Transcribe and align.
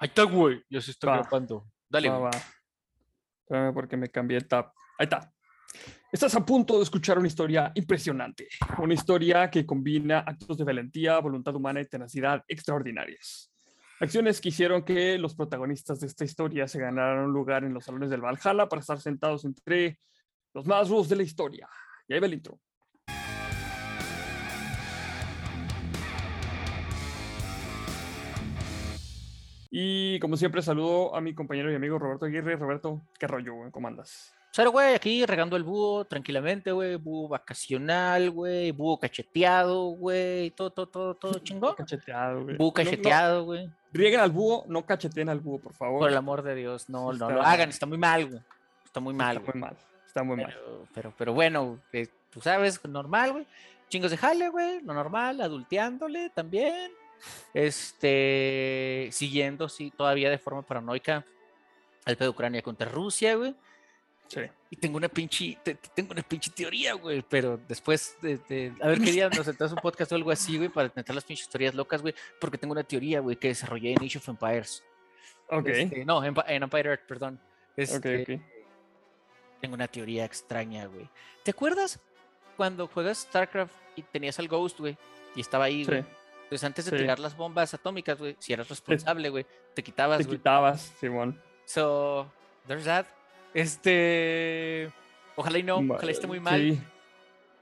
Ahí 0.00 0.08
está, 0.08 0.22
güey. 0.24 0.62
Yo 0.68 0.80
sí 0.80 0.92
estoy 0.92 1.10
Va. 1.10 1.18
grabando. 1.18 1.66
Dale, 1.88 2.08
Va, 2.08 2.18
va. 2.18 2.30
Espérame 3.42 3.74
porque 3.74 3.96
me 3.96 4.08
cambié 4.08 4.36
el 4.38 4.46
tab. 4.46 4.72
Ahí 4.98 5.04
está. 5.04 5.32
Estás 6.10 6.34
a 6.34 6.44
punto 6.44 6.76
de 6.78 6.82
escuchar 6.82 7.18
una 7.18 7.26
historia 7.26 7.72
impresionante. 7.74 8.48
Una 8.78 8.94
historia 8.94 9.50
que 9.50 9.66
combina 9.66 10.20
actos 10.20 10.56
de 10.56 10.64
valentía, 10.64 11.18
voluntad 11.18 11.54
humana 11.54 11.80
y 11.80 11.86
tenacidad 11.86 12.42
extraordinarias. 12.48 13.52
Acciones 14.00 14.40
que 14.40 14.50
hicieron 14.50 14.84
que 14.84 15.18
los 15.18 15.34
protagonistas 15.34 16.00
de 16.00 16.06
esta 16.06 16.24
historia 16.24 16.68
se 16.68 16.78
ganaran 16.78 17.24
un 17.24 17.32
lugar 17.32 17.64
en 17.64 17.74
los 17.74 17.84
salones 17.84 18.10
del 18.10 18.20
Valhalla 18.20 18.68
para 18.68 18.80
estar 18.80 19.00
sentados 19.00 19.44
entre 19.44 19.98
los 20.54 20.66
más 20.66 20.88
rudos 20.88 21.08
de 21.08 21.16
la 21.16 21.24
historia. 21.24 21.68
Y 22.06 22.14
ahí 22.14 22.20
va 22.20 22.26
el 22.26 22.34
intro. 22.34 22.60
Y 29.70 30.18
como 30.20 30.36
siempre, 30.36 30.62
saludo 30.62 31.14
a 31.14 31.20
mi 31.20 31.34
compañero 31.34 31.70
y 31.70 31.74
amigo 31.74 31.98
Roberto 31.98 32.24
Aguirre. 32.26 32.56
Roberto, 32.56 33.02
¿qué 33.18 33.26
rollo, 33.26 33.54
güey? 33.54 33.70
¿Cómo 33.70 33.88
andas? 33.88 34.32
Cero, 34.50 34.72
güey, 34.72 34.94
aquí 34.94 35.26
regando 35.26 35.56
el 35.56 35.62
búho 35.62 36.06
tranquilamente, 36.06 36.72
güey. 36.72 36.96
Búho 36.96 37.28
vacacional, 37.28 38.30
güey. 38.30 38.70
Búho 38.72 38.98
cacheteado, 38.98 39.90
güey. 39.90 40.50
Todo, 40.52 40.70
todo, 40.70 40.86
todo, 40.88 41.14
todo 41.14 41.38
chingón. 41.44 41.74
Cacheteado, 41.74 42.44
güey. 42.44 42.56
Búho 42.56 42.72
No, 42.76 42.82
no, 42.82 42.90
cacheteado, 42.90 43.44
güey. 43.44 43.70
rieguen 43.92 44.20
al 44.20 44.30
búho, 44.30 44.64
no 44.68 44.86
cacheteen 44.86 45.28
al 45.28 45.40
búho, 45.40 45.58
por 45.60 45.74
favor. 45.74 45.98
Por 46.00 46.10
el 46.10 46.16
amor 46.16 46.42
de 46.42 46.54
Dios, 46.54 46.88
no, 46.88 47.12
Sí 47.12 47.18
no 47.18 47.30
lo 47.30 47.42
hagan. 47.42 47.68
Está 47.68 47.84
muy 47.84 47.98
mal, 47.98 48.26
güey. 48.26 48.40
Está 48.86 49.00
muy 49.00 49.12
mal, 49.14 49.36
Está 49.36 49.52
güey. 49.52 49.60
muy 49.60 49.68
mal. 49.68 49.76
Está 50.06 50.22
muy 50.22 50.36
mal. 50.38 50.46
Pero, 50.54 50.86
pero, 50.94 51.14
pero 51.18 51.32
bueno, 51.34 51.78
eh, 51.92 52.08
tú 52.30 52.40
sabes, 52.40 52.82
normal, 52.86 53.32
güey. 53.32 53.46
Chingos 53.90 54.10
de 54.10 54.16
jale, 54.16 54.48
güey. 54.48 54.80
Lo 54.80 54.94
normal, 54.94 55.42
adulteándole 55.42 56.30
también. 56.30 56.90
Este, 57.54 59.08
siguiendo, 59.12 59.68
sí, 59.68 59.92
todavía 59.96 60.30
de 60.30 60.38
forma 60.38 60.62
paranoica 60.62 61.24
al 62.04 62.16
pedo 62.16 62.26
de 62.30 62.30
Ucrania 62.34 62.62
contra 62.62 62.88
Rusia, 62.88 63.34
güey. 63.36 63.54
Sí. 64.28 64.40
Y 64.70 64.76
tengo 64.76 64.98
una 64.98 65.08
pinche, 65.08 65.56
te- 65.62 65.74
te- 65.74 65.88
tengo 65.94 66.12
una 66.12 66.22
pinche 66.22 66.50
teoría, 66.50 66.92
güey, 66.94 67.22
pero 67.26 67.58
después 67.68 68.16
de, 68.20 68.36
de- 68.48 68.72
a 68.82 68.88
ver 68.88 68.98
qué 69.04 69.12
día 69.12 69.28
nos 69.30 69.46
sentamos 69.46 69.72
un 69.72 69.78
podcast 69.78 70.12
o 70.12 70.14
algo 70.14 70.30
así, 70.30 70.56
güey, 70.58 70.68
para 70.68 70.86
intentar 70.88 71.14
las 71.14 71.24
pinches 71.24 71.48
teorías 71.48 71.74
locas, 71.74 72.02
güey, 72.02 72.14
porque 72.40 72.58
tengo 72.58 72.72
una 72.72 72.84
teoría, 72.84 73.20
güey, 73.20 73.36
que 73.36 73.48
desarrollé 73.48 73.92
en 73.92 74.04
Age 74.04 74.18
of 74.18 74.28
Empires. 74.28 74.84
Ok. 75.50 75.68
Este, 75.68 76.04
no, 76.04 76.22
en, 76.24 76.34
en 76.46 76.62
Empire 76.62 76.90
Earth, 76.90 77.06
perdón. 77.06 77.40
ok, 77.72 77.78
Este, 77.78 78.22
ok. 78.22 78.40
Tengo 79.60 79.74
una 79.74 79.88
teoría 79.88 80.24
extraña, 80.24 80.86
güey. 80.86 81.08
¿Te 81.42 81.50
acuerdas 81.50 81.98
cuando 82.56 82.86
juegas 82.86 83.18
StarCraft 83.18 83.72
y 83.96 84.02
tenías 84.02 84.38
al 84.38 84.46
Ghost, 84.48 84.78
güey? 84.78 84.96
Y 85.34 85.40
estaba 85.40 85.64
ahí, 85.64 85.84
güey. 85.84 86.04
Sí. 86.48 86.54
Entonces, 86.54 86.64
antes 86.64 86.84
de 86.86 86.90
sí. 86.92 86.96
tirar 86.96 87.18
las 87.18 87.36
bombas 87.36 87.74
atómicas, 87.74 88.18
güey, 88.18 88.36
si 88.38 88.52
eras 88.52 88.68
responsable, 88.68 89.28
güey, 89.28 89.44
te 89.74 89.82
quitabas, 89.82 90.18
Te 90.18 90.26
quitabas, 90.26 90.80
Simón. 90.98 91.40
So, 91.66 92.30
there's 92.66 92.84
that. 92.84 93.06
Este. 93.54 94.90
Ojalá 95.36 95.58
y 95.58 95.62
no, 95.62 95.76
ojalá 95.78 96.10
esté 96.10 96.26
muy 96.26 96.40
mal. 96.40 96.60
Sí. 96.60 96.80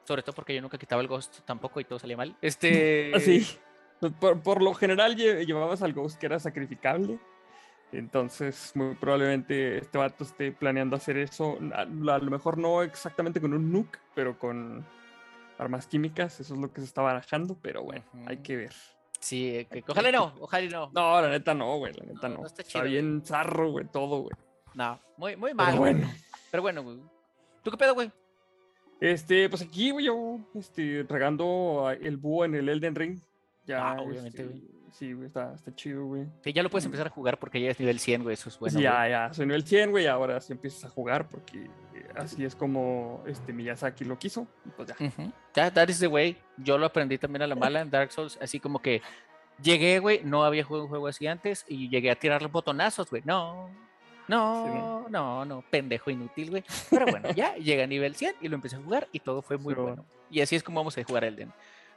Sobre 0.04 0.22
todo 0.22 0.34
porque 0.34 0.54
yo 0.54 0.62
nunca 0.62 0.78
quitaba 0.78 1.02
el 1.02 1.08
Ghost 1.08 1.40
tampoco 1.44 1.80
y 1.80 1.84
todo 1.84 1.98
salía 1.98 2.16
mal. 2.16 2.36
Este. 2.40 3.12
Así. 3.14 3.46
Por, 4.20 4.40
por 4.40 4.62
lo 4.62 4.72
general 4.74 5.16
lle- 5.16 5.44
llevabas 5.44 5.82
al 5.82 5.92
Ghost 5.92 6.18
que 6.18 6.26
era 6.26 6.38
sacrificable. 6.38 7.18
Entonces, 7.92 8.72
muy 8.74 8.94
probablemente 8.94 9.78
este 9.78 9.98
vato 9.98 10.24
esté 10.24 10.52
planeando 10.52 10.96
hacer 10.96 11.16
eso. 11.18 11.58
A, 11.74 11.82
a 11.82 12.18
lo 12.18 12.30
mejor 12.30 12.58
no 12.58 12.82
exactamente 12.82 13.40
con 13.40 13.52
un 13.54 13.72
nuke, 13.72 13.98
pero 14.14 14.38
con 14.38 14.86
armas 15.58 15.86
químicas. 15.86 16.40
Eso 16.40 16.54
es 16.54 16.60
lo 16.60 16.72
que 16.72 16.80
se 16.80 16.86
está 16.86 17.02
barajando, 17.02 17.56
pero 17.60 17.82
bueno, 17.82 18.04
hay 18.26 18.38
que 18.38 18.56
ver. 18.56 18.72
Sí, 19.20 19.48
eh, 19.56 19.66
que- 19.70 19.82
ojalá 19.88 20.12
no, 20.12 20.34
ojalá 20.40 20.64
y 20.64 20.68
no. 20.68 20.90
No, 20.94 21.20
la 21.22 21.28
neta 21.30 21.54
no, 21.54 21.78
güey. 21.78 21.92
La 21.94 22.04
neta 22.04 22.28
No, 22.28 22.46
está 22.46 22.62
está 22.62 22.64
chido, 22.64 22.82
güey. 22.82 22.92
bien 22.92 23.22
zarro, 23.24 23.70
güey, 23.70 23.86
todo, 23.86 24.22
güey. 24.22 24.36
No, 24.74 25.00
muy, 25.16 25.36
muy 25.36 25.52
Pero 25.54 25.64
mal. 25.70 25.78
bueno. 25.78 26.12
Pero 26.50 26.62
bueno, 26.62 26.82
güey. 26.82 26.98
¿Tú 27.62 27.70
qué 27.70 27.76
pedo, 27.76 27.94
güey? 27.94 28.12
Este, 29.00 29.48
pues 29.48 29.62
aquí, 29.62 29.91
güey, 29.91 30.06
yo, 30.06 30.38
este, 30.54 31.04
regando 31.08 31.91
el 32.00 32.16
búho 32.16 32.44
en 32.44 32.54
el 32.54 32.69
Elden 32.69 32.94
Ring. 32.94 33.19
Ya, 33.66 33.91
Ah, 33.92 34.00
obviamente, 34.00 34.42
este, 34.42 34.44
güey. 34.44 34.75
Sí, 34.98 35.12
güey, 35.12 35.26
está, 35.26 35.52
está 35.54 35.74
chido, 35.74 36.06
güey. 36.06 36.24
Que 36.42 36.54
ya 36.54 36.62
lo 36.62 36.70
puedes 36.70 36.86
empezar 36.86 37.06
a 37.06 37.10
jugar 37.10 37.38
porque 37.38 37.60
ya 37.60 37.70
es 37.70 37.78
nivel 37.78 37.98
100, 37.98 38.22
güey. 38.22 38.32
Eso 38.32 38.48
es 38.48 38.58
bueno. 38.58 38.78
sí, 38.78 38.82
ya, 38.82 38.96
güey. 38.96 39.10
ya, 39.10 39.34
soy 39.34 39.44
nivel 39.44 39.62
100, 39.66 39.90
güey, 39.90 40.06
ahora 40.06 40.40
sí 40.40 40.54
empiezas 40.54 40.84
a 40.86 40.88
jugar 40.88 41.28
porque 41.28 41.64
eh, 41.94 42.06
así 42.16 42.44
es 42.46 42.56
como 42.56 43.22
este 43.26 43.52
Miyazaki 43.52 44.04
lo 44.06 44.18
quiso. 44.18 44.46
Y 44.64 44.70
pues 44.70 44.88
ya. 44.88 44.96
Ujú. 45.06 45.30
Ya, 45.54 45.70
that 45.70 45.88
is 45.88 46.00
the 46.00 46.06
way. 46.06 46.38
Yo 46.56 46.78
lo 46.78 46.86
aprendí 46.86 47.18
también 47.18 47.42
a 47.42 47.46
la 47.46 47.54
mala 47.54 47.82
en 47.82 47.90
Dark 47.90 48.10
Souls. 48.10 48.38
Así 48.40 48.58
como 48.58 48.80
que 48.80 49.02
llegué, 49.62 49.98
güey. 49.98 50.22
No 50.24 50.44
había 50.44 50.64
jugado 50.64 50.84
un 50.84 50.88
juego 50.88 51.08
así 51.08 51.26
antes 51.26 51.66
y 51.68 51.90
llegué 51.90 52.10
a 52.10 52.14
tirar 52.18 52.40
los 52.40 52.50
botonazos, 52.50 53.10
güey. 53.10 53.20
No, 53.26 53.68
no, 54.28 55.08
no, 55.10 55.44
no, 55.44 55.62
pendejo 55.70 56.10
inútil, 56.10 56.50
güey. 56.50 56.64
Pero 56.90 57.06
bueno, 57.06 57.30
ya 57.32 57.54
llegué 57.56 57.82
a 57.82 57.86
nivel 57.86 58.14
100 58.16 58.36
y 58.40 58.48
lo 58.48 58.54
empecé 58.54 58.76
a 58.76 58.80
jugar 58.80 59.08
y 59.12 59.20
todo 59.20 59.42
fue 59.42 59.58
muy 59.58 59.74
Pero- 59.74 59.86
bueno. 59.88 60.04
Y 60.30 60.40
así 60.40 60.56
es 60.56 60.62
como 60.64 60.80
vamos 60.80 60.96
a 60.98 61.04
jugar 61.04 61.22
Elden. 61.24 61.52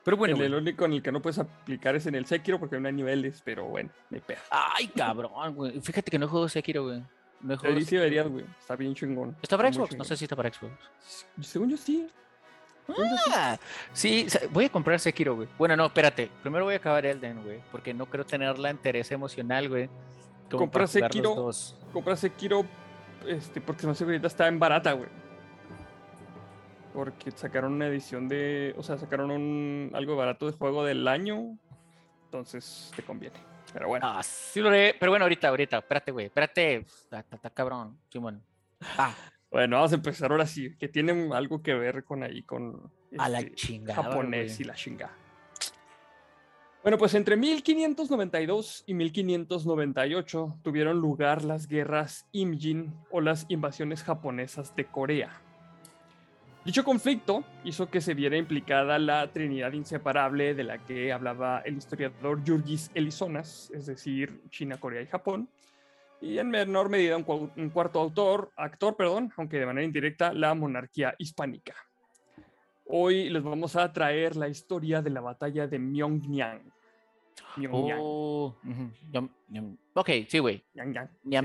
Pero 0.10 0.18
bueno, 0.18 0.44
el, 0.44 0.56
único 0.56 0.86
en 0.86 0.94
el 0.94 1.04
que 1.04 1.12
no 1.12 1.22
puedes 1.22 1.38
aplicar 1.38 1.96
es 1.96 2.08
en 2.08 2.16
el 2.16 2.26
Sekiro 2.26 2.60
porque 2.60 2.80
no 2.80 2.88
hay 2.88 2.96
niveles, 2.96 3.44
pero 3.46 3.66
bueno, 3.66 3.92
me 4.10 4.20
pega. 4.20 4.42
Ay, 4.50 4.88
cabrón, 4.88 5.54
güey. 5.54 5.80
Fíjate 5.82 6.10
que 6.10 6.18
no 6.18 6.28
juego 6.28 6.50
Sekiro, 6.50 6.86
güey. 6.86 7.04
No 7.42 7.56
jugado 7.56 7.76
Ahí 7.76 7.82
sí 7.82 7.86
Sekiro. 7.86 8.02
deberías, 8.02 8.28
güey. 8.28 8.44
Está 8.60 8.76
bien 8.76 8.96
chingón. 8.96 9.38
¿Está 9.40 9.56
para 9.56 9.72
Xbox? 9.72 9.96
No 9.96 10.04
sé 10.04 10.18
si 10.18 10.26
está 10.26 10.36
para 10.36 10.52
Xbox. 10.52 10.74
Según 11.42 11.70
yo 11.70 11.78
sí. 11.78 12.08
Ah, 13.32 13.60
sí, 13.94 14.26
voy 14.50 14.66
a 14.66 14.70
comprar 14.70 15.00
Sekiro, 15.00 15.36
güey. 15.36 15.48
Bueno, 15.60 15.76
no, 15.76 15.86
espérate. 15.86 16.32
Primero 16.42 16.66
voy 16.66 16.74
a 16.74 16.78
acabar 16.78 17.06
Elden, 17.06 17.44
güey. 17.44 17.60
Porque 17.72 17.94
no 17.94 18.08
creo 18.08 18.26
tener 18.26 18.58
la 18.58 18.72
interés 18.72 19.12
emocional, 19.12 19.70
güey. 19.70 19.92
como 20.50 20.62
Compra 20.62 20.86
para 20.86 20.88
jugar 20.88 21.04
los 21.04 21.12
Sekiro. 21.14 21.36
dos. 21.36 21.78
Compra 21.94 22.16
Sekiro 22.16 22.66
este, 23.28 23.62
porque 23.62 23.88
hace 23.88 24.06
que 24.06 24.10
ahorita 24.10 24.26
está 24.26 24.48
en 24.48 24.58
barata, 24.58 24.94
güey. 24.94 25.10
Porque 26.94 27.32
sacaron 27.32 27.74
una 27.74 27.88
edición 27.88 28.28
de. 28.28 28.74
O 28.78 28.84
sea, 28.84 28.98
sacaron 28.98 29.32
un 29.32 29.92
algo 29.94 30.16
barato 30.16 30.46
de 30.48 30.54
juego 30.58 30.84
del 30.84 31.08
año. 31.08 31.58
Entonces 32.26 32.92
te 32.96 33.04
conviene. 33.04 33.38
Pero 33.74 33.88
bueno. 33.88 34.06
Ah, 34.08 34.22
sí 34.24 34.60
lo 34.60 34.70
haré. 34.70 34.96
Pero 35.00 35.12
bueno, 35.12 35.26
ahorita, 35.26 35.48
ahorita. 35.50 35.78
Espérate, 35.78 36.12
güey. 36.12 36.26
Espérate. 36.28 36.76
Está, 36.78 37.20
está- 37.20 37.36
está 37.36 37.50
cabrón. 37.52 37.98
Simón. 38.10 38.44
Ah, 38.98 39.14
Bueno, 39.52 39.78
vamos 39.78 39.92
a 39.92 39.96
empezar 39.96 40.32
ahora 40.32 40.46
sí. 40.46 40.76
Que 40.78 40.88
tienen 40.88 41.32
algo 41.34 41.62
que 41.62 41.74
ver 41.74 42.04
con 42.04 42.24
ahí, 42.24 42.42
con. 42.44 42.92
a 43.18 43.30
la 43.30 43.40
este, 43.40 43.54
chingada. 43.56 44.04
japonés 44.04 44.54
güey. 44.58 44.62
y 44.62 44.64
la 44.66 44.74
chinga. 44.76 45.12
Bueno, 46.82 46.98
pues 46.98 47.14
entre 47.14 47.36
1592 47.36 48.84
y 48.88 48.94
1598 48.94 50.60
tuvieron 50.64 50.98
lugar 51.00 51.44
las 51.44 51.68
guerras 51.68 52.28
Imjin 52.32 52.94
o 53.12 53.20
las 53.22 53.46
invasiones 53.50 54.02
japonesas 54.04 54.76
de 54.76 54.86
Corea. 54.86 55.42
Dicho 56.70 56.84
conflicto 56.84 57.44
hizo 57.64 57.90
que 57.90 58.00
se 58.00 58.14
viera 58.14 58.38
implicada 58.38 59.00
la 59.00 59.28
trinidad 59.34 59.74
inseparable 59.74 60.54
de 60.54 60.64
la 60.64 60.78
que 60.78 61.12
hablaba 61.12 61.62
el 61.66 61.78
historiador 61.78 62.42
Jurgis 62.46 62.92
Elizonas, 62.94 63.72
es 63.74 63.88
decir, 63.88 64.44
China, 64.52 64.80
Corea 64.80 65.02
y 65.02 65.08
Japón, 65.08 65.50
y 66.22 66.38
en 66.38 66.52
menor 66.52 66.90
medida 66.90 67.18
un, 67.18 67.26
cua- 67.26 67.52
un 67.58 67.70
cuarto 67.72 68.00
autor, 68.00 68.52
actor, 68.56 68.96
perdón, 68.96 69.34
aunque 69.38 69.58
de 69.58 69.66
manera 69.66 69.84
indirecta, 69.84 70.32
la 70.32 70.54
monarquía 70.54 71.16
hispánica. 71.18 71.74
Hoy 72.86 73.32
les 73.32 73.42
vamos 73.42 73.76
a 73.76 73.92
traer 73.92 74.36
la 74.36 74.48
historia 74.48 75.02
de 75.02 75.10
la 75.10 75.22
batalla 75.22 75.66
de. 75.66 75.80
Myeongnyang. 75.80 76.62
Oh. 77.72 78.56
Ok, 79.96 80.10
sí, 80.28 80.38
güey. 80.38 80.64
Sí, 81.24 81.40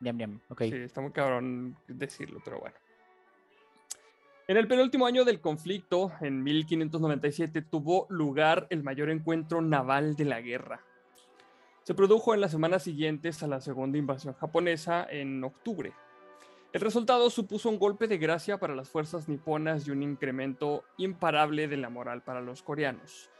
ñam. 0.00 0.42
Ok. 0.50 0.64
Sí, 0.64 0.74
está 0.74 1.00
muy 1.00 1.12
cabrón 1.12 1.78
decirlo, 1.88 2.42
pero 2.44 2.60
bueno. 2.60 2.76
En 4.48 4.56
el 4.56 4.68
penúltimo 4.68 5.06
año 5.06 5.24
del 5.24 5.40
conflicto, 5.40 6.12
en 6.20 6.44
1597, 6.44 7.62
tuvo 7.62 8.06
lugar 8.10 8.68
el 8.70 8.84
mayor 8.84 9.10
encuentro 9.10 9.60
naval 9.60 10.14
de 10.14 10.24
la 10.24 10.40
guerra. 10.40 10.84
Se 11.82 11.94
produjo 11.94 12.32
en 12.32 12.40
las 12.40 12.52
semanas 12.52 12.84
siguientes 12.84 13.42
a 13.42 13.48
la 13.48 13.60
segunda 13.60 13.98
invasión 13.98 14.34
japonesa 14.34 15.04
en 15.10 15.42
octubre. 15.42 15.94
El 16.72 16.80
resultado 16.80 17.28
supuso 17.28 17.68
un 17.68 17.80
golpe 17.80 18.06
de 18.06 18.18
gracia 18.18 18.58
para 18.58 18.76
las 18.76 18.88
fuerzas 18.88 19.28
niponas 19.28 19.88
y 19.88 19.90
un 19.90 20.04
incremento 20.04 20.84
imparable 20.96 21.66
de 21.66 21.78
la 21.78 21.90
moral 21.90 22.22
para 22.22 22.40
los 22.40 22.62
coreanos. 22.62 23.30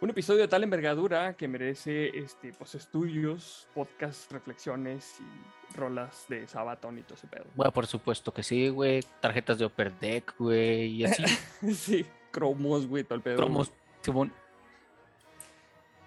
Un 0.00 0.08
episodio 0.08 0.40
de 0.40 0.48
tal 0.48 0.64
envergadura 0.64 1.34
que 1.34 1.46
merece 1.46 2.08
este, 2.18 2.52
pues, 2.54 2.74
estudios, 2.74 3.68
podcasts, 3.74 4.32
reflexiones 4.32 5.20
y 5.20 5.76
rolas 5.76 6.24
de 6.28 6.48
Sabaton 6.48 6.98
y 6.98 7.02
todo 7.02 7.14
ese 7.16 7.26
pedo. 7.26 7.44
Bueno, 7.54 7.70
por 7.70 7.86
supuesto 7.86 8.32
que 8.32 8.42
sí, 8.42 8.70
güey. 8.70 9.00
Tarjetas 9.20 9.58
de 9.58 9.66
Upper 9.66 9.92
Deck, 9.98 10.34
güey. 10.38 10.86
Y 10.86 11.04
así. 11.04 11.22
sí, 11.74 12.06
cromos, 12.30 12.86
güey, 12.86 13.04
todo 13.04 13.16
el 13.16 13.20
pedo. 13.20 13.36
Cromos, 13.36 13.70
Simón. 14.00 14.32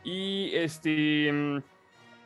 Y 0.04 0.50
este, 0.56 1.32
mm, 1.32 1.58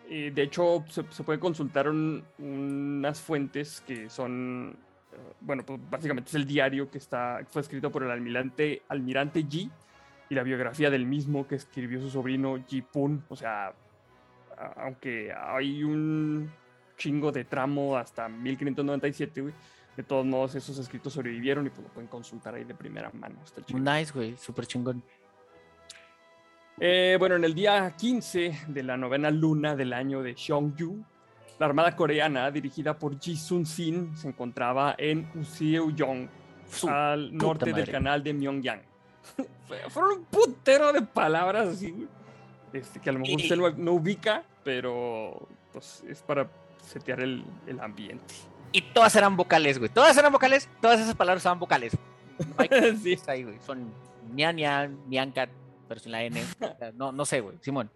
eh, 0.09 0.31
de 0.33 0.41
hecho, 0.41 0.85
se, 0.87 1.03
se 1.11 1.23
puede 1.23 1.37
consultar 1.39 1.89
un- 1.89 2.23
unas 2.39 3.19
fuentes 3.19 3.81
que 3.85 4.09
son, 4.09 4.73
eh, 5.11 5.33
bueno, 5.41 5.63
pues 5.65 5.79
básicamente 5.89 6.29
es 6.29 6.35
el 6.35 6.47
diario 6.47 6.89
que 6.89 6.97
está, 6.97 7.41
fue 7.49 7.61
escrito 7.61 7.91
por 7.91 8.03
el 8.03 8.09
almirante, 8.11 8.83
almirante 8.87 9.43
Yi 9.43 9.69
y 10.29 10.35
la 10.35 10.43
biografía 10.43 10.89
del 10.89 11.05
mismo 11.05 11.47
que 11.47 11.55
escribió 11.55 12.01
su 12.01 12.09
sobrino 12.09 12.63
Ji 12.67 12.81
Pun. 12.81 13.23
O 13.29 13.35
sea, 13.35 13.73
aunque 14.77 15.33
hay 15.33 15.83
un 15.83 16.51
chingo 16.97 17.31
de 17.31 17.45
tramo 17.45 17.97
hasta 17.97 18.27
1597, 18.27 19.41
güey. 19.41 19.53
De 19.95 20.03
todos 20.03 20.25
modos, 20.25 20.53
esos 20.53 20.77
escritos 20.77 21.13
sobrevivieron 21.13 21.65
y 21.65 21.69
pues 21.69 21.81
lo 21.81 21.93
pueden 21.93 22.07
consultar 22.07 22.53
ahí 22.53 22.63
de 22.63 22.75
primera 22.75 23.09
mano. 23.13 23.39
Está 23.43 23.61
nice, 23.77 24.11
güey, 24.13 24.37
súper 24.37 24.67
chingón. 24.67 25.01
Eh, 26.79 27.15
bueno, 27.17 27.35
en 27.35 27.43
el 27.43 27.55
día 27.55 27.95
15 27.97 28.65
de 28.67 28.83
la 28.83 28.95
novena 28.95 29.31
luna 29.31 29.75
del 29.75 29.93
año 29.93 30.21
de 30.21 30.35
Yu, 30.35 31.03
la 31.57 31.65
armada 31.65 31.95
coreana, 31.95 32.51
dirigida 32.51 32.99
por 32.99 33.19
Ji 33.19 33.35
Sun 33.35 33.65
Sin, 33.65 34.15
se 34.15 34.27
encontraba 34.27 34.93
en 34.99 35.27
Useong, 35.33 36.29
al 36.87 37.35
norte 37.35 37.73
del 37.73 37.89
canal 37.89 38.23
de 38.23 38.33
Myeongyang. 38.33 38.81
Fueron 39.89 40.19
un 40.19 40.25
putero 40.25 40.93
de 40.93 41.01
palabras 41.01 41.67
así, 41.67 41.91
güey. 41.91 42.07
Este, 42.73 42.99
que 42.99 43.09
a 43.09 43.13
lo 43.13 43.19
mejor 43.19 43.41
usted 43.41 43.57
no, 43.77 43.93
ubica, 43.93 44.43
pero 44.63 45.47
pues 45.71 46.03
es 46.07 46.21
para 46.21 46.49
setear 46.85 47.21
el, 47.21 47.43
el, 47.65 47.79
ambiente. 47.79 48.33
Y 48.71 48.81
todas 48.81 49.15
eran 49.15 49.37
vocales, 49.37 49.79
güey. 49.79 49.89
Todas 49.89 50.17
eran 50.17 50.31
vocales, 50.31 50.69
todas 50.81 50.99
esas 50.99 51.15
palabras 51.15 51.45
eran 51.45 51.59
vocales. 51.59 51.97
sí. 53.01 53.17
Ahí, 53.27 53.43
güey. 53.43 53.57
Son 53.65 53.91
ñan, 54.33 54.57
ñan, 55.07 55.33
pero 55.87 55.99
sin 55.99 56.11
la 56.11 56.23
N. 56.23 56.43
No, 56.93 57.11
no 57.11 57.25
sé, 57.25 57.39
güey. 57.39 57.57
Simón. 57.61 57.89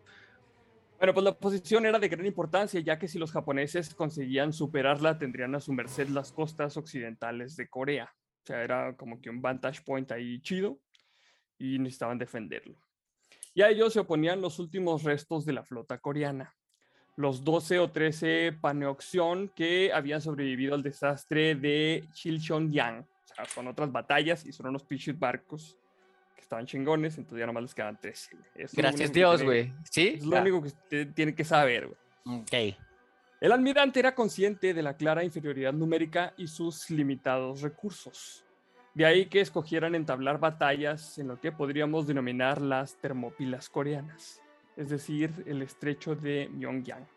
Bueno, 0.97 1.13
pues 1.13 1.23
la 1.23 1.33
posición 1.33 1.85
era 1.85 1.99
de 1.99 2.07
gran 2.07 2.25
importancia, 2.25 2.79
ya 2.79 2.99
que 2.99 3.07
si 3.07 3.17
los 3.17 3.31
japoneses 3.31 3.93
conseguían 3.95 4.53
superarla, 4.53 5.17
tendrían 5.17 5.55
a 5.55 5.59
su 5.59 5.73
merced 5.73 6.07
las 6.09 6.31
costas 6.31 6.77
occidentales 6.77 7.55
de 7.55 7.67
Corea. 7.67 8.13
O 8.43 8.45
sea, 8.45 8.63
era 8.63 8.95
como 8.95 9.19
que 9.19 9.29
un 9.29 9.41
vantage 9.41 9.81
point 9.81 10.11
ahí 10.11 10.39
chido 10.41 10.79
y 11.61 11.77
necesitaban 11.77 12.17
defenderlo. 12.17 12.75
Y 13.53 13.61
a 13.61 13.69
ellos 13.69 13.93
se 13.93 13.99
oponían 13.99 14.41
los 14.41 14.57
últimos 14.57 15.03
restos 15.03 15.45
de 15.45 15.53
la 15.53 15.63
flota 15.63 15.99
coreana, 15.99 16.55
los 17.15 17.43
12 17.43 17.79
o 17.79 17.91
13 17.91 18.57
Paneoxion 18.59 19.49
que 19.49 19.91
habían 19.93 20.21
sobrevivido 20.21 20.73
al 20.73 20.81
desastre 20.81 21.53
de 21.55 22.03
Chilchon-yang. 22.13 23.01
O 23.01 23.35
sea, 23.35 23.45
son 23.45 23.67
otras 23.67 23.91
batallas 23.91 24.45
y 24.45 24.51
son 24.51 24.67
unos 24.67 24.83
pinches 24.83 25.17
barcos 25.17 25.77
que 26.35 26.41
estaban 26.41 26.65
chingones, 26.65 27.17
entonces 27.17 27.39
ya 27.39 27.45
nomás 27.45 27.63
les 27.63 27.75
quedaban 27.75 27.99
13. 27.99 28.37
Gracias 28.73 29.13
Dios, 29.13 29.43
güey. 29.43 29.71
Sí. 29.89 30.13
Es 30.15 30.25
lo 30.25 30.41
único 30.41 30.61
que 30.61 30.67
usted 30.69 31.13
tiene 31.13 31.35
que 31.35 31.43
saber, 31.43 31.87
güey. 31.87 32.41
Ok. 32.41 32.77
El 33.39 33.51
almirante 33.51 33.99
era 33.99 34.15
consciente 34.15 34.73
de 34.73 34.81
la 34.81 34.95
clara 34.95 35.23
inferioridad 35.23 35.73
numérica 35.73 36.33
y 36.37 36.47
sus 36.47 36.89
limitados 36.89 37.61
recursos. 37.61 38.45
De 38.93 39.05
ahí 39.05 39.25
que 39.27 39.39
escogieran 39.39 39.95
entablar 39.95 40.39
batallas 40.39 41.17
en 41.17 41.29
lo 41.29 41.39
que 41.39 41.51
podríamos 41.51 42.07
denominar 42.07 42.61
las 42.61 42.95
termópilas 42.95 43.69
coreanas, 43.69 44.41
es 44.75 44.89
decir, 44.89 45.31
el 45.45 45.61
estrecho 45.61 46.15
de 46.15 46.49
Myeongyang. 46.51 47.07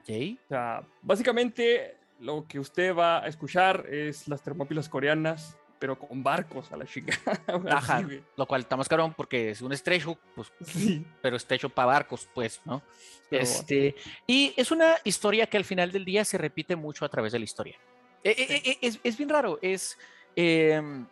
Okay. 0.00 0.38
O 0.44 0.48
sea, 0.48 0.82
básicamente 1.02 1.96
lo 2.20 2.46
que 2.46 2.58
usted 2.58 2.94
va 2.94 3.22
a 3.22 3.28
escuchar 3.28 3.86
es 3.88 4.26
las 4.28 4.42
termópilas 4.42 4.88
coreanas, 4.88 5.56
pero 5.78 5.98
con 5.98 6.22
barcos 6.22 6.72
a 6.72 6.76
la 6.76 6.84
chica. 6.84 7.16
Ajá, 7.70 8.04
lo 8.36 8.46
cual 8.46 8.62
está 8.62 8.76
más 8.76 8.88
caro 8.88 9.14
porque 9.16 9.50
es 9.50 9.62
un 9.62 9.72
estrecho, 9.72 10.18
pues, 10.34 10.52
sí. 10.62 11.04
pero 11.22 11.36
estrecho 11.36 11.68
para 11.68 11.86
barcos, 11.86 12.28
pues, 12.34 12.60
¿no? 12.64 12.82
este, 13.30 13.94
y 14.26 14.52
es 14.56 14.70
una 14.70 14.96
historia 15.04 15.46
que 15.46 15.56
al 15.56 15.64
final 15.64 15.92
del 15.92 16.04
día 16.04 16.24
se 16.24 16.38
repite 16.38 16.74
mucho 16.76 17.04
a 17.04 17.08
través 17.08 17.32
de 17.32 17.38
la 17.38 17.44
historia. 17.44 17.78
E, 18.24 18.30
e, 18.30 18.70
e, 18.70 18.78
es, 18.82 18.98
es 19.04 19.16
bien 19.16 19.28
raro, 19.28 19.60
es 19.62 19.96
Em, 20.40 21.04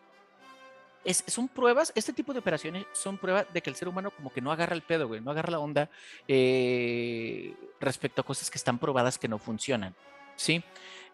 es, 1.04 1.24
son 1.26 1.48
pruebas, 1.48 1.92
este 1.96 2.12
tipo 2.12 2.32
de 2.32 2.38
operaciones 2.38 2.86
son 2.92 3.18
pruebas 3.18 3.52
de 3.52 3.60
que 3.60 3.70
el 3.70 3.74
ser 3.74 3.88
humano 3.88 4.12
como 4.12 4.32
que 4.32 4.40
no 4.40 4.52
agarra 4.52 4.76
el 4.76 4.82
pedo, 4.82 5.08
güey, 5.08 5.20
no 5.20 5.32
agarra 5.32 5.50
la 5.50 5.58
onda 5.58 5.90
eh, 6.28 7.52
respecto 7.80 8.20
a 8.20 8.24
cosas 8.24 8.48
que 8.48 8.56
están 8.56 8.78
probadas 8.78 9.18
que 9.18 9.26
no 9.26 9.38
funcionan, 9.38 9.96
¿sí? 10.36 10.62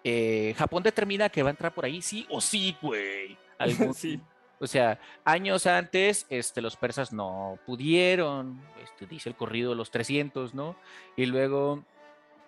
Eh, 0.05 0.55
Japón 0.59 0.83
determina 0.83 1.31
que 1.31 1.43
va 1.43 1.49
a 1.49 1.53
entrar 1.53 1.73
por 1.73 1.87
ahí 1.87 2.03
sí 2.03 2.27
o 2.29 2.43
sí, 2.43 2.77
güey. 2.83 3.39
sí. 3.95 4.21
O 4.61 4.67
sea, 4.67 5.01
años 5.25 5.67
antes, 5.67 6.27
este, 6.29 6.61
los 6.61 6.77
persas 6.77 7.15
no 7.15 7.59
pudieron, 7.65 8.61
este, 8.83 9.07
dice 9.07 9.31
el 9.31 9.37
corrido 9.37 9.71
de 9.71 9.77
los 9.77 9.91
300, 9.91 10.53
¿no? 10.53 10.77
Y 11.17 11.25
luego 11.25 11.83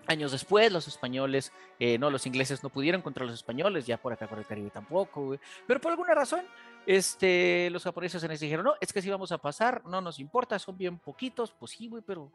Años 0.06 0.32
después, 0.32 0.72
los 0.72 0.86
españoles, 0.88 1.52
eh, 1.78 1.98
no, 1.98 2.10
los 2.10 2.26
ingleses 2.26 2.62
no 2.62 2.70
pudieron 2.70 3.02
contra 3.02 3.24
los 3.24 3.34
españoles, 3.34 3.86
ya 3.86 3.96
por 3.96 4.12
acá 4.12 4.26
por 4.26 4.38
el 4.38 4.46
Caribe 4.46 4.70
tampoco, 4.70 5.36
Pero 5.66 5.80
por 5.80 5.92
alguna 5.92 6.14
razón, 6.14 6.44
este, 6.86 7.68
los 7.70 7.84
japoneses 7.84 8.20
se 8.20 8.28
les 8.28 8.40
dijeron, 8.40 8.64
no, 8.64 8.74
es 8.80 8.92
que 8.92 9.00
si 9.00 9.10
vamos 9.10 9.32
a 9.32 9.38
pasar, 9.38 9.84
no 9.86 10.00
nos 10.00 10.18
importa, 10.18 10.58
son 10.58 10.76
bien 10.76 10.98
poquitos, 10.98 11.52
pues 11.52 11.72
sí, 11.72 11.88
güey, 11.88 12.02
pero, 12.06 12.30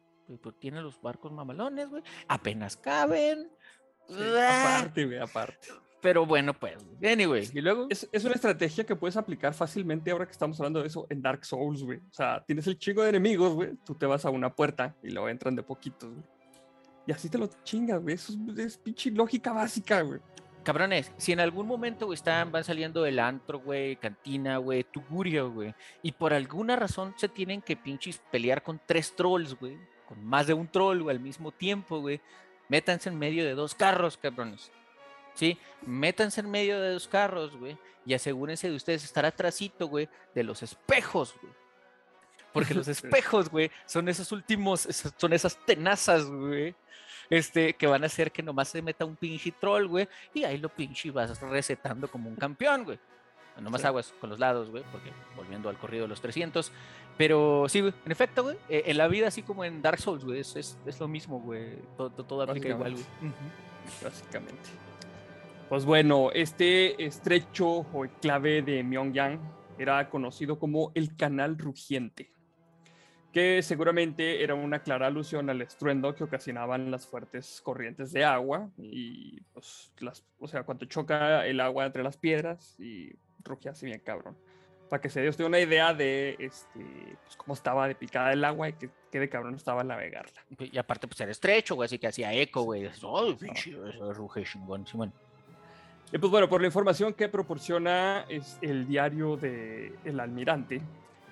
tienen 0.59 0.83
los 0.83 1.01
barcos 1.01 1.31
mamalones, 1.31 1.89
güey, 1.89 2.03
apenas 2.27 2.75
caben. 2.77 3.51
aparte, 4.09 5.05
güey, 5.05 5.19
aparte. 5.19 5.67
Pero 6.01 6.25
bueno, 6.25 6.53
pues, 6.53 6.77
anyway, 7.03 7.49
y 7.53 7.59
luego... 7.59 7.87
Es, 7.89 8.07
es, 8.11 8.23
una 8.23 8.35
estrategia 8.35 8.85
que 8.85 8.95
puedes 8.95 9.17
aplicar 9.17 9.53
fácilmente 9.53 10.11
ahora 10.11 10.25
que 10.25 10.31
estamos 10.31 10.57
hablando 10.59 10.79
de 10.79 10.87
eso 10.87 11.05
en 11.09 11.21
Dark 11.21 11.43
Souls, 11.43 11.83
güey. 11.83 11.97
O 11.97 12.13
sea, 12.13 12.41
tienes 12.45 12.65
el 12.67 12.79
chingo 12.79 13.03
de 13.03 13.09
enemigos, 13.09 13.53
güey, 13.53 13.75
tú 13.85 13.95
te 13.95 14.05
vas 14.05 14.23
a 14.23 14.29
una 14.29 14.55
puerta 14.55 14.95
y 15.03 15.09
luego 15.09 15.27
entran 15.27 15.55
de 15.55 15.63
poquitos, 15.63 16.09
güey. 16.09 16.38
Y 17.09 17.11
así 17.11 17.27
te 17.27 17.39
lo 17.39 17.49
chingas, 17.63 17.99
güey. 18.03 18.13
Eso 18.13 18.33
es, 18.55 18.77
pinche 18.77 19.09
lógica 19.09 19.51
básica, 19.51 20.03
güey. 20.03 20.19
Cabrones, 20.63 21.11
si 21.17 21.31
en 21.31 21.39
algún 21.39 21.65
momento 21.65 22.13
están, 22.13 22.51
van 22.51 22.63
saliendo 22.63 23.01
del 23.01 23.17
antro, 23.17 23.59
güey, 23.59 23.95
cantina, 23.95 24.57
güey, 24.57 24.83
tugurio, 24.83 25.51
güey, 25.51 25.73
y 26.03 26.11
por 26.11 26.33
alguna 26.33 26.75
razón 26.75 27.15
se 27.17 27.27
tienen 27.27 27.63
que 27.63 27.75
pinches 27.75 28.21
pelear 28.31 28.61
con 28.61 28.79
tres 28.85 29.15
trolls, 29.15 29.55
güey, 29.55 29.75
con 30.07 30.23
más 30.23 30.45
de 30.45 30.53
un 30.53 30.67
troll, 30.67 31.01
güey, 31.01 31.15
al 31.15 31.23
mismo 31.23 31.51
tiempo, 31.51 31.99
güey, 31.99 32.21
métanse 32.67 33.09
en 33.09 33.17
medio 33.17 33.43
de 33.43 33.55
dos 33.55 33.73
carros, 33.73 34.15
cabrones. 34.17 34.71
¿Sí? 35.33 35.57
Métanse 35.87 36.41
en 36.41 36.51
medio 36.51 36.79
de 36.79 36.93
dos 36.93 37.07
carros, 37.07 37.57
güey, 37.57 37.75
y 38.05 38.13
asegúrense 38.13 38.69
de 38.69 38.75
ustedes 38.75 39.03
estar 39.03 39.25
atrásito, 39.25 39.87
güey, 39.87 40.07
de 40.35 40.43
los 40.43 40.61
espejos, 40.61 41.33
güey. 41.41 41.58
Porque 42.53 42.73
los 42.73 42.87
espejos, 42.87 43.49
güey, 43.49 43.71
son 43.85 44.09
esos 44.09 44.31
últimos, 44.31 44.87
son 45.17 45.33
esas 45.33 45.57
tenazas, 45.65 46.25
güey, 46.25 46.75
este, 47.29 47.73
que 47.73 47.87
van 47.87 48.03
a 48.03 48.07
hacer 48.07 48.31
que 48.31 48.41
nomás 48.41 48.69
se 48.69 48.81
meta 48.81 49.05
un 49.05 49.15
pinche 49.15 49.51
troll, 49.51 49.87
güey, 49.87 50.07
y 50.33 50.43
ahí 50.43 50.57
lo 50.57 50.69
pinche 50.69 51.11
vas 51.11 51.39
recetando 51.41 52.09
como 52.09 52.29
un 52.29 52.35
campeón, 52.35 52.83
güey. 52.85 52.99
Nomás 53.61 53.83
aguas 53.83 54.13
con 54.21 54.29
los 54.29 54.39
lados, 54.39 54.69
güey, 54.69 54.83
porque 54.89 55.11
volviendo 55.35 55.67
al 55.67 55.77
corrido 55.77 56.03
de 56.03 56.07
los 56.07 56.21
300. 56.21 56.71
Pero 57.17 57.65
sí, 57.67 57.81
güey, 57.81 57.93
en 58.05 58.11
efecto, 58.11 58.43
güey, 58.43 58.57
eh, 58.69 58.83
en 58.85 58.97
la 58.97 59.09
vida, 59.09 59.27
así 59.27 59.43
como 59.43 59.65
en 59.65 59.81
Dark 59.81 59.99
Souls, 59.99 60.23
güey, 60.23 60.39
es, 60.39 60.55
es, 60.55 60.99
lo 60.99 61.09
mismo, 61.09 61.41
güey. 61.41 61.77
Todo, 61.97 62.09
todo 62.09 62.43
aplica 62.43 62.69
igual, 62.69 62.93
güey. 62.93 63.05
Básicamente. 64.01 64.69
Pues 65.67 65.83
bueno, 65.83 66.29
este 66.33 67.03
estrecho 67.03 67.67
o 67.67 68.07
clave 68.21 68.61
de 68.61 68.81
Myeongyang 68.81 69.39
era 69.77 70.09
conocido 70.09 70.57
como 70.57 70.91
el 70.95 71.15
Canal 71.17 71.57
Rugiente 71.57 72.31
que 73.33 73.61
seguramente 73.61 74.43
era 74.43 74.55
una 74.55 74.79
clara 74.79 75.07
alusión 75.07 75.49
al 75.49 75.61
estruendo 75.61 76.15
que 76.15 76.23
ocasionaban 76.23 76.89
las 76.89 77.05
fuertes 77.05 77.61
corrientes 77.63 78.11
de 78.11 78.25
agua 78.25 78.69
y 78.77 79.41
pues 79.53 79.91
las, 79.99 80.25
o 80.39 80.47
sea, 80.47 80.63
cuando 80.63 80.85
choca 80.85 81.45
el 81.45 81.59
agua 81.59 81.85
entre 81.85 82.03
las 82.03 82.17
piedras 82.17 82.79
y 82.79 83.11
rugía 83.43 83.71
así 83.71 83.85
bien 83.85 84.01
cabrón. 84.03 84.35
Para 84.89 85.01
que 85.01 85.09
se 85.09 85.21
dé 85.21 85.29
usted 85.29 85.45
una 85.45 85.59
idea 85.59 85.93
de 85.93 86.35
este, 86.39 86.79
pues, 87.23 87.35
cómo 87.37 87.53
estaba 87.53 87.87
de 87.87 87.93
picada 87.93 88.33
el 88.33 88.43
agua 88.43 88.69
y 88.69 88.73
que, 88.73 88.89
qué 89.11 89.19
de 89.19 89.29
cabrón 89.29 89.53
estaba 89.53 89.83
navegarla. 89.83 90.41
Y 90.57 90.79
aparte, 90.79 91.07
pues 91.07 91.21
era 91.21 91.31
estrecho, 91.31 91.75
güey, 91.75 91.85
así 91.85 91.99
que 91.99 92.07
hacía 92.07 92.33
eco, 92.33 92.63
güey. 92.63 92.87
¡Ay, 92.87 93.37
Y 96.11 96.17
pues 96.17 96.31
bueno, 96.31 96.49
por 96.49 96.61
la 96.61 96.65
información 96.65 97.13
que 97.13 97.29
proporciona 97.29 98.25
es 98.29 98.57
el 98.63 98.87
diario 98.87 99.37
de 99.37 99.93
El 100.03 100.19
Almirante, 100.19 100.81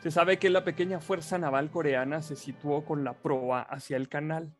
se 0.01 0.12
sabe 0.12 0.38
que 0.38 0.50
la 0.50 0.63
pequeña 0.63 1.00
fuerza 1.00 1.38
naval 1.38 1.72
coreana 1.72 2.22
se 2.22 2.36
situó 2.36 2.86
con 2.86 3.04
la 3.04 3.13
proa 3.13 3.62
hacia 3.62 3.98
el 3.98 4.10
canal. 4.10 4.54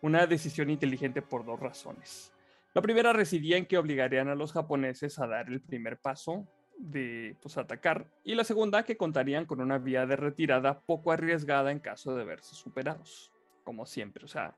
Una 0.00 0.26
decisión 0.26 0.70
inteligente 0.70 1.22
por 1.22 1.44
dos 1.44 1.58
razones. 1.58 2.32
La 2.72 2.82
primera 2.82 3.12
residía 3.12 3.56
en 3.56 3.66
que 3.66 3.78
obligarían 3.78 4.28
a 4.28 4.34
los 4.34 4.52
japoneses 4.52 5.18
a 5.18 5.26
dar 5.26 5.48
el 5.48 5.60
primer 5.60 5.98
paso 5.98 6.46
de 6.76 7.36
pues, 7.40 7.56
atacar 7.56 8.06
y 8.24 8.34
la 8.34 8.44
segunda 8.44 8.84
que 8.84 8.96
contarían 8.96 9.46
con 9.46 9.60
una 9.60 9.78
vía 9.78 10.06
de 10.06 10.16
retirada 10.16 10.80
poco 10.80 11.12
arriesgada 11.12 11.70
en 11.70 11.78
caso 11.78 12.16
de 12.16 12.24
verse 12.24 12.54
superados, 12.54 13.32
como 13.62 13.86
siempre. 13.86 14.24
O 14.24 14.28
sea, 14.28 14.56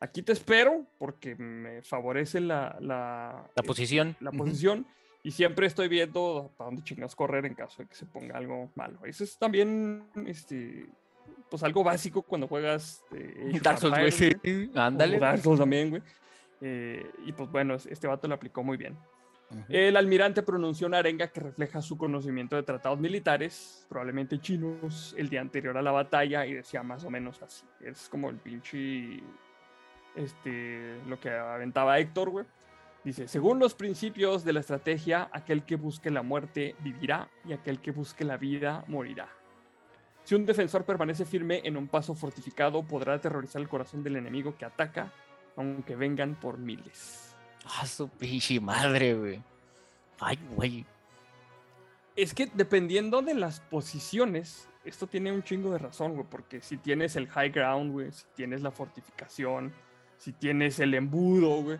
aquí 0.00 0.22
te 0.22 0.32
espero 0.32 0.86
porque 0.98 1.36
me 1.36 1.82
favorece 1.82 2.40
la, 2.40 2.76
la, 2.80 3.50
la 3.54 3.62
posición. 3.62 4.16
La 4.20 4.32
posición 4.32 4.86
y 5.22 5.30
siempre 5.30 5.66
estoy 5.66 5.88
viendo 5.88 6.52
para 6.56 6.68
dónde 6.68 6.82
chingas 6.82 7.14
correr 7.14 7.46
en 7.46 7.54
caso 7.54 7.82
de 7.82 7.88
que 7.88 7.94
se 7.94 8.06
ponga 8.06 8.36
algo 8.36 8.70
malo. 8.74 9.00
Eso 9.04 9.24
es 9.24 9.36
también, 9.38 10.04
este, 10.26 10.86
pues 11.50 11.62
algo 11.62 11.82
básico 11.82 12.22
cuando 12.22 12.46
juegas 12.46 13.04
eh, 13.12 13.58
Dark 13.62 13.78
Souls, 13.78 13.98
güey, 13.98 14.12
sí. 14.12 14.32
Ándale. 14.74 15.18
Dark 15.18 15.40
Souls 15.40 15.58
también, 15.58 15.90
güey. 15.90 16.02
Eh, 16.60 17.10
y 17.26 17.32
pues 17.32 17.50
bueno, 17.50 17.74
este 17.74 18.06
vato 18.06 18.28
lo 18.28 18.34
aplicó 18.34 18.62
muy 18.62 18.76
bien. 18.76 18.96
El 19.70 19.96
almirante 19.96 20.42
pronunció 20.42 20.86
una 20.86 20.98
arenga 20.98 21.28
que 21.28 21.40
refleja 21.40 21.80
su 21.80 21.96
conocimiento 21.96 22.54
de 22.54 22.62
tratados 22.62 23.00
militares, 23.00 23.86
probablemente 23.88 24.38
chinos, 24.38 25.14
el 25.16 25.30
día 25.30 25.40
anterior 25.40 25.78
a 25.78 25.82
la 25.82 25.90
batalla, 25.90 26.44
y 26.44 26.52
decía 26.52 26.82
más 26.82 27.04
o 27.04 27.10
menos 27.10 27.42
así. 27.42 27.64
Es 27.80 28.10
como 28.10 28.28
el 28.28 28.36
pinche 28.36 29.22
este, 30.14 31.00
lo 31.06 31.18
que 31.18 31.30
aventaba 31.30 31.98
Héctor, 31.98 32.28
güey. 32.28 32.46
Dice, 33.04 33.28
según 33.28 33.58
los 33.58 33.74
principios 33.74 34.44
de 34.44 34.52
la 34.52 34.60
estrategia, 34.60 35.30
aquel 35.32 35.64
que 35.64 35.76
busque 35.76 36.10
la 36.10 36.22
muerte 36.22 36.74
vivirá 36.80 37.30
y 37.44 37.52
aquel 37.52 37.80
que 37.80 37.90
busque 37.90 38.24
la 38.24 38.36
vida 38.36 38.84
morirá. 38.88 39.28
Si 40.24 40.34
un 40.34 40.44
defensor 40.44 40.84
permanece 40.84 41.24
firme 41.24 41.62
en 41.64 41.76
un 41.76 41.88
paso 41.88 42.14
fortificado, 42.14 42.82
podrá 42.82 43.14
aterrorizar 43.14 43.62
el 43.62 43.68
corazón 43.68 44.02
del 44.02 44.16
enemigo 44.16 44.56
que 44.58 44.66
ataca, 44.66 45.12
aunque 45.56 45.96
vengan 45.96 46.34
por 46.34 46.58
miles. 46.58 47.34
Ah, 47.64 47.86
su 47.86 48.08
pinche 48.08 48.60
madre, 48.60 49.14
güey. 49.14 49.42
Ay, 50.20 50.38
güey. 50.54 50.84
Es 52.14 52.34
que 52.34 52.46
dependiendo 52.52 53.22
de 53.22 53.34
las 53.34 53.60
posiciones, 53.60 54.68
esto 54.84 55.06
tiene 55.06 55.32
un 55.32 55.42
chingo 55.42 55.70
de 55.70 55.78
razón, 55.78 56.14
güey, 56.14 56.26
porque 56.28 56.60
si 56.60 56.76
tienes 56.76 57.16
el 57.16 57.28
high 57.28 57.50
ground, 57.50 57.92
güey, 57.92 58.12
si 58.12 58.24
tienes 58.34 58.60
la 58.60 58.70
fortificación, 58.70 59.72
si 60.18 60.32
tienes 60.32 60.78
el 60.80 60.94
embudo, 60.94 61.62
güey, 61.62 61.78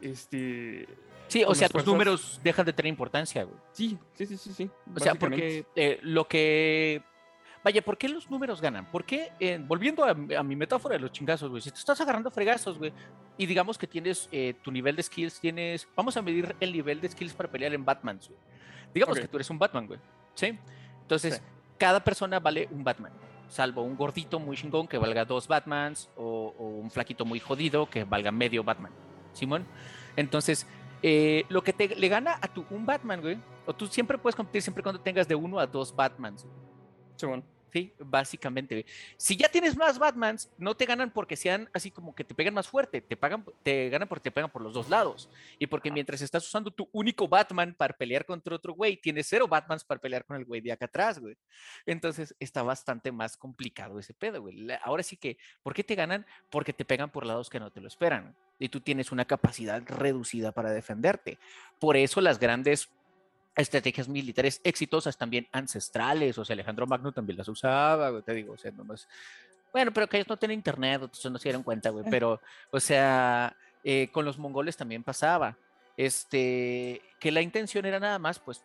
este... 0.00 0.88
Sí, 1.28 1.44
o 1.46 1.54
sea, 1.54 1.68
los 1.72 1.84
números 1.84 2.40
dejan 2.42 2.64
de 2.64 2.72
tener 2.72 2.88
importancia, 2.88 3.44
güey. 3.44 3.56
Sí, 3.72 3.98
sí, 4.14 4.26
sí, 4.26 4.36
sí, 4.38 4.52
sí. 4.54 4.70
O 4.94 4.98
sea, 4.98 5.14
porque 5.14 5.66
eh, 5.76 5.98
lo 6.02 6.26
que... 6.26 7.02
Vaya, 7.62 7.82
¿por 7.82 7.98
qué 7.98 8.08
los 8.08 8.30
números 8.30 8.62
ganan? 8.62 8.90
¿Por 8.90 9.04
qué, 9.04 9.32
eh, 9.38 9.60
volviendo 9.60 10.04
a, 10.04 10.14
mi 10.14 10.56
metáfora 10.56 10.94
de 10.94 11.00
los 11.00 11.12
chingazos, 11.12 11.50
güey, 11.50 11.60
si 11.60 11.70
tú 11.70 11.76
estás 11.76 12.00
agarrando 12.00 12.30
fregazos, 12.30 12.78
güey, 12.78 12.92
y 13.36 13.44
digamos 13.44 13.76
que 13.76 13.86
tienes 13.86 14.28
eh, 14.32 14.54
tu 14.62 14.70
nivel 14.70 14.96
de 14.96 15.02
skills, 15.02 15.40
tienes... 15.40 15.86
Vamos 15.94 16.16
a 16.16 16.22
medir 16.22 16.56
el 16.60 16.72
nivel 16.72 17.00
de 17.00 17.10
skills 17.10 17.34
para 17.34 17.50
pelear 17.50 17.74
en 17.74 17.84
Batman, 17.84 18.18
güey. 18.26 18.38
Digamos 18.94 19.18
que 19.18 19.28
tú 19.28 19.36
eres 19.36 19.50
un 19.50 19.58
Batman, 19.58 19.86
güey. 19.86 20.00
¿Sí? 20.34 20.58
Entonces, 21.02 21.42
cada 21.76 22.02
persona 22.02 22.40
vale 22.40 22.68
un 22.70 22.82
Batman 22.82 23.12
salvo 23.48 23.82
un 23.82 23.96
gordito 23.96 24.38
muy 24.38 24.56
chingón 24.56 24.86
que 24.86 24.98
valga 24.98 25.24
dos 25.24 25.48
Batmans 25.48 26.10
o, 26.16 26.54
un 26.58 26.90
flaquito 26.90 27.24
muy 27.24 27.40
jodido 27.40 27.88
que 27.88 28.04
valga 28.04 28.30
medio 28.30 28.62
Batman. 28.62 28.92
Simón. 29.38 29.64
Entonces, 30.16 30.66
eh, 31.02 31.44
lo 31.48 31.62
que 31.62 31.72
te 31.72 31.94
le 31.94 32.08
gana 32.08 32.38
a 32.40 32.48
tu 32.48 32.64
un 32.70 32.84
Batman, 32.84 33.20
güey, 33.20 33.38
o 33.66 33.74
tú 33.74 33.86
siempre 33.86 34.18
puedes 34.18 34.34
competir 34.34 34.62
siempre 34.62 34.82
cuando 34.82 35.00
tengas 35.00 35.28
de 35.28 35.34
uno 35.34 35.58
a 35.58 35.66
dos 35.66 35.94
Batmans. 35.94 36.46
Simón. 37.16 37.44
Sí, 37.72 37.92
básicamente. 37.98 38.86
Si 39.16 39.36
ya 39.36 39.48
tienes 39.48 39.76
más 39.76 39.98
Batmans, 39.98 40.50
no 40.56 40.74
te 40.74 40.86
ganan 40.86 41.10
porque 41.10 41.36
sean 41.36 41.68
así 41.74 41.90
como 41.90 42.14
que 42.14 42.24
te 42.24 42.34
pegan 42.34 42.54
más 42.54 42.66
fuerte, 42.66 43.02
te 43.02 43.16
pagan, 43.16 43.44
te 43.62 43.90
ganan 43.90 44.08
porque 44.08 44.24
te 44.24 44.30
pegan 44.30 44.50
por 44.50 44.62
los 44.62 44.72
dos 44.72 44.88
lados. 44.88 45.28
Y 45.58 45.66
porque 45.66 45.90
mientras 45.90 46.22
estás 46.22 46.46
usando 46.46 46.70
tu 46.70 46.88
único 46.92 47.28
Batman 47.28 47.74
para 47.76 47.94
pelear 47.94 48.24
contra 48.24 48.54
otro 48.54 48.72
güey, 48.72 48.96
tienes 48.96 49.26
cero 49.28 49.46
Batmans 49.46 49.84
para 49.84 50.00
pelear 50.00 50.24
con 50.24 50.36
el 50.36 50.46
güey 50.46 50.62
de 50.62 50.72
acá 50.72 50.86
atrás, 50.86 51.18
güey. 51.18 51.36
Entonces 51.84 52.34
está 52.40 52.62
bastante 52.62 53.12
más 53.12 53.36
complicado 53.36 53.98
ese 53.98 54.14
pedo, 54.14 54.40
güey. 54.40 54.66
Ahora 54.82 55.02
sí 55.02 55.16
que, 55.16 55.36
¿por 55.62 55.74
qué 55.74 55.84
te 55.84 55.94
ganan? 55.94 56.24
Porque 56.50 56.72
te 56.72 56.86
pegan 56.86 57.10
por 57.10 57.26
lados 57.26 57.50
que 57.50 57.60
no 57.60 57.70
te 57.70 57.80
lo 57.80 57.88
esperan. 57.88 58.34
Y 58.58 58.70
tú 58.70 58.80
tienes 58.80 59.12
una 59.12 59.26
capacidad 59.26 59.82
reducida 59.86 60.52
para 60.52 60.70
defenderte. 60.70 61.38
Por 61.78 61.96
eso 61.96 62.20
las 62.20 62.40
grandes 62.40 62.88
estrategias 63.62 64.08
militares 64.08 64.60
exitosas 64.64 65.16
también 65.16 65.48
ancestrales, 65.52 66.38
o 66.38 66.44
sea, 66.44 66.54
Alejandro 66.54 66.86
Magno 66.86 67.12
también 67.12 67.38
las 67.38 67.48
usaba, 67.48 68.22
te 68.22 68.32
digo, 68.32 68.54
o 68.54 68.58
sea, 68.58 68.70
no 68.70 68.84
más. 68.84 69.08
Bueno, 69.72 69.92
pero 69.92 70.08
que 70.08 70.16
ellos 70.16 70.28
no 70.28 70.36
tienen 70.36 70.58
internet, 70.58 71.00
entonces 71.02 71.30
no 71.30 71.38
se 71.38 71.44
dieron 71.44 71.62
cuenta, 71.62 71.90
güey, 71.90 72.04
pero, 72.10 72.40
o 72.70 72.80
sea, 72.80 73.54
eh, 73.84 74.08
con 74.12 74.24
los 74.24 74.38
mongoles 74.38 74.76
también 74.76 75.02
pasaba, 75.02 75.56
este, 75.96 77.02
que 77.18 77.32
la 77.32 77.42
intención 77.42 77.84
era 77.84 77.98
nada 77.98 78.18
más, 78.18 78.38
pues, 78.38 78.62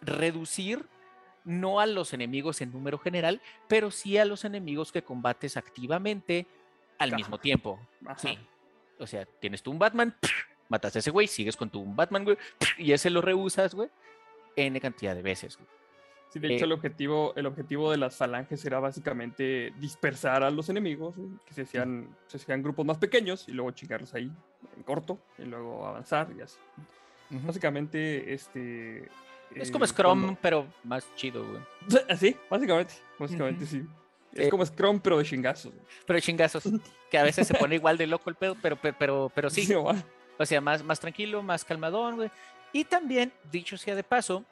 reducir 0.00 0.86
no 1.44 1.80
a 1.80 1.86
los 1.86 2.12
enemigos 2.12 2.60
en 2.60 2.72
número 2.72 2.98
general, 2.98 3.40
pero 3.66 3.90
sí 3.90 4.16
a 4.18 4.24
los 4.24 4.44
enemigos 4.44 4.92
que 4.92 5.02
combates 5.02 5.56
activamente 5.56 6.46
al 6.98 7.14
mismo 7.14 7.38
tiempo. 7.38 7.80
Sí. 8.18 8.38
O 8.98 9.06
sea, 9.06 9.24
tienes 9.24 9.62
tú 9.62 9.70
un 9.70 9.78
Batman, 9.78 10.14
matas 10.68 10.94
a 10.96 10.98
ese 11.00 11.10
güey, 11.10 11.26
sigues 11.26 11.56
con 11.56 11.70
tu 11.70 11.80
un 11.80 11.96
Batman, 11.96 12.24
güey, 12.24 12.38
y 12.78 12.92
ese 12.92 13.10
lo 13.10 13.20
rehusas, 13.20 13.74
güey, 13.74 13.88
N 14.56 14.80
cantidad 14.80 15.14
de 15.14 15.22
veces. 15.22 15.58
Sí, 16.30 16.38
de 16.38 16.54
hecho, 16.54 16.64
el, 16.64 16.70
eh, 16.70 16.74
objetivo, 16.74 17.32
el 17.34 17.46
objetivo 17.46 17.90
de 17.90 17.96
las 17.96 18.16
falanges 18.16 18.64
era 18.64 18.78
básicamente 18.78 19.72
dispersar 19.80 20.44
a 20.44 20.50
los 20.50 20.68
enemigos, 20.68 21.16
que 21.44 21.54
se 21.54 21.62
hacían, 21.62 22.16
se 22.28 22.36
hacían 22.36 22.62
grupos 22.62 22.86
más 22.86 22.98
pequeños 22.98 23.48
y 23.48 23.52
luego 23.52 23.72
chingarlos 23.72 24.14
ahí 24.14 24.30
en 24.76 24.82
corto 24.84 25.18
y 25.38 25.44
luego 25.44 25.84
avanzar 25.86 26.28
y 26.38 26.42
así. 26.42 26.58
Básicamente, 27.30 28.32
este. 28.32 29.08
Es 29.54 29.70
como 29.70 29.84
eh, 29.84 29.88
Scrum, 29.88 30.36
pero 30.40 30.66
más 30.84 31.04
chido, 31.16 31.44
güey. 31.44 31.62
Sí, 32.16 32.36
básicamente. 32.48 32.94
Básicamente, 33.18 33.66
sí. 33.66 33.84
Es 34.32 34.46
eh, 34.46 34.50
como 34.50 34.64
Scrum, 34.64 35.00
pero 35.00 35.18
de 35.18 35.24
chingazos. 35.24 35.72
Pero 36.06 36.16
de 36.16 36.22
chingazos. 36.22 36.62
que 37.10 37.18
a 37.18 37.24
veces 37.24 37.46
se 37.48 37.54
pone 37.54 37.74
igual 37.74 37.98
de 37.98 38.06
loco 38.06 38.30
el 38.30 38.36
pedo, 38.36 38.56
pero, 38.62 38.76
pero, 38.76 39.30
pero, 39.34 39.50
sí. 39.50 39.68
o 40.38 40.46
sea, 40.46 40.60
más, 40.60 40.84
más 40.84 41.00
tranquilo, 41.00 41.42
más 41.42 41.64
calmadón, 41.64 42.16
güey. 42.16 42.30
Y 42.72 42.84
también, 42.84 43.32
dicho 43.50 43.76
sea 43.76 43.94
de 43.94 44.04
paso, 44.04 44.44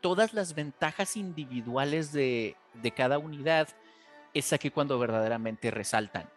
todas 0.00 0.34
las 0.34 0.54
ventajas 0.54 1.16
individuales 1.16 2.12
de, 2.12 2.56
cada 2.94 3.18
unidad 3.18 3.68
es 4.34 4.52
aquí 4.52 4.70
cuando 4.70 4.98
verdaderamente 4.98 5.70
resaltan. 5.70 6.28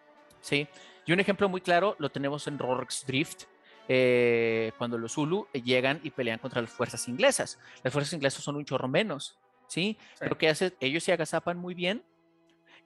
¿sí? 0.41 0.67
Y 1.05 1.13
un 1.13 1.19
ejemplo 1.19 1.50
muy 1.50 1.62
claro 1.62 1.95
lo 2.00 2.10
tenemos 2.10 2.48
en 2.48 2.57
Rorke's 2.57 3.05
Drift, 3.05 3.43
eh, 3.88 4.72
cuando 4.77 4.98
los 4.98 5.13
Zulu 5.13 5.48
llegan 5.53 6.00
y 6.03 6.10
pelean 6.10 6.39
contra 6.39 6.62
las 6.62 6.72
fuerzas 6.72 7.07
inglesas. 7.07 7.60
Las 7.84 7.93
fuerzas 7.93 8.13
inglesas 8.13 8.43
son 8.43 8.55
un 8.55 8.65
chorro 8.65 8.88
menos, 8.88 9.38
¿sí? 9.67 9.98
Pero 10.19 10.38
que 10.38 10.50
hace, 10.50 10.75
ellos 10.79 11.03
se 11.03 11.13
agazapan 11.13 11.57
muy 11.57 11.75
bien 11.75 12.03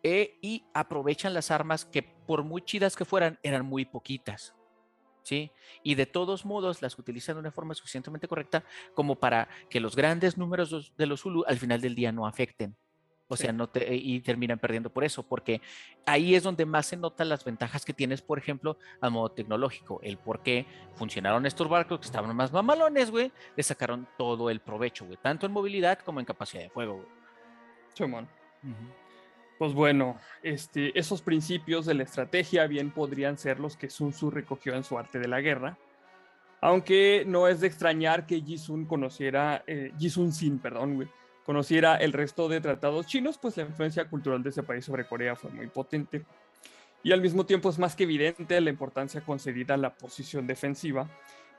eh, 0.03 0.37
y 0.41 0.65
aprovechan 0.73 1.33
las 1.33 1.51
armas 1.51 1.85
que 1.85 2.03
por 2.03 2.43
muy 2.43 2.61
chidas 2.61 2.95
que 2.95 3.05
fueran, 3.05 3.39
eran 3.43 3.65
muy 3.65 3.85
poquitas. 3.85 4.53
¿Sí? 5.29 5.51
Y 5.83 5.93
de 5.93 6.07
todos 6.07 6.43
modos 6.43 6.81
las 6.81 6.97
utilizan 6.97 7.35
de 7.35 7.41
una 7.41 7.51
forma 7.51 7.75
suficientemente 7.75 8.27
correcta 8.27 8.63
como 8.95 9.15
para 9.15 9.47
que 9.69 9.79
los 9.79 9.95
grandes 9.95 10.37
números 10.37 10.91
de 10.97 11.05
los 11.05 11.21
Zulu 11.21 11.43
al 11.47 11.59
final 11.59 11.81
del 11.81 11.93
día 11.93 12.11
no 12.11 12.25
afecten. 12.25 12.75
O 13.31 13.37
sea, 13.37 13.53
no 13.53 13.69
te, 13.69 13.95
y 13.95 14.21
terminan 14.21 14.57
perdiendo 14.57 14.91
por 14.91 15.03
eso, 15.03 15.21
porque 15.21 15.61
ahí 16.07 16.33
es 16.33 16.41
donde 16.41 16.65
más 16.65 16.87
se 16.87 16.97
notan 16.97 17.29
las 17.29 17.45
ventajas 17.45 17.85
que 17.85 17.93
tienes, 17.93 18.23
por 18.23 18.39
ejemplo, 18.39 18.79
a 19.01 19.11
modo 19.11 19.29
tecnológico. 19.29 19.99
El 20.01 20.17
por 20.17 20.41
qué 20.41 20.65
funcionaron 20.95 21.45
estos 21.45 21.69
barcos 21.69 21.99
que 21.99 22.07
estaban 22.07 22.35
más 22.35 22.51
mamalones, 22.51 23.11
güey, 23.11 23.31
le 23.55 23.61
sacaron 23.61 24.07
todo 24.17 24.49
el 24.49 24.61
provecho, 24.61 25.05
güey, 25.05 25.19
tanto 25.21 25.45
en 25.45 25.51
movilidad 25.51 25.99
como 25.99 26.19
en 26.19 26.25
capacidad 26.25 26.63
de 26.63 26.71
fuego, 26.71 26.95
güey. 26.95 27.07
Pues 29.59 29.73
bueno, 29.73 30.17
este, 30.41 30.97
esos 30.97 31.21
principios 31.21 31.85
de 31.85 31.93
la 31.93 32.03
estrategia 32.03 32.65
bien 32.65 32.91
podrían 32.91 33.37
ser 33.37 33.59
los 33.59 33.75
que 33.75 33.89
Sun 33.89 34.11
Tzu 34.11 34.31
recogió 34.31 34.73
en 34.73 34.85
su 34.85 34.97
arte 34.97 35.19
de 35.19 35.27
la 35.27 35.41
guerra. 35.41 35.77
Aunque 36.61 37.25
no 37.27 37.45
es 37.45 37.59
de 37.59 37.67
extrañar 37.67 38.25
que 38.25 38.41
Sun 38.57 38.85
conociera, 38.85 39.65
eh, 39.67 39.91
Sin, 40.31 40.59
perdón, 40.59 41.09
conociera 41.45 41.97
el 41.97 42.13
resto 42.13 42.47
de 42.47 42.61
tratados 42.61 43.05
chinos, 43.05 43.37
pues 43.37 43.57
la 43.57 43.63
influencia 43.63 44.07
cultural 44.09 44.41
de 44.41 44.49
ese 44.51 44.63
país 44.63 44.85
sobre 44.85 45.05
Corea 45.05 45.35
fue 45.35 45.51
muy 45.51 45.67
potente. 45.67 46.23
Y 47.03 47.11
al 47.11 47.19
mismo 47.19 47.45
tiempo 47.45 47.69
es 47.69 47.77
más 47.77 47.97
que 47.97 48.03
evidente 48.03 48.61
la 48.61 48.69
importancia 48.69 49.19
concedida 49.19 49.73
a 49.73 49.77
la 49.77 49.93
posición 49.93 50.47
defensiva 50.47 51.09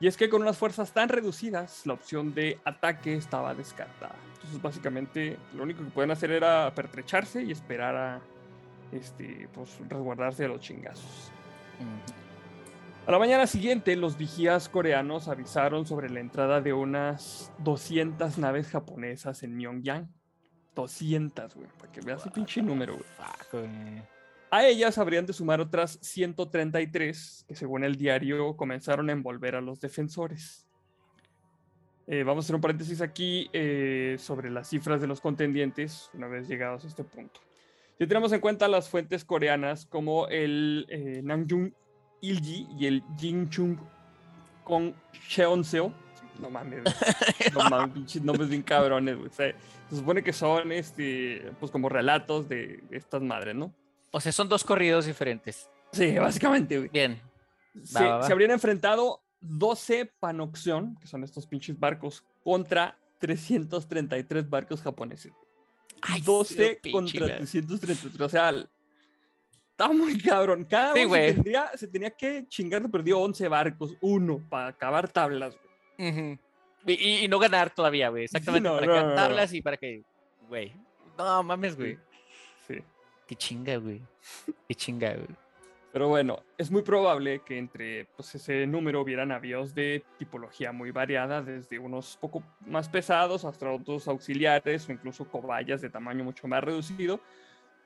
y 0.00 0.06
es 0.06 0.16
que 0.16 0.30
con 0.30 0.40
unas 0.40 0.56
fuerzas 0.56 0.92
tan 0.92 1.10
reducidas, 1.10 1.86
la 1.86 1.92
opción 1.92 2.34
de 2.34 2.58
ataque 2.64 3.14
estaba 3.14 3.54
descartada. 3.54 4.16
Entonces, 4.34 4.60
básicamente, 4.62 5.36
lo 5.54 5.62
único 5.62 5.84
que 5.84 5.90
pueden 5.90 6.10
hacer 6.10 6.30
era 6.30 6.72
pertrecharse 6.74 7.42
y 7.42 7.52
esperar 7.52 7.96
a 7.96 8.20
este, 8.92 9.48
pues, 9.52 9.78
resguardarse 9.88 10.44
de 10.44 10.48
los 10.48 10.60
chingazos. 10.60 11.30
A 13.06 13.10
la 13.10 13.18
mañana 13.18 13.46
siguiente, 13.46 13.94
los 13.96 14.16
vigías 14.16 14.68
coreanos 14.70 15.28
avisaron 15.28 15.84
sobre 15.84 16.08
la 16.08 16.20
entrada 16.20 16.62
de 16.62 16.72
unas 16.72 17.52
200 17.58 18.38
naves 18.38 18.68
japonesas 18.68 19.42
en 19.42 19.56
Pyongyang. 19.56 20.08
200, 20.74 21.54
güey, 21.56 21.68
para 21.78 21.92
que 21.92 22.00
veas 22.00 22.24
el 22.24 22.32
pinche 22.32 22.62
número, 22.62 22.94
güey. 22.94 23.04
A 24.52 24.66
ellas 24.66 24.98
habrían 24.98 25.26
de 25.26 25.32
sumar 25.32 25.60
otras 25.60 25.98
133 26.02 27.44
que 27.46 27.54
según 27.54 27.84
el 27.84 27.94
diario 27.94 28.56
comenzaron 28.56 29.08
a 29.08 29.12
envolver 29.12 29.54
a 29.54 29.60
los 29.60 29.80
defensores. 29.80 30.66
Eh, 32.08 32.24
vamos 32.24 32.44
a 32.44 32.46
hacer 32.46 32.56
un 32.56 32.60
paréntesis 32.60 33.00
aquí 33.00 33.48
eh, 33.52 34.16
sobre 34.18 34.50
las 34.50 34.68
cifras 34.68 35.00
de 35.00 35.06
los 35.06 35.20
contendientes 35.20 36.10
una 36.14 36.26
vez 36.26 36.48
llegados 36.48 36.84
a 36.84 36.88
este 36.88 37.04
punto. 37.04 37.40
Si 37.96 38.06
tenemos 38.08 38.32
en 38.32 38.40
cuenta 38.40 38.66
las 38.66 38.88
fuentes 38.88 39.24
coreanas 39.24 39.86
como 39.86 40.26
el 40.26 40.84
eh, 40.88 41.20
Nangjung 41.22 41.72
Ilji 42.20 42.66
y 42.76 42.86
el 42.86 43.04
Jinchung 43.16 43.78
con 44.64 44.96
Cheonseo, 45.28 45.92
no 46.40 46.50
mames, 46.50 46.82
no 47.54 47.70
mames, 47.70 47.94
pinches 47.94 48.22
nombres 48.22 48.48
bien 48.48 48.62
cabrones, 48.62 49.16
se 49.30 49.54
supone 49.90 50.24
que 50.24 50.32
son 50.32 50.72
este, 50.72 51.52
pues 51.60 51.70
como 51.70 51.88
relatos 51.88 52.48
de 52.48 52.82
estas 52.90 53.22
madres, 53.22 53.54
¿no? 53.54 53.72
O 54.10 54.20
sea, 54.20 54.32
son 54.32 54.48
dos 54.48 54.64
corridos 54.64 55.06
diferentes. 55.06 55.70
Sí, 55.92 56.14
básicamente, 56.18 56.78
güey. 56.78 56.88
Bien. 56.90 57.20
se, 57.84 57.98
habrían 58.06 58.50
enfrentado 58.50 59.22
12 59.40 60.12
Panoxion, 60.20 60.96
que 61.00 61.06
son 61.06 61.24
estos 61.24 61.46
pinches 61.46 61.78
barcos, 61.78 62.24
contra 62.42 62.98
333 63.20 64.48
barcos 64.48 64.82
japoneses. 64.82 65.32
Ay, 66.02 66.20
12 66.22 66.80
contra 66.92 67.26
333. 67.38 68.20
O 68.20 68.28
sea, 68.28 68.52
Está 69.72 69.92
muy 69.94 70.18
cabrón. 70.18 70.64
Cada 70.68 70.92
Sí, 70.92 71.04
uno 71.06 71.14
se 71.14 71.32
tendría, 71.32 71.70
se 71.74 71.88
tenía 71.88 72.10
que 72.10 72.44
chingar, 72.48 72.90
perdió 72.90 73.18
11 73.20 73.48
barcos, 73.48 73.94
uno, 74.02 74.38
para 74.50 74.68
acabar 74.68 75.08
tablas. 75.08 75.56
güey. 75.96 76.10
Ujú. 76.10 76.38
y, 76.86 76.92
y- 76.92 77.24
y 77.24 77.28
no 77.28 77.38
ganar 77.38 77.70
todavía, 77.74 78.10
güey. 78.10 78.24
Exactamente. 78.30 78.68
no, 78.68 78.74
para 78.74 78.86
no, 78.86 78.94
no, 79.00 79.08
no. 79.10 79.14
tablas 79.14 79.52
y 79.54 79.62
para 79.62 79.78
que. 79.78 80.02
Güey. 80.48 80.74
No 81.16 81.42
mames, 81.42 81.76
güey. 81.76 81.98
Qué 83.30 83.36
chinga, 83.36 83.76
güey. 83.76 84.02
Qué 84.66 84.74
chinga, 84.74 85.12
güey. 85.14 85.28
Pero 85.92 86.08
bueno, 86.08 86.42
es 86.58 86.68
muy 86.68 86.82
probable 86.82 87.42
que 87.46 87.58
entre 87.58 88.06
pues, 88.16 88.34
ese 88.34 88.66
número 88.66 89.00
hubiera 89.02 89.24
navíos 89.24 89.72
de 89.72 90.02
tipología 90.18 90.72
muy 90.72 90.90
variada, 90.90 91.40
desde 91.40 91.78
unos 91.78 92.16
poco 92.20 92.42
más 92.66 92.88
pesados 92.88 93.44
hasta 93.44 93.70
otros 93.70 94.08
auxiliares 94.08 94.88
o 94.88 94.92
incluso 94.92 95.28
cobayas 95.28 95.80
de 95.80 95.90
tamaño 95.90 96.24
mucho 96.24 96.48
más 96.48 96.64
reducido. 96.64 97.20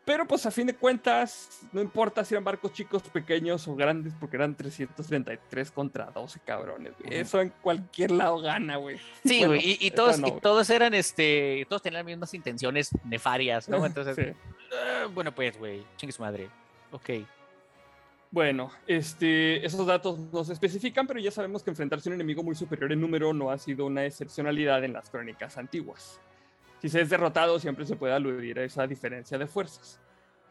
Pero 0.07 0.27
pues 0.27 0.47
a 0.47 0.51
fin 0.51 0.67
de 0.67 0.75
cuentas, 0.75 1.61
no 1.73 1.83
importa 1.83 2.25
si 2.25 2.33
eran 2.33 2.45
barcos 2.45 2.73
chicos, 2.73 3.03
pequeños 3.03 3.69
o 3.69 3.75
grandes, 3.77 4.15
porque 4.19 4.37
eran 4.37 4.55
333 4.55 5.71
contra 5.73 6.07
12 6.07 6.41
cabrones. 6.41 6.95
güey. 6.99 7.19
Eso 7.19 7.43
en 7.43 7.51
cualquier 7.61 8.13
lado 8.13 8.39
gana, 8.39 8.77
güey. 8.77 8.99
Sí, 9.27 9.41
Bueno, 9.41 9.49
güey. 9.61 9.77
y, 9.79 9.91
todos, 9.91 10.19
no, 10.19 10.27
y 10.29 10.31
güey. 10.31 10.41
todos 10.41 10.71
eran, 10.71 10.95
este. 10.95 11.67
Todos 11.69 11.83
tenían 11.83 12.01
las 12.01 12.07
mismas 12.07 12.33
intenciones 12.33 12.91
nefarias, 13.05 13.69
¿no? 13.69 13.77
Entonces. 13.87 14.17
Sí. 14.17 14.54
Ah, 14.75 15.07
bueno, 15.13 15.35
pues, 15.35 15.59
güey. 15.59 15.85
Chingue 15.97 16.13
su 16.13 16.23
madre. 16.23 16.49
Ok. 16.93 17.11
Bueno, 18.31 18.73
este, 18.89 19.65
esos 19.65 19.87
datos 19.87 20.19
no 20.19 20.43
se 20.43 20.55
especifican, 20.55 21.07
pero 21.07 21.21
ya 21.21 21.31
sabemos 21.31 21.63
que 21.63 21.71
enfrentarse 21.71 22.09
a 22.09 22.11
un 22.11 22.15
enemigo 22.15 22.43
muy 22.43 22.57
superior 22.57 22.91
en 22.91 23.01
número 23.01 23.33
no 23.33 23.51
ha 23.51 23.59
sido 23.59 23.87
una 23.87 24.05
excepcionalidad 24.05 24.83
en 24.83 24.93
las 24.93 25.09
crónicas 25.09 25.57
antiguas. 25.57 26.21
Si 26.83 26.89
se 26.89 27.01
es 27.01 27.11
derrotado, 27.11 27.61
siempre 27.61 27.87
se 27.87 27.95
puede 27.95 28.13
aludir 28.13 28.59
a 28.59 28.65
esa 28.65 28.89
diferencia 28.89 29.39
de 29.39 29.47
fuerzas. 29.47 30.01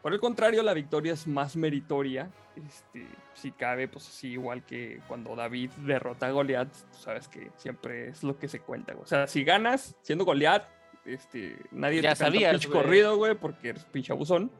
Por 0.00 0.12
el 0.14 0.20
contrario, 0.20 0.62
la 0.62 0.74
victoria 0.74 1.12
es 1.12 1.26
más 1.26 1.56
meritoria, 1.56 2.30
este, 2.56 3.06
si 3.34 3.52
cabe, 3.52 3.88
pues 3.88 4.08
así 4.08 4.28
igual 4.28 4.64
que 4.64 5.00
cuando 5.06 5.36
David 5.36 5.70
derrota 5.78 6.26
a 6.26 6.30
Goliat, 6.30 6.68
tú 6.70 6.98
sabes 6.98 7.28
que 7.28 7.50
siempre 7.56 8.08
es 8.08 8.22
lo 8.22 8.38
que 8.38 8.48
se 8.48 8.60
cuenta. 8.60 8.94
O 9.00 9.06
sea, 9.06 9.26
si 9.26 9.44
ganas 9.44 9.94
siendo 10.02 10.24
Goliat, 10.24 10.66
este, 11.06 11.56
nadie 11.70 12.02
Ya 12.02 12.10
te 12.10 12.16
sabías, 12.16 12.52
pinche 12.52 12.68
güey. 12.68 12.82
corrido, 12.82 13.16
güey, 13.16 13.34
porque 13.34 13.70
eres 13.70 13.84
pinche 13.84 14.12
abusón. 14.12 14.50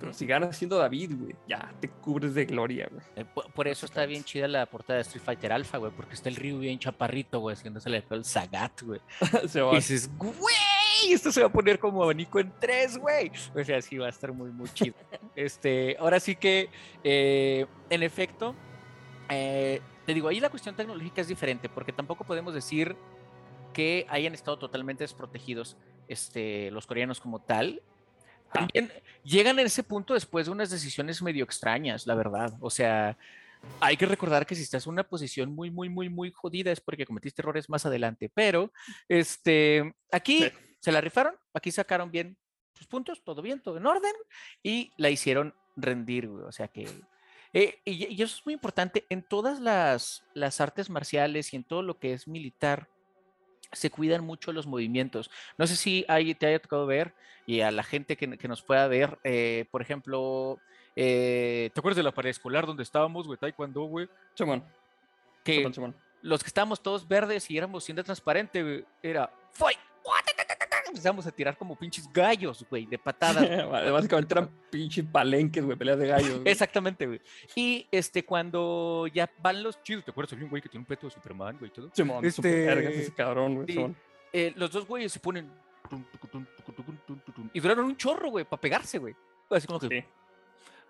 Pero 0.00 0.14
si 0.14 0.24
ganas 0.24 0.56
siendo 0.56 0.78
David, 0.78 1.12
güey, 1.18 1.36
ya 1.46 1.70
te 1.80 1.88
cubres 1.88 2.34
de 2.34 2.46
gloria, 2.46 2.88
güey. 2.90 3.04
Eh, 3.14 3.26
Por, 3.26 3.52
por 3.52 3.68
eso 3.68 3.84
está 3.84 4.06
bien 4.06 4.24
chida 4.24 4.48
la 4.48 4.64
portada 4.64 4.96
de 4.96 5.02
Street 5.02 5.22
Fighter 5.22 5.52
Alpha, 5.52 5.76
güey, 5.76 5.92
porque 5.92 6.14
está 6.14 6.30
el 6.30 6.36
Ryu 6.36 6.58
bien 6.58 6.78
chaparrito, 6.78 7.40
güey, 7.40 7.54
haciéndose 7.54 7.90
el 7.90 8.02
el 8.08 8.24
Sagat, 8.24 8.80
güey. 8.82 9.00
Y 9.72 9.76
dices, 9.76 10.10
güey, 10.16 11.12
esto 11.12 11.30
se 11.30 11.42
va 11.42 11.48
a 11.48 11.52
poner 11.52 11.78
como 11.78 12.02
abanico 12.02 12.40
en 12.40 12.52
tres, 12.58 12.96
güey. 12.96 13.30
O 13.54 13.62
sea, 13.62 13.82
sí 13.82 13.98
va 13.98 14.06
a 14.06 14.10
estar 14.10 14.32
muy, 14.32 14.50
muy 14.50 14.68
chido. 14.70 14.94
Este, 15.36 15.96
ahora 15.98 16.20
sí 16.20 16.36
que, 16.36 16.68
eh, 17.04 17.66
en 17.88 18.02
efecto, 18.02 18.54
eh, 19.30 19.80
te 20.04 20.14
digo, 20.14 20.28
ahí 20.28 20.40
la 20.40 20.50
cuestión 20.50 20.74
tecnológica 20.74 21.20
es 21.20 21.28
diferente, 21.28 21.68
porque 21.68 21.92
tampoco 21.92 22.24
podemos 22.24 22.52
decir 22.54 22.96
que 23.72 24.06
hayan 24.10 24.34
estado 24.34 24.58
totalmente 24.58 25.04
desprotegidos 25.04 25.76
este, 26.08 26.70
los 26.70 26.86
coreanos 26.86 27.20
como 27.20 27.40
tal. 27.40 27.82
También 28.52 28.92
llegan 29.24 29.58
a 29.58 29.62
ese 29.62 29.82
punto 29.82 30.14
después 30.14 30.46
de 30.46 30.52
unas 30.52 30.70
decisiones 30.70 31.22
medio 31.22 31.44
extrañas, 31.44 32.06
la 32.06 32.14
verdad. 32.14 32.52
O 32.60 32.68
sea, 32.68 33.16
hay 33.80 33.96
que 33.96 34.06
recordar 34.06 34.44
que 34.44 34.54
si 34.54 34.62
estás 34.62 34.86
en 34.86 34.92
una 34.92 35.08
posición 35.08 35.54
muy, 35.54 35.70
muy, 35.70 35.88
muy, 35.88 36.08
muy 36.10 36.30
jodida 36.32 36.70
es 36.70 36.80
porque 36.80 37.06
cometiste 37.06 37.40
errores 37.42 37.70
más 37.70 37.86
adelante. 37.86 38.30
Pero, 38.34 38.72
este, 39.08 39.94
aquí 40.10 40.42
Sí. 40.44 40.52
se 40.80 40.92
la 40.92 41.00
rifaron, 41.00 41.34
aquí 41.54 41.70
sacaron 41.70 42.10
bien 42.10 42.36
sus 42.74 42.86
puntos, 42.86 43.22
todo 43.24 43.40
bien, 43.42 43.60
todo 43.62 43.76
en 43.78 43.86
orden, 43.86 44.12
y 44.62 44.90
la 44.96 45.08
hicieron 45.10 45.54
rendir, 45.76 46.28
güey. 46.28 46.44
O 46.44 46.52
sea 46.52 46.68
que. 46.68 46.88
eh, 47.54 47.80
y, 47.84 48.12
y 48.14 48.22
eso 48.22 48.36
es 48.36 48.44
muy 48.44 48.54
importante 48.54 49.06
en 49.08 49.22
todas 49.22 49.60
las, 49.60 50.24
las 50.34 50.60
artes 50.60 50.90
marciales 50.90 51.52
y 51.52 51.56
en 51.56 51.64
todo 51.64 51.82
lo 51.82 51.98
que 51.98 52.12
es 52.12 52.28
militar. 52.28 52.88
Se 53.72 53.90
cuidan 53.90 54.24
mucho 54.24 54.52
los 54.52 54.66
movimientos. 54.66 55.30
No 55.58 55.66
sé 55.66 55.76
si 55.76 56.04
hay, 56.08 56.34
te 56.34 56.46
haya 56.46 56.60
tocado 56.60 56.86
ver 56.86 57.14
y 57.46 57.60
a 57.60 57.70
la 57.70 57.82
gente 57.82 58.16
que, 58.16 58.38
que 58.38 58.48
nos 58.48 58.62
pueda 58.62 58.86
ver, 58.86 59.18
eh, 59.24 59.66
por 59.70 59.82
ejemplo, 59.82 60.58
eh, 60.94 61.70
¿te 61.74 61.80
acuerdas 61.80 61.96
de 61.96 62.02
la 62.02 62.12
pared 62.12 62.30
escolar 62.30 62.66
donde 62.66 62.82
estábamos, 62.82 63.26
güey? 63.26 63.38
Taekwondo, 63.38 63.82
güey. 63.84 64.08
Simón, 64.34 64.64
Que 65.44 65.68
Simón. 65.72 65.94
los 66.22 66.42
que 66.42 66.48
estábamos 66.48 66.82
todos 66.82 67.08
verdes 67.08 67.50
y 67.50 67.58
éramos 67.58 67.84
siendo 67.84 68.04
transparente, 68.04 68.62
güey, 68.62 68.84
era 69.02 69.32
¡Fight! 69.52 69.78
Empezamos 70.92 71.26
a 71.26 71.32
tirar 71.32 71.56
como 71.56 71.74
pinches 71.74 72.06
gallos, 72.12 72.64
güey, 72.68 72.84
de 72.86 72.98
patadas. 72.98 73.44
Básicamente 73.92 74.34
eran 74.34 74.50
pinches 74.70 75.04
palenques, 75.06 75.64
güey, 75.64 75.76
peleas 75.76 75.98
de 75.98 76.06
gallos. 76.06 76.30
güey. 76.40 76.52
Exactamente, 76.52 77.06
güey. 77.06 77.20
Y 77.56 77.86
este, 77.90 78.24
cuando 78.24 79.06
ya 79.06 79.30
van 79.40 79.62
los 79.62 79.82
chidos, 79.82 80.04
¿te 80.04 80.10
acuerdas? 80.10 80.34
Había 80.34 80.44
un 80.44 80.50
güey 80.50 80.60
que 80.60 80.68
tiene 80.68 80.82
un 80.82 80.86
peto 80.86 81.06
de 81.06 81.12
Superman, 81.12 81.56
güey, 81.58 81.70
todo. 81.70 81.90
Simón, 81.94 82.24
Este, 82.24 82.36
super 82.36 82.66
vergas 82.66 82.92
ese 82.92 83.12
cabrón, 83.14 83.54
güey. 83.56 83.66
sí. 83.68 83.86
Eh, 84.34 84.52
los 84.56 84.70
dos 84.70 84.86
güeyes 84.86 85.12
se 85.12 85.20
ponen. 85.20 85.50
Y 87.52 87.60
duraron 87.60 87.86
un 87.86 87.96
chorro, 87.96 88.30
güey, 88.30 88.44
para 88.44 88.60
pegarse, 88.60 88.98
güey. 88.98 89.14
Así 89.50 89.66
como 89.66 89.80
que. 89.80 89.88
Sí. 89.88 90.04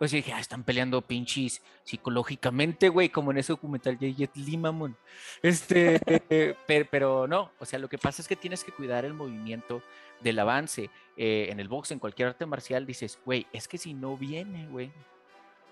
Pues 0.03 0.11
yo 0.11 0.17
dije, 0.17 0.33
ah, 0.33 0.41
están 0.41 0.65
peleando 0.65 1.01
pinches 1.01 1.63
psicológicamente, 1.85 2.89
güey, 2.89 3.09
como 3.09 3.31
en 3.31 3.39
ese 3.39 3.53
documental 3.53 3.97
de 3.97 4.13
Jet 4.13 4.37
Li, 4.37 4.57
mamón. 4.57 4.97
Este, 5.45 6.01
pero, 6.67 6.89
pero 6.91 7.29
no, 7.29 7.53
o 7.61 7.65
sea, 7.65 7.79
lo 7.79 7.89
que 7.89 7.99
pasa 7.99 8.21
es 8.21 8.27
que 8.27 8.35
tienes 8.35 8.65
que 8.65 8.73
cuidar 8.73 9.05
el 9.05 9.15
movimiento 9.15 9.81
del 10.19 10.41
avance. 10.41 10.91
Eh, 11.17 11.47
en 11.51 11.61
el 11.61 11.69
box, 11.69 11.93
en 11.93 12.01
cualquier 12.01 12.31
arte 12.31 12.47
marcial, 12.47 12.85
dices, 12.85 13.21
güey, 13.25 13.47
es 13.53 13.69
que 13.69 13.79
si 13.79 13.95
no 13.95 14.17
viene, 14.17 14.67
güey, 14.67 14.91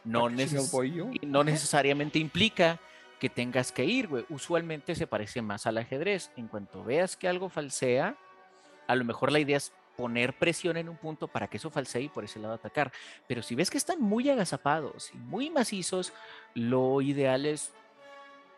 no, 0.05 0.31
no 0.31 1.43
necesariamente 1.43 2.21
implica 2.21 2.79
que 3.19 3.31
tengas 3.31 3.73
que 3.73 3.85
ir, 3.85 4.07
güey. 4.07 4.27
Usualmente 4.29 4.95
se 4.95 5.09
parece 5.09 5.43
más 5.43 5.66
al 5.66 5.79
ajedrez. 5.79 6.31
En 6.37 6.47
cuanto 6.47 6.85
veas 6.85 7.16
que 7.16 7.27
algo 7.27 7.49
falsea, 7.49 8.16
a 8.87 8.95
lo 8.95 9.05
mejor 9.05 9.33
la 9.33 9.40
idea 9.40 9.57
es 9.57 9.73
poner 10.01 10.33
presión 10.33 10.77
en 10.79 10.89
un 10.89 10.97
punto 10.97 11.29
para 11.29 11.47
que 11.47 11.59
eso 11.59 11.71
falsee 11.71 12.05
y 12.05 12.09
por 12.09 12.25
ese 12.25 12.39
lado 12.39 12.55
atacar. 12.55 12.91
Pero 13.27 13.43
si 13.43 13.55
ves 13.55 13.71
que 13.71 13.79
están 13.79 14.01
muy 14.01 14.29
agazapados 14.31 15.13
y 15.15 15.19
muy 15.19 15.51
macizos, 15.51 16.13
lo 16.55 17.01
ideal 17.03 17.45
es, 17.45 17.73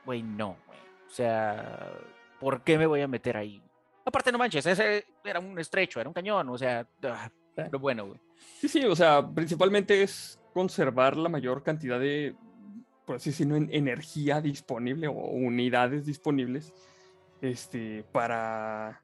güey, 0.05 0.23
no, 0.23 0.57
güey. 0.67 0.79
O 1.09 1.11
sea, 1.11 1.93
¿por 2.39 2.63
qué 2.63 2.79
me 2.79 2.87
voy 2.87 3.01
a 3.01 3.09
meter 3.09 3.37
ahí? 3.37 3.61
Aparte, 4.05 4.31
no 4.33 4.39
manches, 4.39 4.67
ese 4.67 5.05
era 5.25 5.41
un 5.41 5.59
estrecho, 5.59 6.01
era 6.01 6.09
un 6.09 6.15
cañón, 6.15 6.49
o 6.49 6.59
sea, 6.59 6.87
ah, 7.05 7.31
pero 7.55 7.79
bueno, 7.79 8.07
güey. 8.07 8.21
Sí, 8.61 8.69
sí, 8.69 8.85
o 8.85 8.95
sea, 8.97 9.27
principalmente 9.27 10.03
es 10.03 10.39
conservar 10.55 11.17
la 11.17 11.29
mayor 11.29 11.63
cantidad 11.63 11.99
de, 12.01 12.35
por 13.05 13.17
así 13.17 13.31
decirlo, 13.31 13.57
en- 13.57 13.69
energía 13.73 14.41
disponible 14.41 15.09
o 15.09 15.13
unidades 15.13 16.07
disponibles, 16.07 16.73
este, 17.41 18.05
para 18.13 19.03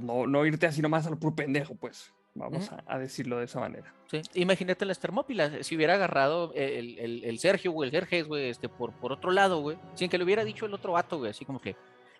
pues, 0.00 0.06
no, 0.06 0.26
no 0.26 0.46
irte 0.46 0.66
así 0.66 0.80
nomás 0.82 1.06
a 1.06 1.10
lo 1.10 1.18
puro 1.18 1.34
pendejo, 1.34 1.74
pues, 1.74 2.12
vamos 2.34 2.70
a, 2.72 2.82
a 2.86 2.98
decirlo 2.98 3.38
de 3.38 3.44
esa 3.46 3.60
manera. 3.60 3.92
Sí, 4.06 4.22
Imagínate 4.34 4.84
las 4.84 4.98
termópilas, 5.00 5.66
si 5.66 5.76
hubiera 5.76 5.94
agarrado 5.94 6.52
el, 6.54 6.98
el- 6.98 7.24
el 7.24 7.38
Sergio, 7.38 7.72
güey, 7.72 7.88
el 7.88 7.92
Jerjes, 7.94 8.26
güey, 8.28 8.48
este, 8.48 8.68
por, 8.68 8.92
por 8.92 9.12
otro 9.12 9.30
lado, 9.30 9.60
güey, 9.60 9.78
sin 9.94 10.08
que 10.08 10.18
le 10.18 10.24
hubiera 10.24 10.44
dicho 10.44 10.66
el 10.66 10.74
otro 10.74 10.92
vato, 10.92 11.18
güey, 11.18 11.30
así 11.30 11.44
como 11.44 11.60
que, 11.60 11.76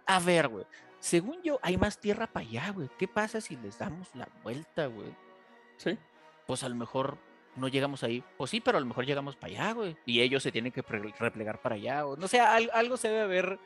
a 0.07 0.19
ver, 0.21 0.49
güey, 0.49 0.65
según 0.99 1.41
yo, 1.43 1.59
hay 1.63 1.77
más 1.77 1.99
tierra 2.01 2.27
para 2.27 2.47
allá, 2.47 2.71
güey, 2.73 2.89
¿qué 2.99 3.07
pasa 3.07 3.41
si 3.41 3.57
les 3.57 3.79
damos 3.79 4.13
la 4.15 4.29
vuelta, 4.43 4.87
güey? 4.87 5.15
Sí, 5.77 5.97
Pues 6.47 6.65
a 6.65 6.69
lo 6.69 6.75
mejor 6.75 7.17
no 7.57 7.69
llegamos 7.69 8.03
ahí, 8.03 8.23
pues 8.37 8.51
sí, 8.51 8.61
pero 8.61 8.79
a 8.79 8.81
lo 8.81 8.87
mejor 8.87 9.05
llegamos 9.07 9.37
para 9.37 9.53
allá, 9.53 9.73
güey, 9.75 9.97
y 10.07 10.21
ellos 10.21 10.43
se 10.43 10.51
tienen 10.53 10.73
que 10.73 10.83
replegar 10.83 11.61
para 11.63 11.77
allá, 11.77 12.07
o 12.07 12.17
no 12.17 12.27
sé, 12.27 12.41
al- 12.41 12.71
algo 12.75 12.97
se 12.97 13.09
debe 13.09 13.21
haber, 13.21 13.59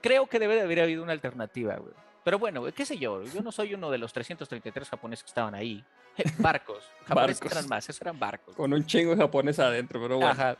creo 0.00 0.26
que 0.28 0.38
debe 0.38 0.54
de 0.54 0.60
haber 0.62 0.80
habido 0.80 1.02
una 1.02 1.12
alternativa, 1.12 1.76
güey. 1.76 1.94
Pero 2.24 2.38
bueno, 2.38 2.64
qué 2.72 2.84
sé 2.84 2.98
yo, 2.98 3.22
yo 3.24 3.42
no 3.42 3.52
soy 3.52 3.74
uno 3.74 3.90
de 3.90 3.98
los 3.98 4.12
333 4.12 4.88
japoneses 4.88 5.24
que 5.24 5.28
estaban 5.28 5.54
ahí. 5.54 5.84
Barcos, 6.38 6.84
japoneses 7.04 7.40
Barcos. 7.40 7.52
eran 7.58 7.68
más, 7.68 7.88
esos 7.88 8.00
eran 8.00 8.18
barcos. 8.18 8.54
con 8.56 8.72
un 8.72 8.84
chingo 8.84 9.12
de 9.12 9.16
japonés 9.16 9.58
adentro, 9.58 10.00
pero 10.00 10.16
bueno. 10.16 10.30
Ajá. 10.30 10.56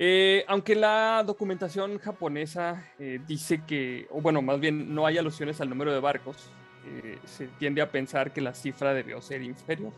Eh, 0.00 0.44
aunque 0.46 0.76
la 0.76 1.24
documentación 1.26 1.98
japonesa 1.98 2.92
eh, 3.00 3.20
dice 3.26 3.64
que, 3.66 4.06
o 4.10 4.20
bueno, 4.20 4.40
más 4.42 4.60
bien 4.60 4.94
no 4.94 5.06
hay 5.06 5.18
alusiones 5.18 5.60
al 5.60 5.68
número 5.68 5.92
de 5.92 5.98
barcos, 5.98 6.50
eh, 6.86 7.18
se 7.24 7.48
tiende 7.48 7.82
a 7.82 7.90
pensar 7.90 8.32
que 8.32 8.40
la 8.40 8.54
cifra 8.54 8.94
debió 8.94 9.20
ser 9.20 9.42
inferior. 9.42 9.92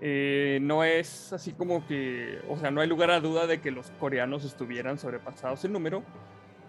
Eh, 0.00 0.58
no 0.60 0.84
es 0.84 1.32
así 1.32 1.52
como 1.52 1.86
que, 1.86 2.38
o 2.48 2.58
sea, 2.58 2.70
no 2.70 2.80
hay 2.80 2.88
lugar 2.88 3.10
a 3.10 3.20
duda 3.20 3.46
de 3.46 3.60
que 3.60 3.70
los 3.70 3.90
coreanos 3.92 4.44
estuvieran 4.44 4.98
sobrepasados 4.98 5.64
en 5.64 5.72
número. 5.72 6.02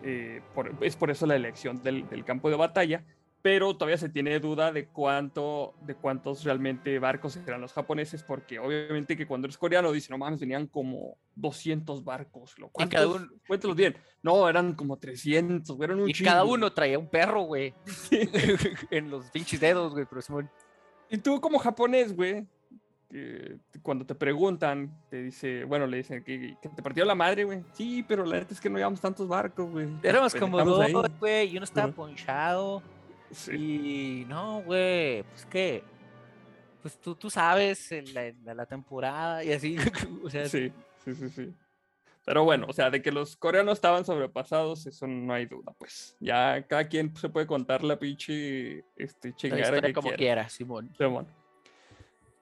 Eh, 0.03 0.41
por- 0.55 0.73
es 0.81 0.95
por 0.95 1.11
eso 1.11 1.25
la 1.25 1.35
elección 1.35 1.81
del, 1.83 2.07
del 2.09 2.23
campo 2.25 2.49
de 2.49 2.55
batalla, 2.55 3.03
pero 3.41 3.75
todavía 3.77 3.97
se 3.97 4.09
tiene 4.09 4.39
duda 4.39 4.71
de 4.73 4.87
cuánto, 4.87 5.73
de 5.81 5.95
cuántos 5.95 6.43
realmente 6.43 6.97
barcos 6.99 7.37
eran 7.37 7.61
los 7.61 7.71
japoneses, 7.71 8.23
porque 8.23 8.59
obviamente 8.59 9.15
que 9.15 9.25
cuando 9.27 9.45
eres 9.45 9.57
coreano 9.57 9.91
dice, 9.91 10.11
no 10.11 10.17
mames, 10.17 10.39
tenían 10.39 10.67
como 10.67 11.17
200 11.35 12.03
barcos. 12.03 12.57
Lo, 12.59 12.67
Y 12.67 12.87
cada 12.89 13.05
¿cuántos? 13.07 13.15
uno- 13.29 13.41
Cuéntalos 13.47 13.75
bien. 13.77 13.95
No, 14.21 14.49
eran 14.49 14.73
como 14.73 14.97
300, 14.97 15.77
güey, 15.77 15.87
eran 15.87 16.01
un 16.01 16.09
Y 16.09 16.13
cada 16.13 16.41
chingo. 16.41 16.53
uno 16.55 16.73
traía 16.73 16.99
un 16.99 17.07
perro, 17.09 17.43
güey. 17.43 17.73
en 18.91 19.09
los 19.09 19.29
pinches 19.31 19.59
dedos, 19.59 19.93
güey, 19.93 20.05
pero. 20.09 20.21
Y 21.09 21.17
tú 21.19 21.39
como 21.39 21.59
japonés, 21.59 22.13
güey, 22.15 22.45
que 23.09 23.57
cuando 23.81 24.05
te 24.05 24.15
preguntan, 24.15 24.91
te 25.09 25.23
dice, 25.23 25.63
bueno, 25.63 25.87
le 25.87 25.97
dicen 25.97 26.23
que, 26.23 26.57
te 26.61 26.81
partió 26.81 27.05
la 27.05 27.15
madre, 27.15 27.43
güey. 27.45 27.63
Sí, 27.73 28.03
pero 28.07 28.25
la 28.25 28.39
neta 28.39 28.53
es 28.53 28.61
que 28.61 28.69
no 28.69 28.77
llevamos 28.77 29.01
tantos 29.01 29.27
barcos, 29.27 29.69
güey. 29.69 29.87
Éramos 30.03 30.35
como 30.35 30.63
dos, 30.63 31.19
güey, 31.19 31.49
y 31.49 31.57
uno 31.57 31.63
estaba 31.63 31.91
ponchado. 31.91 32.81
Sí. 33.31 33.51
Y 33.53 34.25
no, 34.25 34.61
güey, 34.61 35.23
pues 35.23 35.45
que, 35.45 35.83
pues 36.81 36.97
tú, 36.99 37.15
tú 37.15 37.29
sabes 37.29 37.93
la, 38.13 38.53
la, 38.53 38.65
temporada 38.65 39.43
y 39.43 39.51
así. 39.51 39.77
o 40.23 40.29
sea, 40.29 40.47
sí, 40.47 40.71
sí, 41.03 41.13
sí, 41.13 41.29
sí. 41.29 41.53
Pero 42.27 42.43
bueno, 42.43 42.65
o 42.67 42.73
sea, 42.73 42.89
de 42.89 43.01
que 43.01 43.09
los 43.09 43.37
coreanos 43.37 43.77
estaban 43.77 44.03
sobrepasados, 44.03 44.85
eso 44.85 45.07
no 45.07 45.33
hay 45.33 45.45
duda, 45.45 45.73
pues. 45.77 46.17
Ya 46.19 46.61
cada 46.67 46.85
quien 46.89 47.15
se 47.15 47.29
puede 47.29 47.47
contar 47.47 47.85
la 47.85 47.97
pinche 47.97 48.83
este, 48.97 49.33
chingada 49.33 49.81
que 49.81 49.93
como 49.93 50.11
quiera, 50.11 50.49
Simón. 50.49 50.93
Simón. 50.97 51.25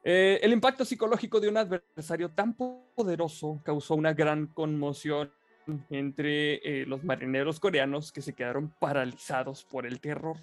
Eh, 0.08 0.40
el 0.44 0.54
impacto 0.54 0.86
psicológico 0.86 1.40
de 1.40 1.50
un 1.50 1.58
adversario 1.58 2.30
tan 2.30 2.54
poderoso 2.54 3.60
causó 3.64 3.96
una 3.96 4.14
gran 4.14 4.46
conmoción 4.46 5.32
entre 5.90 6.58
eh, 6.58 6.86
los 6.86 7.04
marineros 7.04 7.60
coreanos 7.60 8.12
que 8.12 8.22
se 8.22 8.34
quedaron 8.34 8.70
paralizados 8.80 9.64
por 9.64 9.88
el 9.88 10.00
terror. 10.00 10.38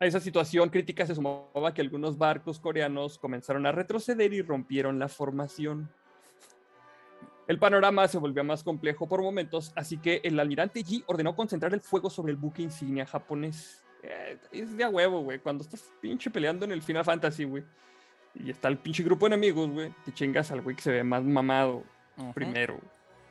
A 0.00 0.06
esa 0.06 0.18
situación 0.18 0.68
crítica 0.68 1.06
se 1.06 1.14
sumaba 1.14 1.72
que 1.72 1.80
algunos 1.80 2.18
barcos 2.18 2.58
coreanos 2.58 3.18
comenzaron 3.18 3.66
a 3.66 3.72
retroceder 3.72 4.32
y 4.32 4.42
rompieron 4.42 4.98
la 4.98 5.06
formación. 5.06 5.88
El 7.46 7.60
panorama 7.60 8.08
se 8.08 8.18
volvió 8.18 8.42
más 8.42 8.64
complejo 8.64 9.06
por 9.06 9.22
momentos, 9.22 9.72
así 9.76 9.98
que 9.98 10.20
el 10.24 10.40
almirante 10.40 10.82
Yi 10.82 11.04
ordenó 11.06 11.36
concentrar 11.36 11.72
el 11.72 11.82
fuego 11.82 12.10
sobre 12.10 12.32
el 12.32 12.36
buque 12.36 12.62
insignia 12.62 13.06
japonés. 13.06 13.84
Eh, 14.02 14.38
es 14.50 14.76
de 14.76 14.82
a 14.82 14.88
huevo, 14.88 15.20
güey. 15.22 15.38
Cuando 15.38 15.62
estás 15.62 15.92
pinche 16.00 16.32
peleando 16.32 16.64
en 16.64 16.72
el 16.72 16.82
Final 16.82 17.04
Fantasy, 17.04 17.44
güey 17.44 17.62
y 18.34 18.50
está 18.50 18.68
el 18.68 18.78
pinche 18.78 19.02
grupo 19.02 19.28
de 19.28 19.34
enemigos, 19.34 19.70
güey, 19.70 19.92
te 20.04 20.12
chingas 20.12 20.50
al 20.50 20.60
güey 20.60 20.76
que 20.76 20.82
se 20.82 20.90
ve 20.90 21.04
más 21.04 21.22
mamado 21.22 21.84
primero. 22.34 22.80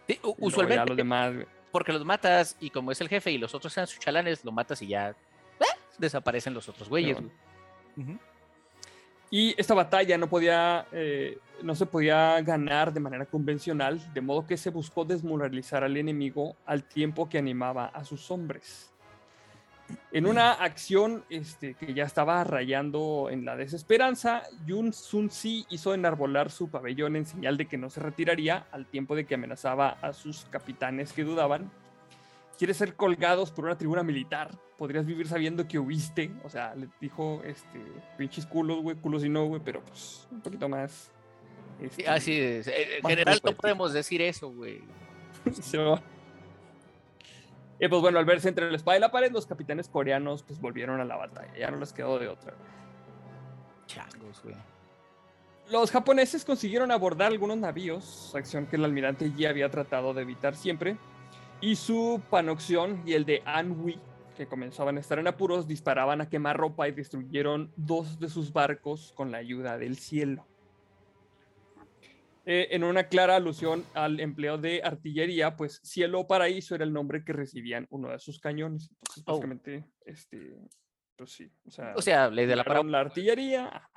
Sí, 0.08 0.20
usualmente. 0.38 0.86
Los 0.88 0.98
demás, 0.98 1.34
Porque 1.72 1.94
los 1.94 2.06
matas 2.06 2.58
y 2.60 2.70
como 2.70 2.92
es 2.92 3.02
el 3.02 3.10
jefe 3.10 3.32
y 3.32 3.38
los 3.38 3.54
otros 3.56 3.74
sean 3.74 3.88
sus 3.88 4.00
chalanes, 4.00 4.44
lo 4.44 4.52
matas 4.52 4.82
y 4.82 4.88
ya 4.88 5.10
¡eh! 5.10 5.16
desaparecen 5.98 6.54
los 6.54 6.68
otros 6.70 6.90
güeyes. 6.90 7.18
Y 9.30 9.60
esta 9.60 9.74
batalla 9.74 10.16
no 10.18 10.30
podía, 10.30 10.86
eh, 10.92 11.40
no 11.64 11.74
se 11.74 11.88
podía 11.88 12.40
ganar 12.42 12.94
de 12.94 13.00
manera 13.00 13.26
convencional, 13.26 14.14
de 14.14 14.22
modo 14.22 14.46
que 14.46 14.58
se 14.58 14.70
buscó 14.70 15.06
desmoralizar 15.06 15.84
al 15.84 15.98
enemigo 15.98 16.56
al 16.68 16.84
tiempo 16.84 17.28
que 17.28 17.40
animaba 17.40 17.88
a 17.88 18.06
sus 18.06 18.30
hombres. 18.30 18.93
En 20.12 20.26
una 20.26 20.52
acción 20.52 21.24
este, 21.30 21.74
que 21.74 21.94
ya 21.94 22.04
estaba 22.04 22.44
rayando 22.44 23.30
en 23.32 23.46
la 23.46 23.56
desesperanza, 23.56 24.44
Yun 24.66 24.94
Sun 24.94 25.30
Si 25.30 25.66
hizo 25.70 25.94
enarbolar 25.94 26.52
su 26.52 26.70
pabellón 26.70 27.16
en 27.16 27.26
señal 27.26 27.58
de 27.58 27.68
que 27.68 27.78
no 27.78 27.90
se 27.90 28.00
retiraría 28.00 28.68
al 28.72 28.86
tiempo 28.86 29.16
de 29.16 29.26
que 29.26 29.36
amenazaba 29.36 29.98
a 30.02 30.14
sus 30.14 30.46
capitanes 30.46 31.14
que 31.14 31.24
dudaban. 31.24 31.72
¿Quieres 32.58 32.78
ser 32.78 32.96
colgados 32.96 33.52
por 33.52 33.66
una 33.66 33.78
tribuna 33.78 34.04
militar? 34.04 34.52
Podrías 34.78 35.06
vivir 35.06 35.28
sabiendo 35.28 35.68
que 35.68 35.80
huiste. 35.80 36.32
O 36.44 36.50
sea, 36.50 36.76
le 36.76 36.88
dijo, 37.02 37.42
este, 37.44 37.80
pinches 38.18 38.46
culos, 38.46 38.82
güey, 38.82 38.96
culos 38.96 39.24
y 39.26 39.30
no, 39.30 39.46
güey, 39.46 39.62
pero 39.64 39.84
pues 39.84 40.28
un 40.32 40.42
poquito 40.42 40.70
más. 40.70 41.12
Este, 41.82 42.08
así 42.08 42.40
es. 42.40 42.68
En 42.68 43.04
general 43.04 43.40
no 43.44 43.52
podemos 43.54 43.94
decir 43.94 44.22
eso, 44.22 44.50
güey. 44.50 44.82
Y 47.84 47.88
pues 47.90 48.02
bueno, 48.02 48.18
al 48.18 48.24
verse 48.24 48.48
entre 48.48 48.70
la 48.70 48.78
espada 48.78 48.96
y 48.98 49.02
la 49.02 49.12
pared, 49.12 49.30
los 49.30 49.46
capitanes 49.46 49.90
coreanos 49.90 50.42
pues 50.42 50.62
volvieron 50.62 51.02
a 51.02 51.04
la 51.04 51.18
batalla. 51.18 51.52
Ya 51.58 51.70
no 51.70 51.76
les 51.76 51.92
quedó 51.92 52.18
de 52.18 52.30
otra. 52.30 52.54
Changos, 53.88 54.42
güey. 54.42 54.56
Los 55.70 55.92
japoneses 55.92 56.46
consiguieron 56.46 56.92
abordar 56.92 57.34
algunos 57.34 57.58
navíos, 57.58 58.34
acción 58.36 58.68
que 58.68 58.78
el 58.78 58.86
almirante 58.86 59.34
Yi 59.34 59.48
había 59.48 59.70
tratado 59.70 60.14
de 60.14 60.22
evitar 60.22 60.56
siempre, 60.56 60.96
y 61.60 61.76
su 61.76 62.22
panoxión 62.30 63.04
y 63.06 63.16
el 63.16 63.26
de 63.26 63.44
Anhui, 63.44 64.00
que 64.38 64.48
comenzaban 64.48 64.96
a 64.96 65.02
estar 65.02 65.20
en 65.20 65.28
apuros, 65.28 65.68
disparaban 65.68 66.22
a 66.22 66.30
quemar 66.30 66.56
ropa 66.56 66.88
y 66.88 66.94
destruyeron 66.94 67.70
dos 67.76 68.18
de 68.18 68.30
sus 68.30 68.54
barcos 68.54 69.12
con 69.14 69.30
la 69.30 69.40
ayuda 69.40 69.78
del 69.78 69.98
cielo. 69.98 70.46
Eh, 72.46 72.68
en 72.72 72.84
una 72.84 73.06
clara 73.06 73.38
alusión 73.38 73.86
al 73.94 74.20
empleo 74.20 74.58
de 74.58 74.82
artillería, 74.84 75.56
pues 75.56 75.80
Cielo 75.82 76.28
Paraíso 76.28 76.76
era 76.76 76.84
el 76.84 76.92
nombre 76.92 77.24
que 77.24 77.32
recibían 77.32 77.88
uno 77.90 78.10
de 78.10 78.20
sus 78.20 78.40
cañones. 78.40 78.90
Entonces, 78.92 79.24
oh. 79.26 79.32
básicamente, 79.32 79.86
este, 80.06 80.54
pues 81.16 81.32
sí. 81.32 81.50
O 81.66 81.72
sea, 81.72 81.94
o 81.96 82.02
sea 82.02 82.30
le 82.30 82.46
de 82.46 82.58
la, 82.58 82.64
la 82.64 83.00
artillería, 83.00 83.90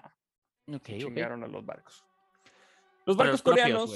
okay, 0.73 1.01
chingaron 1.01 1.43
a 1.43 1.49
los 1.49 1.67
barcos. 1.67 2.05
Los 3.05 3.17
barcos 3.17 3.43
coreanos, 3.43 3.91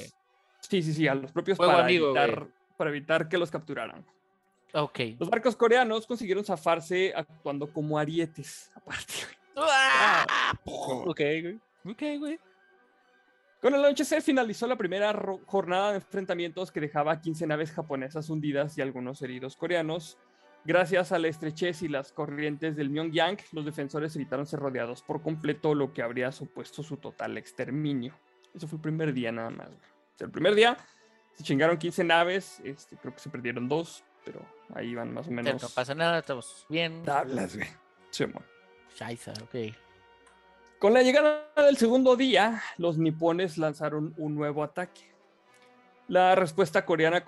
sí, 0.62 0.82
sí, 0.82 0.92
sí, 0.94 1.06
a 1.06 1.14
los 1.14 1.30
propios 1.30 1.56
para, 1.56 1.88
evitar, 1.88 2.48
para 2.76 2.90
evitar 2.90 3.28
que 3.28 3.38
los 3.38 3.52
capturaran. 3.52 4.04
Okay. 4.72 5.16
Los 5.18 5.30
barcos 5.30 5.54
coreanos 5.54 6.06
consiguieron 6.06 6.44
zafarse 6.44 7.12
actuando 7.14 7.72
como 7.72 7.98
arietes, 7.98 8.70
aparte. 8.74 9.14
¡Ah! 9.56 10.26
Ok, 10.64 11.20
güey. 11.42 11.60
Ok, 11.84 12.02
güey. 12.18 12.40
Con 13.60 13.74
el 13.74 13.84
anochecer 13.84 14.22
finalizó 14.22 14.66
la 14.66 14.76
primera 14.76 15.14
jornada 15.44 15.90
de 15.90 15.96
enfrentamientos 15.96 16.72
que 16.72 16.80
dejaba 16.80 17.20
15 17.20 17.46
naves 17.46 17.72
japonesas 17.72 18.30
hundidas 18.30 18.78
y 18.78 18.80
algunos 18.80 19.20
heridos 19.20 19.56
coreanos. 19.56 20.18
Gracias 20.64 21.12
a 21.12 21.18
la 21.18 21.28
estrechez 21.28 21.82
y 21.82 21.88
las 21.88 22.12
corrientes 22.12 22.76
del 22.76 22.90
Myeongyang, 22.90 23.38
los 23.52 23.64
defensores 23.64 24.16
evitaron 24.16 24.46
ser 24.46 24.60
rodeados 24.60 25.02
por 25.02 25.22
completo, 25.22 25.74
lo 25.74 25.92
que 25.92 26.02
habría 26.02 26.32
supuesto 26.32 26.82
su 26.82 26.96
total 26.96 27.36
exterminio. 27.36 28.14
Eso 28.54 28.66
fue 28.66 28.76
el 28.76 28.82
primer 28.82 29.12
día 29.12 29.30
nada 29.30 29.50
más. 29.50 29.68
el 30.18 30.30
primer 30.30 30.54
día 30.54 30.76
se 31.34 31.44
chingaron 31.44 31.78
15 31.78 32.04
naves, 32.04 32.60
este, 32.64 32.96
creo 32.96 33.14
que 33.14 33.20
se 33.20 33.30
perdieron 33.30 33.68
dos, 33.68 34.04
pero 34.24 34.44
ahí 34.74 34.94
van 34.94 35.12
más 35.12 35.28
o 35.28 35.30
menos. 35.30 35.62
no 35.62 35.68
pasa 35.68 35.94
nada, 35.94 36.18
estamos 36.18 36.66
bien. 36.68 37.02
Tablas, 37.02 37.56
güey. 37.56 37.68
Sí, 38.10 38.24
ok. 38.24 39.74
Con 40.80 40.94
la 40.94 41.02
llegada 41.02 41.44
del 41.56 41.76
segundo 41.76 42.16
día, 42.16 42.62
los 42.78 42.96
nipones 42.96 43.58
lanzaron 43.58 44.14
un 44.16 44.34
nuevo 44.34 44.64
ataque. 44.64 45.02
La 46.08 46.34
respuesta 46.34 46.86
coreana 46.86 47.22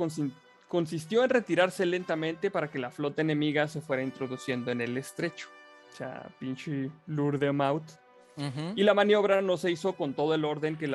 consistió 0.68 1.22
en 1.22 1.28
retirarse 1.28 1.84
lentamente 1.84 2.50
para 2.50 2.70
que 2.70 2.78
la 2.78 2.90
flota 2.90 3.20
enemiga 3.20 3.68
se 3.68 3.82
fuera 3.82 4.02
introduciendo 4.02 4.70
en 4.70 4.80
el 4.80 4.96
estrecho. 4.96 5.48
O 5.92 5.94
sea, 5.94 6.30
pinche 6.38 6.90
lure 7.06 7.36
de 7.36 7.48
out. 7.62 7.82
Y 8.74 8.84
la 8.84 8.94
maniobra 8.94 9.42
no 9.42 9.58
se 9.58 9.70
hizo 9.70 9.92
con 9.92 10.14
todo 10.14 10.34
el 10.34 10.46
orden 10.46 10.78
que, 10.78 10.86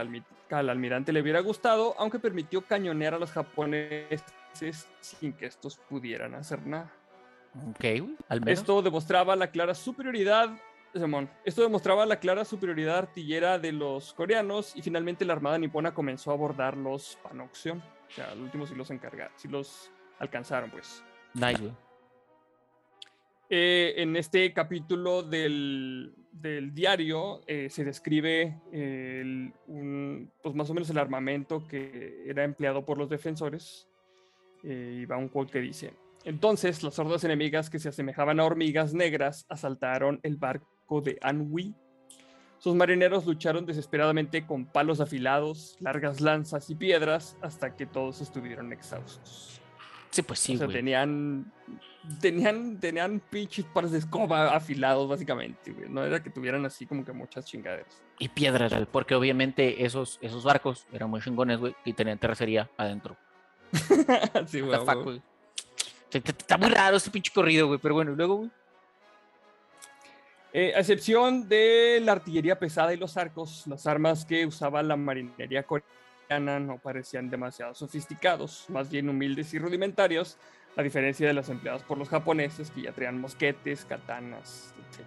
al 0.50 0.70
almirante 0.70 1.14
le 1.14 1.22
hubiera 1.22 1.42
gustado, 1.42 1.94
aunque 2.00 2.18
permitió 2.18 2.66
cañonear 2.66 3.14
a 3.14 3.20
los 3.20 3.30
japoneses 3.30 4.24
sin 5.00 5.32
que 5.34 5.46
estos 5.46 5.78
pudieran 5.78 6.34
hacer 6.34 6.66
nada. 6.66 6.92
Esto 8.48 8.82
demostraba 8.82 9.36
la 9.36 9.52
clara 9.52 9.76
superioridad 9.76 10.50
esto 11.44 11.62
demostraba 11.62 12.06
la 12.06 12.20
clara 12.20 12.44
superioridad 12.46 12.98
artillera 12.98 13.60
de 13.60 13.72
los 13.72 14.14
coreanos 14.14 14.76
y 14.76 14.82
finalmente 14.82 15.26
la 15.26 15.34
armada 15.34 15.58
nipona 15.58 15.94
comenzó 15.94 16.32
a 16.32 16.34
abordar 16.34 16.76
los 16.76 17.18
Panoxion. 17.24 17.80
O 17.80 18.12
sea, 18.12 18.32
al 18.32 18.42
último 18.42 18.66
sí 18.66 18.74
los 18.74 18.90
encargaron, 18.90 19.34
sí 19.38 19.48
los 19.48 19.92
alcanzaron, 20.20 20.72
pues. 20.72 21.04
Nice, 21.34 21.72
eh, 23.50 23.94
en 23.98 24.16
este 24.18 24.52
capítulo 24.52 25.24
del, 25.24 26.14
diario 26.74 27.42
eh, 27.48 27.70
se 27.70 27.86
describe 27.86 28.60
pues 30.42 30.56
más 30.56 30.70
o 30.70 30.74
menos 30.74 30.90
el 30.90 30.98
armamento 30.98 31.66
que 31.68 32.24
era 32.28 32.44
empleado 32.44 32.86
por 32.86 32.98
los 32.98 33.10
defensores. 33.10 33.88
Eh, 34.64 35.02
y 35.02 35.06
va 35.06 35.18
un 35.18 35.30
quote 35.30 35.52
que 35.52 35.60
dice: 35.60 35.94
Entonces, 36.26 36.84
las 36.84 36.98
hordas 37.00 37.24
enemigas 37.24 37.70
que 37.70 37.80
se 37.80 37.90
asemejaban 37.90 38.40
a 38.40 38.46
hormigas 38.46 38.94
negras 38.94 39.46
asaltaron 39.50 40.20
el 40.24 40.36
barco 40.36 40.77
de 40.90 41.18
Anhui. 41.22 41.74
Sus 42.60 42.76
marineros 42.76 43.26
lucharon 43.26 43.66
desesperadamente 43.66 44.46
con 44.46 44.66
palos 44.66 45.00
afilados, 45.00 45.78
largas 45.80 46.22
lanzas 46.22 46.70
y 46.70 46.76
piedras 46.76 47.38
hasta 47.42 47.76
que 47.76 47.86
todos 47.86 48.20
estuvieron 48.22 48.74
exhaustos. 48.74 49.62
Sí, 50.10 50.22
pues 50.24 50.40
sí, 50.40 50.58
o 50.58 50.68
tenían 50.68 51.52
tenían 52.22 52.80
tenían 52.80 53.20
pinches 53.20 53.66
palos 53.66 53.92
de 53.92 54.00
escoba 54.00 54.56
afilados 54.56 55.08
básicamente, 55.08 55.76
No 55.90 56.04
era 56.04 56.24
que 56.24 56.30
tuvieran 56.30 56.66
así 56.66 56.86
como 56.86 57.06
que 57.06 57.12
muchas 57.12 57.46
chingaderas. 57.46 58.02
Y 58.18 58.30
piedras, 58.30 58.74
porque 58.92 59.14
obviamente 59.14 59.86
esos 59.86 60.18
esos 60.22 60.44
barcos 60.44 60.88
eran 60.92 61.10
muy 61.10 61.22
chingones, 61.22 61.60
güey, 61.60 61.76
y 61.86 61.94
tenían 61.94 62.18
terracería 62.18 62.70
adentro. 62.78 63.16
sí, 64.48 64.62
güey. 64.62 65.22
Está 66.12 66.58
muy 66.58 66.70
raro 66.70 66.98
este 66.98 67.12
pinche 67.12 67.32
corrido, 67.34 67.68
güey, 67.68 67.80
pero 67.80 67.94
bueno, 67.94 68.14
luego, 68.14 68.38
güey. 68.38 68.52
Eh, 70.60 70.74
a 70.76 70.80
excepción 70.80 71.48
de 71.48 72.02
la 72.04 72.14
artillería 72.14 72.58
pesada 72.58 72.92
y 72.92 72.98
los 72.98 73.16
arcos, 73.16 73.68
las 73.68 73.86
armas 73.86 74.26
que 74.26 74.44
usaba 74.44 74.82
la 74.82 74.96
marinería 74.96 75.62
coreana 75.62 76.60
no 76.60 76.80
parecían 76.80 77.30
demasiado 77.30 77.76
sofisticados, 77.76 78.66
más 78.70 78.90
bien 78.90 79.08
humildes 79.08 79.54
y 79.54 79.60
rudimentarios, 79.60 80.40
a 80.76 80.82
diferencia 80.82 81.28
de 81.28 81.36
las 81.36 81.50
empleadas 81.50 81.84
por 81.84 82.00
los 82.00 82.10
japoneses 82.10 82.72
que 82.72 82.82
ya 82.82 82.92
traían 82.92 83.22
mosquetes, 83.22 83.86
katanas, 83.86 84.74
etc. 84.80 85.06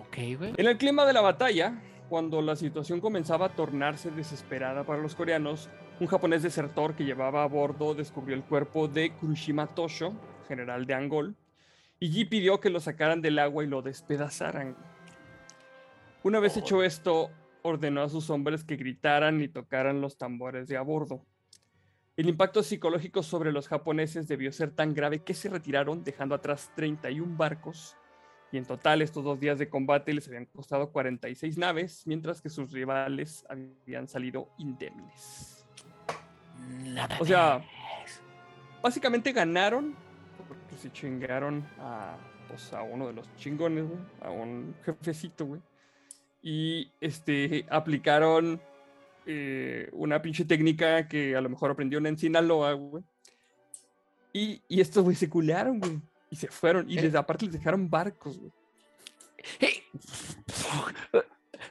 Ok, 0.00 0.38
güey. 0.38 0.54
En 0.56 0.66
el 0.66 0.78
clima 0.78 1.06
de 1.06 1.12
la 1.12 1.20
batalla, 1.20 1.80
cuando 2.08 2.42
la 2.42 2.56
situación 2.56 3.00
comenzaba 3.00 3.46
a 3.46 3.54
tornarse 3.54 4.10
desesperada 4.10 4.82
para 4.82 5.00
los 5.00 5.14
coreanos, 5.14 5.70
un 6.00 6.08
japonés 6.08 6.42
desertor 6.42 6.96
que 6.96 7.04
llevaba 7.04 7.44
a 7.44 7.46
bordo 7.46 7.94
descubrió 7.94 8.34
el 8.34 8.42
cuerpo 8.42 8.88
de 8.88 9.12
Kurushima 9.12 9.68
Tosho, 9.68 10.12
general 10.48 10.86
de 10.86 10.94
Angol, 10.94 11.36
y 12.00 12.10
Yi 12.10 12.24
pidió 12.26 12.60
que 12.60 12.70
lo 12.70 12.80
sacaran 12.80 13.22
del 13.22 13.38
agua 13.38 13.64
y 13.64 13.66
lo 13.66 13.82
despedazaran. 13.82 14.76
Una 16.22 16.40
vez 16.40 16.56
hecho 16.56 16.82
esto, 16.82 17.30
ordenó 17.62 18.02
a 18.02 18.08
sus 18.08 18.30
hombres 18.30 18.64
que 18.64 18.76
gritaran 18.76 19.40
y 19.40 19.48
tocaran 19.48 20.00
los 20.00 20.16
tambores 20.16 20.68
de 20.68 20.76
a 20.76 20.82
bordo. 20.82 21.24
El 22.16 22.28
impacto 22.28 22.62
psicológico 22.62 23.22
sobre 23.22 23.52
los 23.52 23.68
japoneses 23.68 24.28
debió 24.28 24.52
ser 24.52 24.70
tan 24.70 24.94
grave 24.94 25.22
que 25.22 25.34
se 25.34 25.48
retiraron 25.48 26.04
dejando 26.04 26.34
atrás 26.34 26.70
31 26.76 27.36
barcos 27.36 27.96
y 28.52 28.58
en 28.58 28.64
total 28.64 29.02
estos 29.02 29.24
dos 29.24 29.40
días 29.40 29.58
de 29.58 29.68
combate 29.68 30.14
les 30.14 30.28
habían 30.28 30.46
costado 30.46 30.92
46 30.92 31.58
naves, 31.58 32.06
mientras 32.06 32.40
que 32.40 32.48
sus 32.48 32.70
rivales 32.70 33.44
habían 33.48 34.06
salido 34.06 34.48
indemnes. 34.58 35.66
o 37.18 37.24
sea, 37.24 37.64
básicamente 38.80 39.32
ganaron 39.32 39.96
porque 40.56 40.76
se 40.76 40.92
chingaron 40.92 41.66
a, 41.78 42.16
pues, 42.48 42.72
a 42.72 42.82
uno 42.82 43.06
de 43.06 43.14
los 43.14 43.36
chingones, 43.36 43.84
a 44.20 44.30
un 44.30 44.74
jefecito, 44.84 45.46
güey. 45.46 45.60
Y 46.42 46.90
este, 47.00 47.66
aplicaron 47.70 48.60
eh, 49.26 49.88
una 49.92 50.20
pinche 50.20 50.44
técnica 50.44 51.08
que 51.08 51.34
a 51.34 51.40
lo 51.40 51.48
mejor 51.48 51.70
aprendieron 51.70 52.06
en 52.06 52.18
Sinaloa, 52.18 52.72
güey. 52.72 53.02
Y, 54.32 54.62
y 54.68 54.80
estos, 54.80 55.04
güey, 55.04 55.16
se 55.16 55.28
culearon, 55.28 55.80
güey. 55.80 56.00
Y 56.30 56.36
se 56.36 56.48
fueron. 56.48 56.90
Y 56.90 56.98
les, 56.98 57.14
aparte 57.14 57.46
les 57.46 57.54
dejaron 57.54 57.88
barcos, 57.88 58.38
güey. 58.38 58.52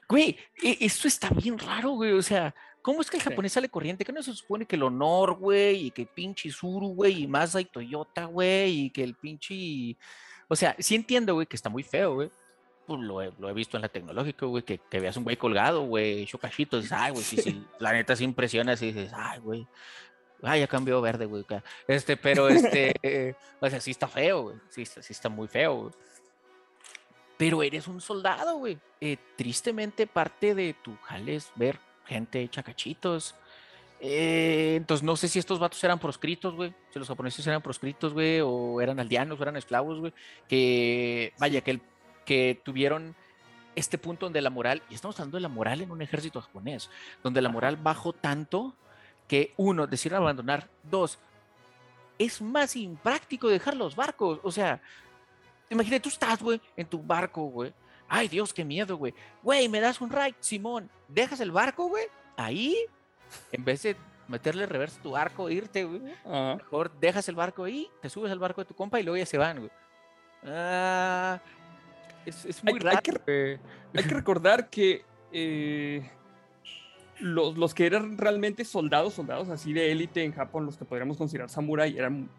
Güey, 0.08 0.38
e, 0.62 0.78
esto 0.82 1.08
está 1.08 1.30
bien 1.30 1.58
raro, 1.58 1.92
güey. 1.92 2.14
O 2.14 2.22
sea, 2.22 2.54
¿cómo 2.84 3.02
es 3.02 3.10
que 3.10 3.18
el 3.18 3.24
japonés 3.24 3.54
sale 3.54 3.70
corriente? 3.70 4.06
Que 4.06 4.12
no 4.12 4.22
se 4.22 4.34
supone 4.34 4.68
que 4.68 4.76
el 4.76 4.84
honor, 4.84 5.34
güey, 5.34 5.88
y 5.88 5.92
que 5.92 6.06
pinche 6.06 6.52
Suru, 6.52 6.90
güey, 6.90 7.24
y 7.24 7.28
Mazda 7.28 7.62
y 7.62 7.66
Toyota, 7.66 8.26
güey, 8.26 8.86
y 8.86 8.90
que 8.92 9.04
el 9.04 9.16
pinche. 9.16 9.98
O 10.48 10.56
sea, 10.56 10.76
sí 10.78 10.94
entiendo, 10.94 11.34
güey, 11.34 11.48
que 11.48 11.56
está 11.56 11.70
muy 11.70 11.82
feo, 11.82 12.16
güey. 12.16 12.30
Pues 12.86 13.00
lo 13.00 13.22
he, 13.22 13.32
lo 13.40 13.50
he 13.50 13.54
visto 13.54 13.78
en 13.78 13.82
la 13.82 13.90
tecnológica, 13.90 14.46
güey, 14.46 14.64
que, 14.64 14.78
que 14.78 15.00
veas 15.00 15.18
un 15.18 15.24
güey 15.24 15.38
colgado, 15.38 15.84
güey, 15.84 16.22
hecho 16.22 16.38
cachito, 16.38 16.78
dices, 16.78 16.92
ay, 16.92 17.12
güey, 17.14 17.24
sí, 17.24 17.38
sí, 17.38 17.66
la 17.80 17.94
neta 17.94 18.16
se 18.16 18.26
impresiona, 18.26 18.74
así 18.74 18.88
dices, 18.92 19.14
ay, 19.16 19.40
güey, 19.40 19.66
ay, 20.42 20.60
ya 20.60 20.68
cambió 20.68 21.00
verde, 21.00 21.26
güey, 21.26 21.46
este, 21.88 22.18
pero 22.18 22.50
este, 22.50 23.38
o 23.62 23.70
sea, 23.70 23.80
sí 23.80 23.92
está 23.92 24.10
feo, 24.10 24.44
güey, 24.44 24.58
sí, 24.70 24.86
sí 24.86 25.14
está 25.14 25.30
muy 25.30 25.48
feo, 25.48 25.76
güey 25.76 25.94
pero 27.38 27.64
eres 27.64 27.88
un 27.88 28.00
soldado, 28.00 28.58
güey. 28.58 28.78
Eh, 29.02 29.18
tristemente, 29.36 30.08
parte 30.08 30.56
de 30.56 30.74
tu 30.82 30.96
jale 31.04 31.36
es 31.36 31.52
ver 31.56 31.78
gente 32.06 32.42
hecha 32.42 32.64
cachitos. 32.64 33.36
Eh, 34.00 34.76
entonces, 34.76 35.04
no 35.04 35.16
sé 35.16 35.28
si 35.28 35.40
estos 35.40 35.60
vatos 35.60 35.84
eran 35.84 36.00
proscritos, 36.00 36.56
güey. 36.56 36.74
Si 36.92 37.00
los 37.00 37.08
japoneses 37.08 37.46
eran 37.48 37.62
proscritos, 37.62 38.14
güey, 38.14 38.42
o 38.42 38.82
eran 38.82 39.00
aldeanos, 39.00 39.40
o 39.40 39.44
eran 39.44 39.56
esclavos, 39.56 40.00
güey. 40.00 40.14
Que, 40.48 41.34
vaya, 41.40 41.62
que, 41.62 41.80
que 42.26 42.62
tuvieron 42.64 43.16
este 43.76 43.98
punto 43.98 44.26
donde 44.26 44.42
la 44.42 44.50
moral, 44.50 44.84
y 44.90 44.96
estamos 44.96 45.20
hablando 45.20 45.38
de 45.38 45.42
la 45.42 45.50
moral 45.50 45.82
en 45.82 45.92
un 45.92 46.02
ejército 46.02 46.42
japonés, 46.42 46.90
donde 47.24 47.42
la 47.42 47.50
moral 47.50 47.78
bajó 47.78 48.14
tanto 48.14 48.76
que, 49.28 49.54
uno, 49.58 49.88
decidieron 49.88 50.24
abandonar. 50.24 50.70
Dos, 50.84 51.18
es 52.20 52.42
más 52.42 52.76
impráctico 52.76 53.48
dejar 53.48 53.76
los 53.76 53.96
barcos. 53.96 54.40
O 54.44 54.52
sea, 54.52 54.82
Imagínate, 55.74 56.02
tú 56.02 56.10
estás, 56.10 56.42
güey, 56.42 56.62
en 56.78 56.86
tu 56.86 57.02
barco, 57.02 57.44
güey. 57.46 57.74
Ay, 58.08 58.28
Dios, 58.28 58.54
qué 58.54 58.64
miedo, 58.64 58.98
güey. 58.98 59.14
Güey, 59.42 59.70
me 59.70 59.80
das 59.80 60.02
un 60.02 60.10
ride, 60.10 60.36
Simón. 60.40 60.90
Dejas 61.08 61.40
el 61.40 61.52
barco, 61.52 61.88
güey, 61.88 62.06
ahí, 62.38 62.78
en 63.52 63.66
vez 63.66 63.84
de 63.84 63.96
meterle 64.28 64.66
reverso 64.66 65.00
a 65.00 65.04
tu 65.04 65.12
barco, 65.12 65.50
irte, 65.50 65.84
güey. 65.84 66.02
Mejor 66.26 66.92
dejas 67.00 67.28
el 67.30 67.36
barco 67.36 67.64
ahí, 67.64 67.90
te 68.02 68.10
subes 68.10 68.32
al 68.32 68.40
barco 68.40 68.62
de 68.62 68.66
tu 68.66 68.76
compa 68.76 69.00
y 69.00 69.04
luego 69.04 69.18
ya 69.18 69.26
se 69.26 69.38
van, 69.38 69.60
güey. 69.60 69.72
Ah, 70.46 71.40
es, 72.26 72.64
muy 72.64 72.80
raro. 72.80 72.98
Hay 72.98 73.22
que, 73.26 73.60
hay 73.96 74.04
que 74.04 74.14
recordar 74.14 74.70
que 74.70 75.06
eh, 75.32 76.10
los, 77.20 77.58
los, 77.58 77.74
que 77.74 77.86
eran 77.86 78.18
realmente 78.18 78.66
soldados, 78.66 79.14
soldados 79.14 79.50
así 79.50 79.74
de 79.74 79.92
élite 79.92 80.24
en 80.24 80.34
Japón, 80.34 80.66
los 80.66 80.78
que 80.78 80.86
podríamos 80.86 81.18
considerar 81.18 81.50
samurai, 81.50 81.98
eran 81.98 82.30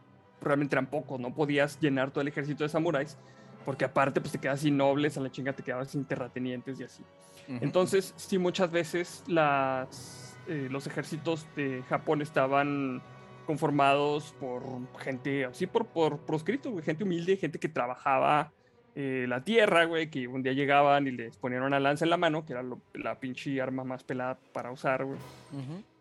realmente 0.41 0.75
eran 0.75 0.87
pocos, 0.87 1.19
no 1.19 1.35
podías 1.35 1.81
llenar 1.81 2.11
todo 2.11 2.21
el 2.21 2.29
ejército 2.29 2.65
de 2.65 2.69
samuráis, 2.69 3.17
porque 3.65 3.85
aparte 3.85 4.21
pues 4.21 4.33
te 4.33 4.39
quedas 4.39 4.61
sin 4.61 4.77
nobles, 4.77 5.17
a 5.17 5.21
la 5.21 5.31
chinga 5.31 5.53
te 5.53 5.63
quedabas 5.63 5.91
sin 5.91 6.05
terratenientes 6.05 6.79
y 6.81 6.85
así. 6.85 7.03
Entonces, 7.47 8.15
sí, 8.17 8.39
muchas 8.39 8.71
veces 8.71 9.23
las, 9.27 10.37
eh, 10.49 10.69
los 10.71 10.87
ejércitos 10.87 11.47
de 11.57 11.83
Japón 11.89 12.23
estaban 12.23 13.03
conformados 13.47 14.35
por 14.41 14.63
gente, 14.99 15.45
así 15.45 15.67
por, 15.67 15.87
por 15.87 16.19
proscritos, 16.21 16.83
gente 16.83 17.05
humilde, 17.05 17.37
gente 17.37 17.59
que 17.59 17.69
trabajaba 17.69 18.53
eh, 18.95 19.27
la 19.29 19.43
tierra, 19.43 19.85
güey, 19.85 20.09
que 20.09 20.29
un 20.29 20.43
día 20.43 20.53
llegaban 20.53 21.07
y 21.07 21.11
les 21.11 21.37
ponían 21.37 21.65
una 21.65 21.81
lanza 21.81 22.05
en 22.05 22.11
la 22.11 22.17
mano, 22.17 22.47
que 22.47 22.53
era 22.53 22.65
la 22.95 23.19
pinche 23.19 23.61
arma 23.61 23.83
más 23.83 24.05
pelada 24.05 24.39
para 24.53 24.71
usar, 24.71 25.05
güey. 25.05 25.19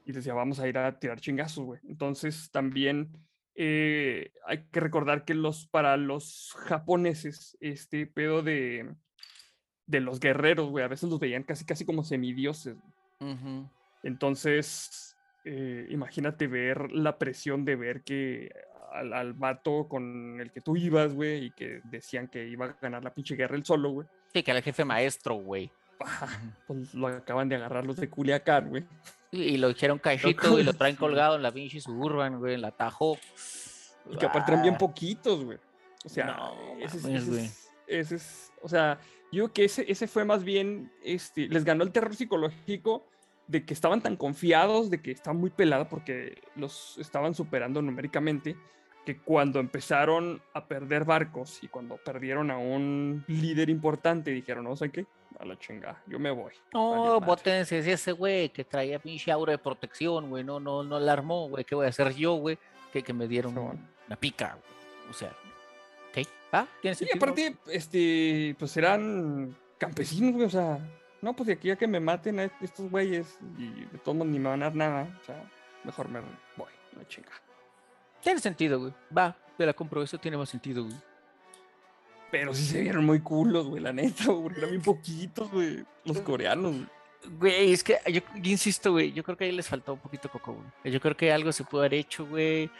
Y 0.05 0.11
les 0.11 0.17
decía, 0.17 0.33
vamos 0.33 0.59
a 0.59 0.67
ir 0.67 0.77
a 0.77 0.99
tirar 0.99 1.19
chingazos, 1.19 1.65
güey. 1.65 1.79
Entonces 1.87 2.51
también 2.51 3.09
eh, 3.55 4.31
hay 4.45 4.65
que 4.71 4.79
recordar 4.79 5.25
que 5.25 5.33
los, 5.33 5.67
para 5.67 5.97
los 5.97 6.55
japoneses, 6.65 7.57
este 7.59 8.07
pedo 8.07 8.41
de, 8.41 8.93
de 9.85 9.99
los 9.99 10.19
guerreros, 10.19 10.69
güey, 10.69 10.83
a 10.83 10.89
veces 10.89 11.09
los 11.09 11.19
veían 11.19 11.43
casi, 11.43 11.65
casi 11.65 11.85
como 11.85 12.03
semidioses. 12.03 12.77
Entonces, 14.03 15.15
eh, 15.45 15.87
imagínate 15.89 16.47
ver 16.47 16.91
la 16.91 17.17
presión 17.17 17.63
de 17.63 17.75
ver 17.75 18.03
que 18.03 18.51
al, 18.91 19.13
al 19.13 19.33
vato 19.33 19.87
con 19.87 20.39
el 20.41 20.51
que 20.51 20.61
tú 20.61 20.75
ibas, 20.75 21.13
güey, 21.13 21.45
y 21.45 21.51
que 21.51 21.81
decían 21.85 22.27
que 22.27 22.47
iba 22.47 22.65
a 22.65 22.77
ganar 22.81 23.03
la 23.03 23.13
pinche 23.13 23.35
guerra 23.35 23.55
el 23.55 23.65
solo, 23.65 23.89
güey. 23.91 24.07
Sí, 24.33 24.43
que 24.43 24.51
era 24.51 24.57
el 24.57 24.63
jefe 24.63 24.83
maestro, 24.83 25.35
güey. 25.35 25.71
Pues 26.67 26.93
lo 26.93 27.07
acaban 27.07 27.49
de 27.49 27.55
agarrar 27.55 27.85
los 27.85 27.97
de 27.97 28.09
Culiacán, 28.09 28.69
güey. 28.69 28.85
Y 29.31 29.57
lo 29.57 29.69
dijeron 29.69 29.97
cajito 29.97 30.59
y 30.59 30.63
lo 30.63 30.73
traen 30.73 30.95
colgado 30.95 31.35
en 31.35 31.41
la 31.41 31.51
pinche 31.51 31.81
suburban, 31.81 32.39
güey, 32.39 32.55
en 32.55 32.61
la 32.61 32.71
Tajo. 32.71 33.17
Y 34.11 34.17
que 34.17 34.25
aparte 34.25 34.47
traen 34.47 34.61
bien 34.61 34.75
ah. 34.75 34.77
poquitos, 34.77 35.43
güey. 35.43 35.57
O 36.05 36.09
sea, 36.09 36.51
ese, 36.79 37.51
es, 37.87 38.51
o 38.61 38.67
sea, 38.67 38.99
yo 39.31 39.45
creo 39.45 39.53
que 39.53 39.65
ese, 39.65 39.85
ese 39.89 40.07
fue 40.07 40.25
más 40.25 40.43
bien, 40.43 40.91
este, 41.03 41.47
les 41.47 41.63
ganó 41.63 41.83
el 41.83 41.91
terror 41.91 42.13
psicológico 42.13 43.07
de 43.47 43.65
que 43.65 43.73
estaban 43.73 44.01
tan 44.01 44.15
confiados, 44.15 44.89
de 44.89 45.01
que 45.01 45.11
estaban 45.11 45.39
muy 45.39 45.49
pelados 45.49 45.87
porque 45.87 46.41
los 46.55 46.97
estaban 46.97 47.33
superando 47.33 47.81
numéricamente, 47.81 48.55
que 49.05 49.17
cuando 49.17 49.59
empezaron 49.59 50.41
a 50.53 50.67
perder 50.67 51.03
barcos 51.03 51.59
y 51.61 51.67
cuando 51.67 51.97
perdieron 51.97 52.51
a 52.51 52.57
un 52.57 53.23
líder 53.27 53.69
importante, 53.69 54.31
dijeron, 54.31 54.63
no 54.63 54.75
sé 54.75 54.91
qué, 54.91 55.05
a 55.39 55.45
la 55.45 55.57
chingada, 55.57 56.01
yo 56.07 56.19
me 56.19 56.31
voy. 56.31 56.53
No, 56.73 57.19
bótense 57.19 57.79
ese 57.79 58.11
güey 58.11 58.49
que 58.49 58.63
traía 58.63 58.99
pinche 58.99 59.31
aura 59.31 59.51
de 59.51 59.57
protección, 59.57 60.29
güey, 60.29 60.43
no, 60.43 60.59
no, 60.59 60.83
no 60.83 60.99
la 60.99 61.13
armó, 61.13 61.49
güey, 61.49 61.63
¿qué 61.65 61.75
voy 61.75 61.85
a 61.85 61.89
hacer 61.89 62.13
yo, 62.13 62.35
güey? 62.35 62.57
Que, 62.91 63.03
que 63.03 63.13
me 63.13 63.27
dieron 63.27 63.57
una 63.57 64.15
pica, 64.17 64.57
O 65.09 65.13
sea, 65.13 65.29
¿ok? 66.09 66.27
¿Ah? 66.51 66.67
¿Tiene 66.81 66.95
sentido? 66.95 67.15
Y 67.15 67.17
aparte, 67.17 67.55
este, 67.67 68.55
pues 68.59 68.75
eran 68.77 69.55
campesinos, 69.77 70.33
güey, 70.33 70.45
o 70.45 70.49
sea, 70.49 70.79
no, 71.21 71.35
pues 71.35 71.47
de 71.47 71.53
aquí 71.53 71.71
a 71.71 71.75
que 71.75 71.87
me 71.87 71.99
maten 71.99 72.39
a 72.39 72.43
estos 72.61 72.89
güeyes 72.89 73.39
y 73.57 73.85
de 73.85 73.97
todos 73.99 74.17
modos 74.17 74.31
ni 74.31 74.39
me 74.39 74.49
van 74.49 74.61
a 74.61 74.65
dar 74.65 74.75
nada, 74.75 75.19
o 75.21 75.25
sea, 75.25 75.51
mejor 75.83 76.09
me 76.09 76.19
voy, 76.55 76.71
la 76.97 77.07
chingada. 77.07 77.41
Tiene 78.21 78.39
sentido, 78.39 78.79
güey. 78.79 78.93
Va, 79.15 79.35
te 79.57 79.65
la 79.65 79.73
compro, 79.73 80.01
eso 80.01 80.17
tiene 80.17 80.37
más 80.37 80.49
sentido, 80.49 80.83
güey. 80.83 80.95
Pero 82.33 82.51
sí 82.55 82.65
se 82.65 82.81
vieron 82.81 83.05
muy 83.05 83.19
culos, 83.19 83.67
güey, 83.67 83.79
la 83.79 83.93
neta, 83.93 84.23
porque 84.25 84.57
eran 84.57 84.71
bien 84.71 84.81
poquitos, 84.81 85.51
güey, 85.51 85.85
los 86.03 86.19
coreanos. 86.21 86.73
Güey, 87.37 87.71
es 87.71 87.83
que 87.83 87.99
yo, 88.11 88.21
insisto, 88.41 88.93
güey, 88.93 89.13
yo 89.13 89.23
creo 89.23 89.37
que 89.37 89.43
ahí 89.43 89.51
les 89.51 89.67
faltó 89.67 89.93
un 89.93 89.99
poquito 89.99 90.29
coco, 90.29 90.55
güey. 90.55 90.91
Yo 90.91 90.99
creo 90.99 91.15
que 91.15 91.31
algo 91.31 91.51
se 91.51 91.63
pudo 91.63 91.81
haber 91.81 91.93
hecho, 91.93 92.25
güey. 92.25 92.71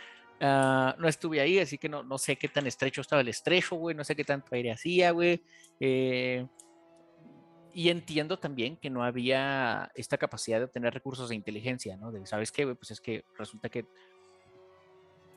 Ah, 0.42 0.96
no 0.98 1.08
estuve 1.08 1.40
ahí, 1.40 1.60
así 1.60 1.78
que 1.78 1.88
no, 1.88 2.02
no 2.02 2.18
sé 2.18 2.36
qué 2.36 2.48
tan 2.48 2.66
estrecho 2.66 3.02
estaba 3.02 3.22
el 3.22 3.28
estrecho, 3.28 3.76
güey, 3.76 3.96
no 3.96 4.04
sé 4.04 4.16
qué 4.16 4.24
tanto 4.24 4.56
aire 4.56 4.72
hacía, 4.72 5.12
güey. 5.12 5.44
Eh, 5.80 6.48
y 7.76 7.90
entiendo 7.90 8.40
también 8.40 8.78
que 8.78 8.90
no 8.90 9.04
había 9.04 9.92
esta 9.94 10.18
capacidad 10.18 10.58
de 10.58 10.66
obtener 10.66 10.96
recursos 10.96 11.30
de 11.30 11.36
inteligencia, 11.36 11.96
¿no? 11.96 12.12
De, 12.12 12.26
¿sabes 12.26 12.52
qué, 12.52 12.64
güey? 12.64 12.76
Pues 12.76 12.90
es 12.90 13.00
que 13.00 13.24
resulta 13.38 13.70
que 13.70 13.86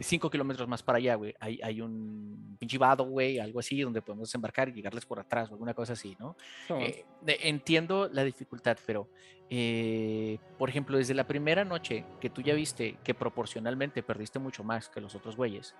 cinco 0.04 0.30
kilómetros 0.30 0.68
más 0.68 0.82
para 0.82 0.98
allá, 0.98 1.14
güey, 1.14 1.34
hay, 1.40 1.60
hay 1.62 1.80
un 1.80 2.56
pinche 2.58 2.78
vado, 2.78 3.04
güey, 3.04 3.38
algo 3.38 3.60
así, 3.60 3.80
donde 3.80 4.02
podemos 4.02 4.28
desembarcar 4.28 4.68
y 4.68 4.72
llegarles 4.72 5.06
por 5.06 5.18
atrás 5.18 5.48
o 5.50 5.52
alguna 5.52 5.74
cosa 5.74 5.94
así, 5.94 6.16
¿no? 6.18 6.36
Eh, 6.68 7.04
entiendo 7.26 8.08
la 8.12 8.24
dificultad, 8.24 8.76
pero, 8.84 9.08
eh, 9.48 10.38
por 10.58 10.68
ejemplo, 10.68 10.98
desde 10.98 11.14
la 11.14 11.26
primera 11.26 11.64
noche 11.64 12.04
que 12.20 12.30
tú 12.30 12.42
ya 12.42 12.54
viste 12.54 12.98
que 13.02 13.14
proporcionalmente 13.14 14.02
perdiste 14.02 14.38
mucho 14.38 14.64
más 14.64 14.88
que 14.88 15.00
los 15.00 15.14
otros 15.14 15.36
güeyes, 15.36 15.74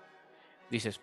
dices, 0.69 0.99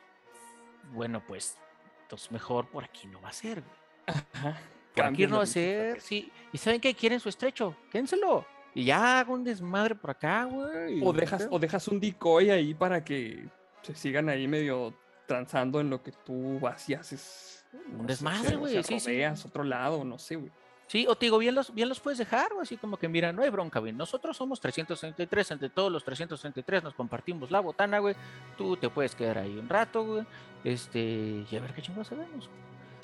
bueno, 0.92 1.22
pues, 1.27 1.59
entonces 2.03 2.31
mejor 2.33 2.68
por 2.68 2.85
aquí 2.85 3.07
no 3.07 3.20
va 3.20 3.29
a 3.29 3.33
ser, 3.33 3.62
güey. 3.62 4.55
por 4.94 5.05
aquí 5.05 5.27
no 5.27 5.38
va 5.38 5.44
a 5.44 5.46
ser, 5.46 6.00
sí. 6.00 6.31
¿Y 6.53 6.59
saben 6.59 6.81
qué? 6.81 6.94
¿Quieren 6.94 7.20
su 7.20 7.29
estrecho? 7.29 7.77
Quédenselo. 7.90 8.46
Y 8.75 8.85
ya 8.85 9.21
hago 9.21 9.35
un 9.35 9.45
desmadre 9.45 9.95
por 9.95 10.11
acá, 10.11 10.45
güey. 10.45 11.01
O 11.03 11.13
dejas, 11.13 11.47
o 11.51 11.59
dejas 11.59 11.87
un 11.89 12.01
decoy 12.01 12.51
ahí 12.51 12.75
para 12.75 13.05
que 13.05 13.47
se 13.83 13.95
sigan 13.95 14.29
ahí 14.29 14.49
medio 14.49 14.95
transando 15.27 15.81
en 15.81 15.91
lo 15.91 16.03
que 16.03 16.13
tú 16.13 16.59
vas 16.61 16.89
y 16.89 16.95
haces. 16.95 17.65
Un 17.99 18.07
desmadre, 18.07 18.57
güey. 18.57 18.83
Sí, 18.83 19.01
sí. 19.01 19.23
otro 19.45 19.65
lado, 19.65 20.05
no 20.05 20.19
sé, 20.19 20.37
güey. 20.37 20.51
Sí, 20.87 21.07
o 21.09 21.17
te 21.17 21.27
digo, 21.27 21.39
bien 21.39 21.55
los, 21.55 21.73
bien 21.73 21.89
los 21.89 21.99
puedes 21.99 22.19
dejar, 22.19 22.53
o 22.53 22.61
así 22.61 22.77
como 22.77 22.99
que, 22.99 23.09
mira, 23.09 23.33
no 23.33 23.43
hay 23.43 23.49
bronca, 23.49 23.81
güey. 23.81 23.93
Nosotros 23.93 24.37
somos 24.37 24.61
333, 24.61 25.53
entre 25.53 25.71
todos 25.71 25.91
los 25.91 26.05
333 26.05 26.85
nos 26.85 26.95
compartimos 26.95 27.51
la 27.51 27.61
botana, 27.61 28.01
güey. 28.01 28.15
Tú 28.59 28.77
te 28.77 28.91
puedes 28.91 29.15
quedar 29.15 29.39
ahí 29.39 29.57
un 29.57 29.69
rato, 29.69 30.05
güey. 30.05 30.27
Este, 30.63 31.47
y 31.51 31.57
a 31.57 31.61
ver 31.61 31.73
qué 31.73 31.81
chingados 31.81 32.09
sabemos. 32.09 32.51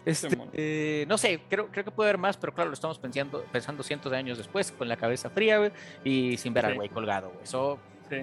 Este, 0.05 0.29
eh, 0.53 1.05
no 1.09 1.19
sé, 1.19 1.41
creo, 1.49 1.69
creo 1.69 1.85
que 1.85 1.91
puede 1.91 2.11
haber 2.11 2.19
más, 2.19 2.37
pero 2.37 2.55
claro, 2.55 2.71
lo 2.71 2.75
estamos 2.75 2.99
pensando, 2.99 3.45
pensando 3.53 3.83
cientos 3.83 4.11
de 4.11 4.19
años 4.19 4.39
después, 4.39 4.73
con 4.73 4.89
la 4.89 4.97
cabeza 4.97 5.31
fría, 5.31 5.59
güey, 5.59 5.73
y 6.05 6.37
sin 6.37 6.55
ver 6.55 6.67
al 6.67 6.75
güey 6.75 6.89
colgado, 6.89 7.31
güey. 7.31 7.45
Eso. 7.45 7.79
Sí. 8.09 8.17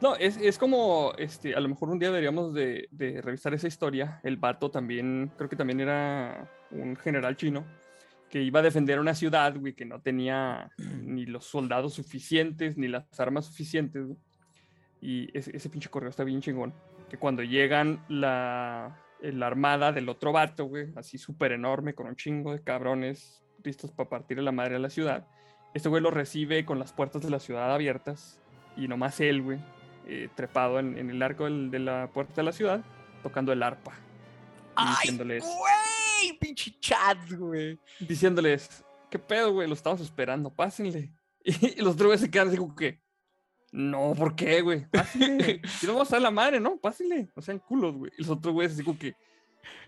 No, 0.00 0.16
es, 0.16 0.36
es, 0.36 0.58
como, 0.58 1.12
este, 1.16 1.54
a 1.54 1.60
lo 1.60 1.68
mejor 1.68 1.88
un 1.88 1.98
día 1.98 2.08
deberíamos 2.08 2.52
de, 2.52 2.88
de, 2.90 3.22
revisar 3.22 3.54
esa 3.54 3.68
historia. 3.68 4.20
El 4.22 4.36
vato 4.36 4.70
también, 4.70 5.32
creo 5.36 5.48
que 5.48 5.56
también 5.56 5.80
era 5.80 6.50
un 6.70 6.96
general 6.96 7.36
chino 7.36 7.64
que 8.28 8.42
iba 8.42 8.60
a 8.60 8.62
defender 8.62 8.98
una 8.98 9.14
ciudad, 9.14 9.56
güey, 9.56 9.74
que 9.74 9.84
no 9.84 10.00
tenía 10.00 10.70
ni 11.02 11.24
los 11.24 11.46
soldados 11.46 11.94
suficientes, 11.94 12.76
ni 12.76 12.88
las 12.88 13.18
armas 13.18 13.46
suficientes, 13.46 14.06
güey. 14.06 14.18
Y 15.00 15.38
ese, 15.38 15.56
ese 15.56 15.68
pinche 15.68 15.88
correo 15.88 16.10
está 16.10 16.24
bien 16.24 16.40
chingón. 16.40 16.74
Que 17.08 17.16
cuando 17.16 17.42
llegan 17.42 18.04
la, 18.08 19.03
la 19.32 19.46
armada 19.46 19.92
del 19.92 20.08
otro 20.08 20.32
vato, 20.32 20.66
güey, 20.66 20.92
así 20.96 21.18
súper 21.18 21.52
enorme, 21.52 21.94
con 21.94 22.06
un 22.06 22.16
chingo 22.16 22.52
de 22.52 22.62
cabrones 22.62 23.42
listos 23.62 23.90
para 23.90 24.08
partir 24.08 24.38
la 24.38 24.52
madre 24.52 24.76
a 24.76 24.78
la 24.78 24.90
ciudad. 24.90 25.26
Este 25.72 25.88
güey 25.88 26.02
lo 26.02 26.10
recibe 26.10 26.64
con 26.64 26.78
las 26.78 26.92
puertas 26.92 27.22
de 27.22 27.30
la 27.30 27.40
ciudad 27.40 27.72
abiertas 27.72 28.38
y 28.76 28.88
nomás 28.88 29.20
él, 29.20 29.42
güey, 29.42 29.58
eh, 30.06 30.28
trepado 30.34 30.78
en, 30.78 31.10
el 31.10 31.22
arco 31.22 31.48
de 31.48 31.78
la 31.78 32.10
puerta 32.12 32.34
de 32.36 32.42
la 32.42 32.52
ciudad, 32.52 32.84
tocando 33.22 33.52
el 33.52 33.62
arpa. 33.62 33.92
¡Ay, 34.76 34.94
diciéndoles, 35.00 35.44
güey! 35.44 36.38
¡Pinche 36.38 36.78
chat, 36.78 37.18
güey! 37.32 37.78
Diciéndoles, 38.00 38.84
¿qué 39.10 39.18
pedo, 39.18 39.52
güey? 39.52 39.66
Lo 39.66 39.74
estamos 39.74 40.00
esperando, 40.00 40.50
pásenle. 40.50 41.12
Y, 41.46 41.82
los 41.82 41.98
güeyes 41.98 42.22
se 42.22 42.30
quedan 42.30 42.48
así 42.48 42.56
como 42.56 42.74
que, 42.74 43.02
no, 43.74 44.14
¿por 44.16 44.36
qué, 44.36 44.60
güey? 44.60 44.86
Pásenle. 44.86 45.60
y 45.82 45.86
no 45.86 45.94
vamos 45.94 46.12
a 46.12 46.20
la 46.20 46.30
madre, 46.30 46.60
¿no? 46.60 46.76
Pásenle. 46.76 47.26
No 47.34 47.42
sean 47.42 47.58
culos, 47.58 47.96
güey. 47.96 48.12
Y 48.16 48.22
los 48.22 48.30
otros 48.30 48.54
güeyes 48.54 48.72
así 48.74 48.84
como 48.84 48.96
que. 48.96 49.16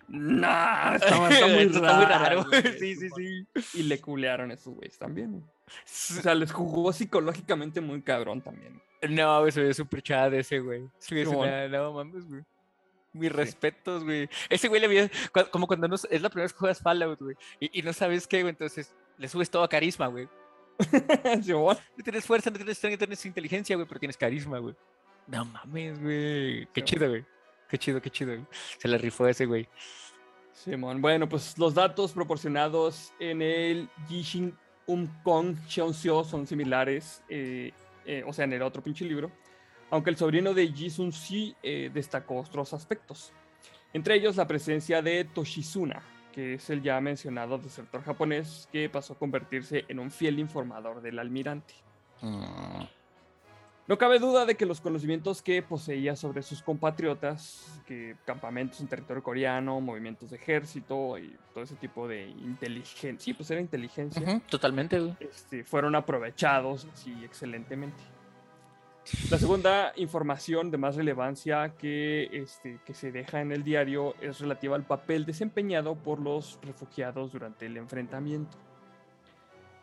Nah, 0.09 0.97
está, 0.97 1.17
muy, 1.47 1.69
raro. 1.69 2.47
Sí, 2.81 2.97
sí, 2.97 3.09
sí. 3.15 3.47
Y 3.75 3.83
le 3.85 4.01
culearon 4.01 4.51
a 4.51 4.55
esos 4.55 4.75
güeyes 4.75 4.99
también. 4.99 5.31
Güey. 5.31 5.45
O 5.45 6.21
sea, 6.21 6.35
les 6.35 6.51
jugó 6.51 6.93
psicológicamente 6.93 7.81
muy 7.81 8.03
cabrón 8.03 8.41
también. 8.41 8.83
No, 9.09 9.39
güey, 9.39 9.53
se 9.53 9.63
ve 9.63 9.73
súper 9.73 10.03
chad 10.03 10.35
ese, 10.35 10.59
güey. 10.59 10.91
no, 11.71 11.93
mames, 11.93 12.27
güey. 12.27 12.43
Mis 13.13 13.31
respetos, 13.31 14.03
güey. 14.03 14.29
Ese 14.51 14.67
güey 14.67 14.81
le 14.81 14.89
había. 14.89 15.11
Como 15.53 15.69
cuando 15.69 15.87
no, 15.87 15.95
es 15.95 16.23
la 16.23 16.29
primera 16.29 16.47
vez 16.47 16.53
que 16.53 16.59
juegas 16.59 16.83
Fallout, 16.83 17.21
güey. 17.21 17.37
Y, 17.61 17.79
y 17.79 17.83
no 17.83 17.93
sabes 17.93 18.27
qué, 18.27 18.43
güey. 18.43 18.51
Entonces 18.51 18.97
le 19.17 19.29
subes 19.29 19.49
todo 19.49 19.63
a 19.63 19.69
carisma, 19.69 20.09
güey. 20.09 20.29
no 21.49 22.05
tienes 22.05 22.25
fuerza, 22.25 22.51
no 22.51 22.57
tienes, 22.57 22.83
no 22.83 22.99
tienes 22.99 23.27
inteligencia, 23.27 23.77
güey, 23.77 23.89
pero 23.89 24.01
tienes 24.01 24.17
carisma, 24.17 24.59
güey. 24.59 24.75
No 25.27 25.45
mames, 25.45 26.01
güey. 26.01 26.67
Qué 26.73 26.83
chido, 26.85 27.09
güey. 27.09 27.25
Qué 27.69 27.79
chido, 27.79 28.01
qué 28.01 28.11
chido. 28.11 28.35
Güey. 28.35 28.47
Se 28.79 28.89
le 28.89 28.99
rifó 28.99 29.27
ese, 29.27 29.47
güey. 29.47 29.69
Simón, 30.53 31.03
bueno, 31.03 31.29
pues 31.29 31.59
los 31.59 31.75
datos 31.75 32.13
proporcionados 32.13 33.13
en 33.19 33.43
el 33.43 33.89
Yixing 34.09 34.57
Kong 35.23 35.57
Cheonxiu 35.67 36.25
son 36.25 36.47
similares, 36.47 37.23
eh, 37.29 37.73
eh, 38.07 38.23
o 38.27 38.33
sea, 38.33 38.47
en 38.47 38.55
el 38.55 38.63
otro 38.63 38.83
pinche 38.83 39.05
libro, 39.05 39.31
aunque 39.91 40.11
el 40.11 40.17
sobrino 40.17 40.55
de 40.55 40.69
Ji 40.69 40.91
Sun 40.91 41.13
sí 41.13 41.55
eh, 41.63 41.91
destacó 41.93 42.41
otros 42.41 42.73
aspectos, 42.73 43.33
entre 43.93 44.15
ellos 44.15 44.37
la 44.37 44.47
presencia 44.47 45.03
de 45.03 45.25
Toshizuna, 45.25 46.03
que 46.37 46.53
es 46.53 46.69
el 46.69 46.83
ya 46.83 47.01
mencionado 47.01 47.57
desertor 47.57 48.03
japonés 48.03 48.69
que 48.71 48.91
pasó 48.91 49.15
a 49.15 49.19
convertirse 49.19 49.87
en 49.89 49.99
un 49.99 50.11
fiel 50.11 50.39
informador 50.39 51.01
del 51.01 51.19
almirante. 51.19 51.73
Mm. 52.21 52.85
No 53.89 53.97
cabe 53.97 54.19
duda 54.19 54.45
de 54.45 54.55
que 54.55 54.67
los 54.67 54.83
conocimientos 54.83 55.41
que 55.41 55.63
poseía 55.63 56.15
sobre 56.15 56.43
sus 56.43 56.61
compatriotas, 56.61 57.81
que 57.87 58.17
campamentos 58.27 58.81
en 58.83 58.89
territorio 58.89 59.23
coreano, 59.23 59.81
movimientos 59.81 60.29
de 60.29 60.37
ejército 60.37 61.17
y 61.17 61.35
todo 61.55 61.65
ese 61.65 61.77
tipo 61.77 62.07
de 62.07 62.27
inteligencia, 62.29 63.15
sí, 63.19 63.33
pues 63.33 63.51
era 63.51 63.61
inteligencia. 63.63 64.39
totalmente. 64.51 65.17
Este, 65.21 65.65
fueron 65.65 65.95
aprovechados 65.95 66.87
así 66.93 67.17
excelentemente. 67.25 68.03
La 69.31 69.39
segunda 69.39 69.93
información 69.97 70.71
de 70.71 70.79
más 70.79 70.97
relevancia 70.97 71.75
que, 71.79 72.29
este, 72.33 72.81
que 72.85 72.93
se 72.93 73.13
deja 73.13 73.41
en 73.41 73.53
el 73.53 73.63
diario 73.63 74.15
es 74.21 74.41
relativa 74.41 74.75
al 74.75 74.85
papel 74.85 75.25
desempeñado 75.25 75.95
por 75.95 76.21
los 76.21 76.59
refugiados 76.63 77.33
durante 77.33 77.67
el 77.67 77.77
enfrentamiento. 77.77 78.57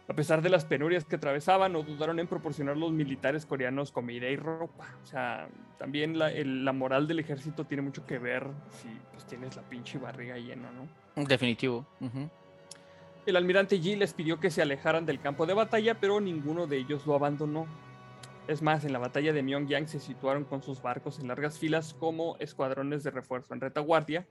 A 0.10 0.14
pesar 0.14 0.42
de 0.42 0.50
las 0.50 0.66
penurias 0.66 1.06
que 1.06 1.16
atravesaban, 1.16 1.72
no 1.72 1.84
dudaron 1.84 2.20
en 2.20 2.28
proporcionar 2.28 2.76
a 2.76 2.78
los 2.78 2.92
militares 2.92 3.46
coreanos 3.46 3.94
comida 3.94 4.28
y 4.28 4.36
ropa. 4.36 4.94
O 5.02 5.06
sea, 5.06 5.48
también 5.78 6.20
la, 6.20 6.74
moral 6.74 7.08
del 7.08 7.20
ejército 7.20 7.64
tiene 7.64 7.84
mucho 7.84 8.06
que 8.06 8.20
ver 8.20 8.46
si 8.70 8.90
pues, 9.12 9.26
tienes 9.26 9.56
la 9.56 9.62
pinche 9.62 9.98
barriga 9.98 10.38
llena, 10.38 10.70
¿no? 10.72 11.24
Definitivo. 11.24 11.86
El 13.26 13.38
almirante 13.38 13.80
Yi 13.80 13.96
les 13.96 14.14
pidió 14.14 14.42
que 14.42 14.52
se 14.52 14.62
alejaran 14.62 15.06
del 15.06 15.22
campo 15.22 15.46
de 15.46 15.54
batalla, 15.54 15.98
pero 15.98 16.20
ninguno 16.20 16.68
de 16.68 16.80
ellos 16.80 17.08
lo 17.08 17.16
abandonó. 17.16 17.66
Es 18.48 18.62
más, 18.62 18.84
en 18.84 18.92
la 18.92 19.00
batalla 19.00 19.32
de 19.32 19.42
Myeongyang 19.42 19.88
se 19.88 20.00
situaron 20.00 20.44
con 20.44 20.62
sus 20.62 20.82
barcos 20.82 21.20
en 21.20 21.28
largas 21.28 21.58
filas 21.58 21.94
como 21.94 22.36
escuadrones 22.40 23.04
de 23.04 23.12
refuerzo 23.12 23.54
en 23.54 23.62
retaguardia, 23.62 24.28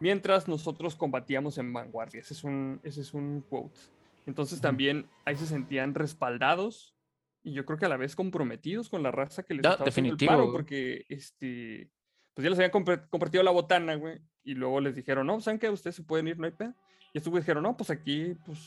mientras 0.00 0.48
nosotros 0.48 0.96
combatíamos 0.96 1.58
en 1.58 1.72
vanguardia. 1.72 2.20
Ese 2.20 2.32
es 2.32 2.42
un, 2.42 2.80
ese 2.82 3.02
es 3.02 3.12
un 3.12 3.42
quote. 3.42 3.78
Entonces 4.26 4.60
también 4.60 5.08
ahí 5.26 5.36
se 5.36 5.46
sentían 5.46 5.94
respaldados 5.94 6.94
y 7.42 7.52
yo 7.52 7.66
creo 7.66 7.78
que 7.78 7.84
a 7.84 7.90
la 7.90 7.98
vez 7.98 8.16
comprometidos 8.16 8.88
con 8.88 9.02
la 9.02 9.10
raza 9.10 9.42
que 9.42 9.52
les 9.52 9.64
estaba 9.64 9.84
haciendo 9.86 10.16
el 10.18 10.26
paro, 10.26 10.50
porque 10.50 11.04
este, 11.10 11.90
pues 12.32 12.42
ya 12.42 12.48
les 12.48 12.58
habían 12.58 12.70
compartido 13.10 13.42
la 13.44 13.50
botana, 13.50 13.94
güey, 13.96 14.22
y 14.42 14.54
luego 14.54 14.80
les 14.80 14.96
dijeron, 14.96 15.26
no, 15.26 15.40
¿saben 15.42 15.58
qué? 15.58 15.68
Ustedes 15.68 15.96
se 15.96 16.02
pueden 16.02 16.28
ir, 16.28 16.38
no 16.38 16.46
hay 16.46 16.52
pedo. 16.52 16.74
Y 17.12 17.18
estos 17.18 17.32
dijeron, 17.34 17.62
no, 17.62 17.76
pues 17.76 17.90
aquí, 17.90 18.34
pues 18.46 18.58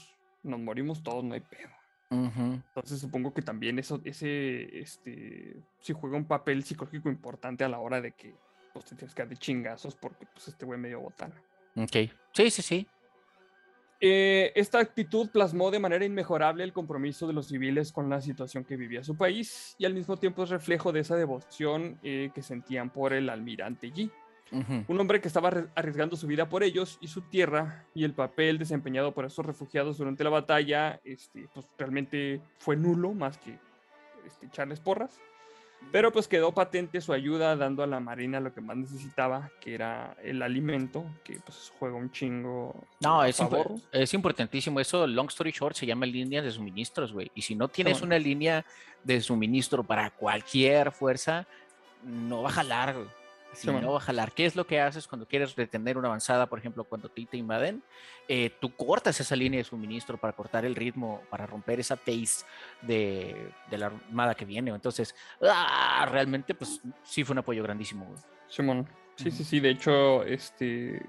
nos 0.44 0.60
morimos 0.60 1.02
todos, 1.02 1.24
no 1.24 1.34
hay 1.34 1.42
pedo. 1.42 1.77
Entonces 2.10 3.00
supongo 3.00 3.34
que 3.34 3.41
también 3.41 3.80
eso, 3.80 4.00
ese, 4.06 4.80
este, 4.80 5.58
si 5.80 5.93
juega 5.93 6.17
un 6.17 6.26
papel 6.26 6.63
psicológico 6.63 7.10
importante 7.10 7.63
a 7.63 7.70
la 7.70 7.80
hora 7.80 8.00
de 8.00 8.13
que 8.13 8.34
pues, 8.74 8.86
te 8.86 8.96
tienes 8.96 9.13
que 9.13 9.24
dar 9.24 9.30
de 9.30 9.38
chingazos 9.38 9.96
porque 9.96 10.26
pues 10.34 10.48
este 10.48 10.65
güey 10.65 10.80
medio 10.80 11.02
botana. 11.02 11.36
Ok, 11.76 12.12
sí, 12.34 12.50
sí, 12.50 12.62
sí. 12.62 12.88
Eh, 14.00 14.52
esta 14.56 14.80
actitud 14.80 15.30
plasmó 15.32 15.72
de 15.72 15.80
manera 15.80 16.06
inmejorable 16.06 16.63
el 16.63 16.72
compromiso 16.72 17.26
de 17.26 17.34
los 17.34 17.48
civiles 17.48 17.91
con 17.91 18.10
la 18.10 18.22
situación 18.22 18.63
que 18.63 18.78
vivía 18.78 19.04
su 19.04 19.17
país 19.17 19.76
y 19.80 19.86
al 19.86 19.96
mismo 19.96 20.17
tiempo 20.17 20.43
es 20.43 20.52
reflejo 20.52 20.91
de 20.91 21.00
esa 21.00 21.15
devoción 21.15 22.00
eh, 22.04 22.30
que 22.34 22.43
sentían 22.43 22.91
por 22.91 23.13
el 23.13 23.30
almirante 23.30 23.91
Yi. 23.91 24.12
Un 24.52 25.00
hombre 25.00 25.20
que 25.22 25.28
estaba 25.28 25.50
arriesgando 25.76 26.16
su 26.16 26.28
vida 26.28 26.48
por 26.48 26.64
ellos 26.64 26.98
y 27.02 27.08
su 27.08 27.22
tierra 27.22 27.86
y 27.94 28.04
el 28.04 28.14
papel 28.14 28.58
desempeñado 28.58 29.14
por 29.14 29.26
esos 29.26 29.46
refugiados 29.46 29.98
durante 29.98 30.24
la 30.24 30.30
batalla, 30.30 31.00
este, 31.04 31.48
pues 31.54 31.66
realmente 31.78 32.42
fue 32.58 32.76
nulo 32.76 33.14
más 33.14 33.38
que 33.38 33.58
este, 34.26 34.46
echarles 34.46 34.80
porras. 34.80 35.20
Pero 35.92 36.12
pues 36.12 36.28
quedó 36.28 36.52
patente 36.54 37.00
su 37.02 37.14
ayuda 37.14 37.56
dando 37.56 37.82
a 37.82 37.88
la 37.88 38.00
marina 38.00 38.40
lo 38.40 38.54
que 38.54 38.62
más 38.62 38.76
necesitaba, 38.76 39.52
que 39.62 39.74
era 39.74 40.18
el 40.22 40.42
alimento, 40.42 41.06
que 41.24 41.40
pues 41.40 41.72
juega 41.80 41.96
un 41.96 42.12
chingo. 42.12 42.76
No, 43.00 43.24
es, 43.24 43.40
es 43.92 44.14
importantísimo. 44.14 44.80
Eso, 44.80 45.08
long 45.08 45.28
story 45.28 45.52
short, 45.52 45.76
se 45.76 45.86
llama 45.86 46.06
línea 46.06 46.42
de 46.42 46.52
suministros, 46.52 47.13
güey. 47.13 47.32
Y 47.36 47.42
si 47.42 47.56
no 47.56 47.69
tienes 47.69 48.02
una 48.02 48.19
línea 48.19 48.65
de 49.04 49.21
suministro 49.21 49.84
para 49.84 50.10
cualquier 50.10 50.92
fuerza, 50.92 51.48
no 52.04 52.42
va 52.42 52.50
a 52.50 52.54
jalar, 52.54 52.96
güey. 52.96 53.08
Si 53.54 53.67
no 53.67 53.91
va 53.91 53.98
a 53.98 54.02
jalar. 54.02 54.31
¿Qué 54.33 54.45
es 54.45 54.56
lo 54.56 54.67
que 54.67 54.79
haces 54.79 55.08
cuando 55.08 55.27
quieres 55.27 55.56
detener 55.56 55.98
una 55.98 56.08
avanzada, 56.10 56.48
por 56.48 56.60
ejemplo, 56.60 56.83
cuando 56.83 57.10
te, 57.10 57.25
te 57.25 57.37
invaden? 57.37 57.81
Eh, 58.27 58.52
tú 58.60 58.75
cortas 58.75 59.19
esa 59.19 59.35
línea 59.35 59.60
de 59.60 59.63
suministro 59.63 60.17
para 60.17 60.33
cortar 60.33 60.65
el 60.65 60.75
ritmo, 60.75 61.21
para 61.29 61.45
romper 61.45 61.79
esa 61.79 61.95
pace 61.95 62.45
de, 62.81 63.52
de 63.69 63.77
la 63.77 63.87
armada 63.87 64.35
que 64.35 64.45
viene. 64.45 64.71
Entonces, 64.71 65.15
¡ah! 65.41 66.08
realmente, 66.12 66.54
pues 66.54 66.81
sí 67.04 67.23
fue 67.23 67.33
un 67.33 67.39
apoyo 67.39 67.63
grandísimo. 67.63 68.13
Simón, 68.48 68.87
sí, 69.15 69.31
sí, 69.31 69.43
sí. 69.43 69.60
De 69.60 69.71
hecho, 69.71 70.23
este, 70.23 71.04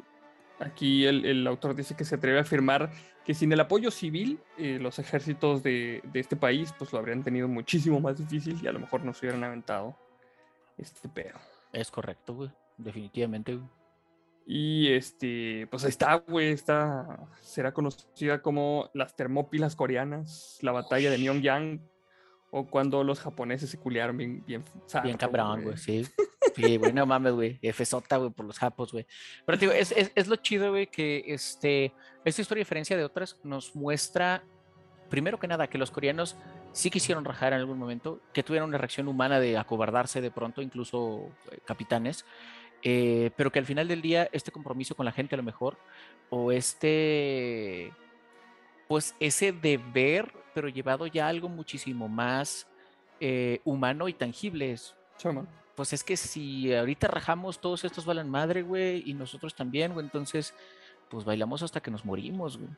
aquí 0.59 1.05
el, 1.05 1.25
el, 1.27 1.47
autor 1.47 1.75
dice 1.75 1.97
que 1.97 2.05
se 2.05 2.15
atreve 2.15 2.39
a 2.39 2.43
afirmar 2.43 2.91
que 3.25 3.35
sin 3.35 3.53
el 3.53 3.61
apoyo 3.61 3.91
civil, 3.91 4.41
eh, 4.57 4.79
los 4.81 4.99
ejércitos 4.99 5.63
de, 5.63 6.01
de, 6.05 6.21
este 6.21 6.35
país, 6.35 6.73
pues 6.79 6.93
lo 6.95 6.99
habrían 6.99 7.23
tenido 7.23 7.47
muchísimo 7.47 8.01
más 8.01 8.17
difícil 8.17 8.59
y 8.63 8.67
a 8.67 8.73
lo 8.73 8.79
mejor 8.79 9.05
no 9.05 9.13
se 9.13 9.27
hubieran 9.27 9.45
aventado 9.45 9.95
este 10.79 11.09
pedo. 11.11 11.39
Es 11.73 11.91
correcto, 11.91 12.35
güey. 12.35 12.51
Definitivamente, 12.77 13.55
güey. 13.55 13.69
Y 14.51 14.93
este, 14.95 15.67
pues 15.71 15.85
ahí 15.85 15.91
está, 15.91 16.15
güey, 16.15 16.53
está, 16.53 17.29
será 17.43 17.75
conocida 17.75 18.41
como 18.41 18.89
las 18.95 19.15
Termópilas 19.15 19.77
coreanas, 19.77 20.59
la 20.63 20.73
batalla 20.73 21.11
de 21.11 21.19
Myeongyang, 21.19 21.87
o 22.51 22.67
cuando 22.67 23.05
los 23.05 23.21
japoneses 23.21 23.69
se 23.69 23.79
culiaron 23.79 24.17
bien, 24.17 24.43
bien, 24.47 24.65
bien 25.03 25.19
cabrón, 25.19 25.65
güey, 25.65 25.77
sí. 25.77 26.07
Sí, 26.57 26.79
güey, 26.79 26.95
no 26.95 27.05
mames, 27.05 27.35
güey, 27.35 27.59
FSota, 27.73 28.17
güey, 28.17 28.31
por 28.31 28.47
los 28.47 28.59
japos, 28.59 28.91
güey. 28.91 29.07
Pero 29.45 29.59
digo, 29.59 29.73
es, 29.73 29.93
es, 29.93 30.13
es, 30.15 30.29
lo 30.29 30.37
chido, 30.37 30.71
güey, 30.71 30.87
que 30.87 31.25
este, 31.27 31.93
esta 32.25 32.41
historia, 32.41 32.63
a 32.63 32.65
diferencia 32.65 32.97
de 32.97 33.05
otras, 33.05 33.39
nos 33.45 33.77
muestra, 33.77 34.43
primero 35.11 35.39
que 35.39 35.47
nada, 35.47 35.69
que 35.69 35.77
los 35.77 35.91
coreanos 35.91 36.37
sí 36.73 36.91
quisieron 36.91 37.25
rajar 37.25 37.53
en 37.53 37.61
algún 37.61 37.79
momento, 37.79 38.21
que 38.33 38.43
tuvieron 38.43 38.69
una 38.69 38.79
reacción 38.79 39.09
humana 39.09 39.41
de 39.41 39.57
acobardarse 39.59 40.21
de 40.21 40.31
pronto, 40.31 40.63
incluso 40.63 41.31
eh, 41.51 41.59
capitanes, 41.65 42.25
eh, 42.83 43.31
pero 43.37 43.51
que 43.51 43.59
al 43.59 43.67
final 43.67 43.89
del 43.89 44.03
día 44.03 44.29
este 44.33 44.53
compromiso 44.53 44.95
con 44.95 45.07
la 45.07 45.13
gente 45.13 45.35
a 45.35 45.39
lo 45.39 45.43
mejor, 45.43 45.79
o 46.31 46.53
este, 46.53 47.93
pues 48.87 49.15
ese 49.21 49.53
deber, 49.53 50.33
pero 50.55 50.69
llevado 50.69 51.07
ya 51.07 51.27
a 51.27 51.29
algo 51.29 51.49
muchísimo 51.49 52.09
más 52.09 52.67
eh, 53.21 53.61
humano 53.65 54.09
y 54.09 54.13
tangible. 54.13 54.77
Pues 55.75 55.93
es 55.93 56.03
que 56.03 56.17
si 56.17 56.75
ahorita 56.75 57.09
rajamos, 57.09 57.61
todos 57.61 57.85
estos 57.85 58.05
valen 58.05 58.29
madre, 58.29 58.63
güey, 58.63 59.03
y 59.09 59.15
nosotros 59.15 59.55
también, 59.55 59.93
güey, 59.93 60.05
entonces, 60.05 60.55
pues 61.09 61.25
bailamos 61.25 61.63
hasta 61.63 61.81
que 61.81 61.91
nos 61.91 62.05
morimos, 62.05 62.57
güey. 62.59 62.71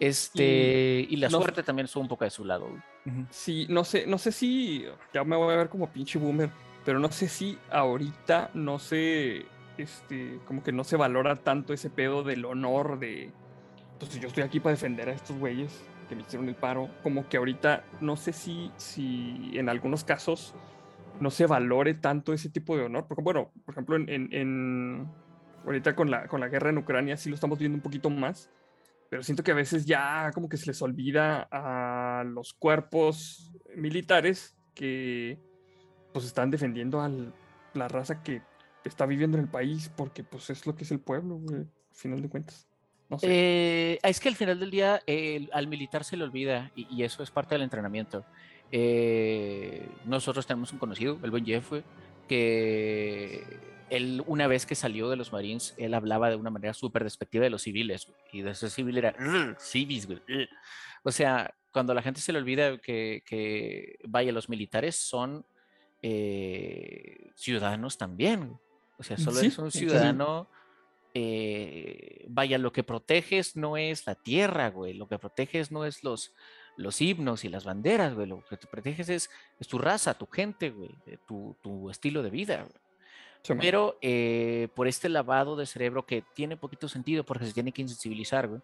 Este, 0.00 1.06
y, 1.08 1.16
la 1.16 1.28
suerte 1.28 1.64
también 1.64 1.86
estuvo 1.86 2.02
un 2.02 2.08
poco 2.08 2.24
de 2.24 2.30
su 2.30 2.44
lado. 2.44 2.68
Güey. 2.68 2.82
Sí, 3.30 3.66
no 3.68 3.84
sé, 3.84 4.06
no 4.06 4.18
sé 4.18 4.32
si 4.32 4.84
ya 5.12 5.24
me 5.24 5.36
voy 5.36 5.52
a 5.54 5.56
ver 5.56 5.68
como 5.68 5.90
pinche 5.90 6.18
boomer, 6.18 6.50
pero 6.84 6.98
no 6.98 7.10
sé 7.10 7.28
si 7.28 7.58
ahorita 7.70 8.50
no 8.54 8.78
se, 8.78 9.46
este, 9.76 10.40
como 10.46 10.62
que 10.62 10.72
no 10.72 10.84
se 10.84 10.96
valora 10.96 11.36
tanto 11.36 11.72
ese 11.72 11.90
pedo 11.90 12.22
del 12.22 12.44
honor 12.44 12.98
de, 12.98 13.32
pues 13.98 14.18
yo 14.20 14.28
estoy 14.28 14.42
aquí 14.42 14.60
para 14.60 14.74
defender 14.74 15.08
a 15.08 15.12
estos 15.12 15.36
güeyes 15.38 15.84
que 16.08 16.16
me 16.16 16.22
hicieron 16.22 16.48
el 16.48 16.54
paro, 16.54 16.88
como 17.02 17.28
que 17.28 17.36
ahorita 17.36 17.84
no 18.00 18.16
sé 18.16 18.32
si, 18.32 18.72
si 18.76 19.50
en 19.54 19.68
algunos 19.68 20.04
casos 20.04 20.54
no 21.20 21.30
se 21.30 21.46
valore 21.46 21.94
tanto 21.94 22.32
ese 22.32 22.48
tipo 22.48 22.76
de 22.76 22.84
honor, 22.84 23.06
porque 23.06 23.22
bueno, 23.22 23.50
por 23.64 23.74
ejemplo, 23.74 23.96
en, 23.96 24.08
en, 24.32 25.08
ahorita 25.64 25.94
con 25.94 26.10
la, 26.10 26.26
con 26.28 26.40
la 26.40 26.48
guerra 26.48 26.70
en 26.70 26.78
Ucrania 26.78 27.16
sí 27.16 27.28
lo 27.28 27.34
estamos 27.34 27.58
viendo 27.58 27.76
un 27.76 27.82
poquito 27.82 28.08
más, 28.08 28.50
pero 29.08 29.22
siento 29.22 29.42
que 29.42 29.52
a 29.52 29.54
veces 29.54 29.86
ya 29.86 30.30
como 30.34 30.48
que 30.48 30.56
se 30.56 30.66
les 30.66 30.82
olvida 30.82 31.48
a 31.50 32.24
los 32.24 32.52
cuerpos 32.52 33.52
militares 33.74 34.56
que 34.74 35.38
pues 36.12 36.26
están 36.26 36.50
defendiendo 36.50 37.00
a 37.00 37.10
la 37.74 37.88
raza 37.88 38.22
que 38.22 38.42
está 38.84 39.06
viviendo 39.06 39.36
en 39.36 39.44
el 39.44 39.50
país, 39.50 39.90
porque 39.96 40.24
pues 40.24 40.50
es 40.50 40.66
lo 40.66 40.74
que 40.74 40.84
es 40.84 40.90
el 40.90 41.00
pueblo, 41.00 41.36
güey, 41.36 41.60
al 41.60 41.68
final 41.92 42.22
de 42.22 42.28
cuentas. 42.28 42.68
No 43.08 43.18
sé. 43.18 43.26
Eh, 43.30 43.98
es 44.02 44.20
que 44.20 44.28
al 44.28 44.36
final 44.36 44.60
del 44.60 44.70
día 44.70 45.02
al 45.52 45.66
militar 45.66 46.04
se 46.04 46.16
le 46.16 46.24
olvida 46.24 46.70
y, 46.74 47.02
eso 47.02 47.22
es 47.22 47.30
parte 47.30 47.54
del 47.54 47.62
entrenamiento. 47.62 48.24
Eh, 48.70 49.88
nosotros 50.04 50.46
tenemos 50.46 50.72
un 50.72 50.78
conocido, 50.78 51.18
el 51.22 51.30
buen 51.30 51.46
Jeff, 51.46 51.72
que 52.28 53.42
él 53.90 54.22
una 54.26 54.46
vez 54.46 54.66
que 54.66 54.74
salió 54.74 55.08
de 55.08 55.16
los 55.16 55.32
Marines, 55.32 55.74
él 55.76 55.94
hablaba 55.94 56.30
de 56.30 56.36
una 56.36 56.50
manera 56.50 56.74
súper 56.74 57.04
despectiva 57.04 57.44
de 57.44 57.50
los 57.50 57.62
civiles 57.62 58.12
y 58.32 58.42
de 58.42 58.50
ese 58.50 58.70
civil 58.70 58.98
era 58.98 59.14
civis, 59.58 60.06
güey. 60.06 60.20
O 61.02 61.12
sea, 61.12 61.54
cuando 61.72 61.94
la 61.94 62.02
gente 62.02 62.20
se 62.20 62.32
le 62.32 62.38
olvida 62.38 62.78
que, 62.78 63.22
que 63.26 63.98
vaya, 64.04 64.32
los 64.32 64.48
militares 64.48 64.96
son 64.96 65.44
eh, 66.02 67.30
ciudadanos 67.34 67.98
también. 67.98 68.58
O 68.98 69.02
sea, 69.02 69.16
solo 69.16 69.40
es 69.40 69.58
un 69.58 69.70
ciudadano. 69.70 70.48
Eh, 71.14 72.26
vaya, 72.28 72.58
lo 72.58 72.72
que 72.72 72.82
proteges 72.82 73.56
no 73.56 73.76
es 73.76 74.06
la 74.06 74.14
tierra, 74.14 74.70
güey. 74.70 74.94
Lo 74.94 75.08
que 75.08 75.18
proteges 75.18 75.70
no 75.70 75.84
es 75.84 76.04
los, 76.04 76.34
los 76.76 77.00
himnos 77.00 77.44
y 77.44 77.48
las 77.48 77.64
banderas, 77.64 78.14
güey. 78.14 78.26
Lo 78.26 78.44
que 78.44 78.56
te 78.56 78.66
proteges 78.66 79.08
es, 79.08 79.30
tu 79.68 79.78
raza, 79.78 80.14
tu 80.14 80.26
gente, 80.26 80.70
güey. 80.70 80.90
Eh, 81.06 81.18
tu, 81.26 81.90
estilo 81.90 82.22
de 82.22 82.30
vida. 82.30 82.66
Pero 83.60 83.98
por 84.74 84.88
este 84.88 85.08
lavado 85.08 85.56
de 85.56 85.66
cerebro 85.66 86.04
que 86.04 86.22
tiene 86.34 86.56
poquito 86.56 86.88
sentido 86.88 87.24
porque 87.24 87.46
se 87.46 87.52
tiene 87.52 87.72
que 87.72 87.82
insensibilizar, 87.82 88.48
güey, 88.48 88.60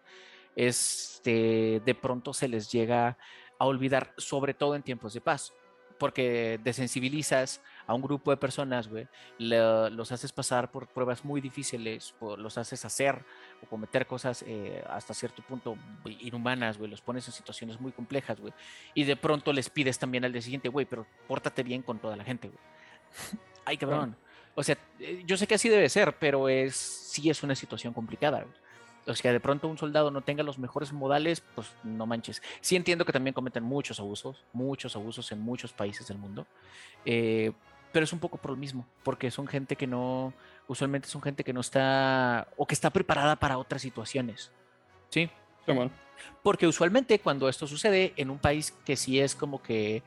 este, 0.55 1.81
de 1.85 1.95
pronto 1.95 2.33
se 2.33 2.47
les 2.47 2.71
llega 2.71 3.17
a 3.57 3.65
olvidar, 3.65 4.13
sobre 4.17 4.53
todo 4.53 4.75
en 4.75 4.83
tiempos 4.83 5.13
de 5.13 5.21
paz 5.21 5.53
porque 5.97 6.59
desensibilizas 6.63 7.61
a 7.87 7.93
un 7.93 8.01
grupo 8.01 8.31
de 8.31 8.37
personas, 8.37 8.87
güey, 8.87 9.07
los 9.39 10.11
haces 10.11 10.31
pasar 10.31 10.71
por 10.71 10.87
pruebas 10.87 11.23
muy 11.23 11.41
difíciles, 11.41 12.15
los 12.37 12.57
haces 12.57 12.83
hacer 12.85 13.23
o 13.61 13.67
cometer 13.67 14.05
cosas 14.05 14.43
eh, 14.47 14.83
hasta 14.89 15.13
cierto 15.13 15.41
punto 15.43 15.77
inhumanas, 16.19 16.77
güey, 16.77 16.89
los 16.89 17.01
pones 17.01 17.27
en 17.27 17.33
situaciones 17.33 17.79
muy 17.79 17.91
complejas, 17.91 18.39
güey, 18.39 18.53
y 18.93 19.03
de 19.03 19.15
pronto 19.15 19.53
les 19.53 19.69
pides 19.69 19.99
también 19.99 20.25
al 20.25 20.33
día 20.33 20.41
siguiente, 20.41 20.69
güey, 20.69 20.85
pero 20.85 21.05
pórtate 21.27 21.63
bien 21.63 21.81
con 21.81 21.99
toda 21.99 22.15
la 22.15 22.23
gente, 22.23 22.49
güey. 22.49 22.59
Ay, 23.65 23.77
cabrón. 23.77 24.15
O 24.55 24.63
sea, 24.63 24.77
eh, 24.99 25.23
yo 25.25 25.37
sé 25.37 25.47
que 25.47 25.55
así 25.55 25.69
debe 25.69 25.89
ser, 25.89 26.17
pero 26.17 26.49
es 26.49 26.75
sí 26.75 27.29
es 27.29 27.43
una 27.43 27.55
situación 27.55 27.93
complicada. 27.93 28.45
O 29.07 29.13
sea, 29.13 29.31
de 29.31 29.39
pronto 29.39 29.67
un 29.67 29.77
soldado 29.77 30.09
no 30.09 30.21
tenga 30.21 30.43
los 30.43 30.57
mejores 30.57 30.91
modales, 30.91 31.41
pues 31.53 31.71
no 31.83 32.05
manches. 32.05 32.41
Sí 32.61 32.75
entiendo 32.75 33.05
que 33.05 33.13
también 33.13 33.33
cometen 33.33 33.63
muchos 33.63 33.99
abusos, 33.99 34.43
muchos 34.51 34.95
abusos 34.95 35.31
en 35.31 35.41
muchos 35.41 35.73
países 35.73 36.07
del 36.07 36.17
mundo, 36.17 36.47
eh, 37.05 37.51
pero 37.91 38.03
es 38.03 38.13
un 38.13 38.19
poco 38.19 38.37
por 38.37 38.51
lo 38.51 38.57
mismo, 38.57 38.87
porque 39.03 39.29
son 39.29 39.47
gente 39.47 39.75
que 39.75 39.85
no, 39.85 40.33
usualmente 40.67 41.07
son 41.07 41.21
gente 41.21 41.43
que 41.43 41.53
no 41.53 41.61
está, 41.61 42.47
o 42.57 42.65
que 42.65 42.73
está 42.73 42.89
preparada 42.89 43.35
para 43.35 43.57
otras 43.57 43.81
situaciones, 43.81 44.51
¿sí? 45.09 45.29
Porque 46.43 46.67
usualmente 46.67 47.19
cuando 47.19 47.47
esto 47.47 47.67
sucede 47.67 48.13
en 48.17 48.29
un 48.29 48.39
país 48.39 48.71
que 48.85 48.95
sí 48.95 49.19
es 49.19 49.35
como 49.35 49.61
que 49.61 50.03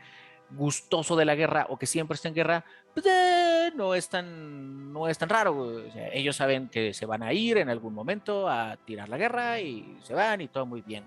gustoso 0.50 1.16
de 1.16 1.24
la 1.24 1.34
guerra 1.34 1.66
o 1.68 1.78
que 1.78 1.86
siempre 1.86 2.14
está 2.14 2.28
en 2.28 2.34
guerra, 2.34 2.64
pues, 3.02 3.14
eh, 3.14 3.72
no, 3.74 3.94
es 3.94 4.08
tan, 4.08 4.92
no 4.92 5.08
es 5.08 5.18
tan 5.18 5.28
raro. 5.28 5.82
ellos 6.12 6.36
saben 6.36 6.68
que 6.68 6.94
se 6.94 7.06
van 7.06 7.22
a 7.22 7.32
ir 7.32 7.58
en 7.58 7.68
algún 7.68 7.94
momento 7.94 8.48
a 8.48 8.76
tirar 8.84 9.08
la 9.08 9.18
guerra 9.18 9.60
y 9.60 9.98
se 10.02 10.14
van 10.14 10.40
y 10.40 10.48
todo 10.48 10.66
muy 10.66 10.82
bien. 10.82 11.04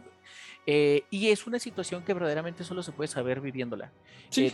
Eh, 0.66 1.04
y 1.10 1.30
es 1.30 1.48
una 1.48 1.60
situación 1.60 2.04
que 2.04 2.14
verdaderamente 2.14 2.64
solo 2.64 2.84
se 2.84 2.92
puede 2.92 3.08
saber 3.08 3.42
viviéndola. 3.42 3.92
Sí. 4.30 4.48
Eh, 4.48 4.54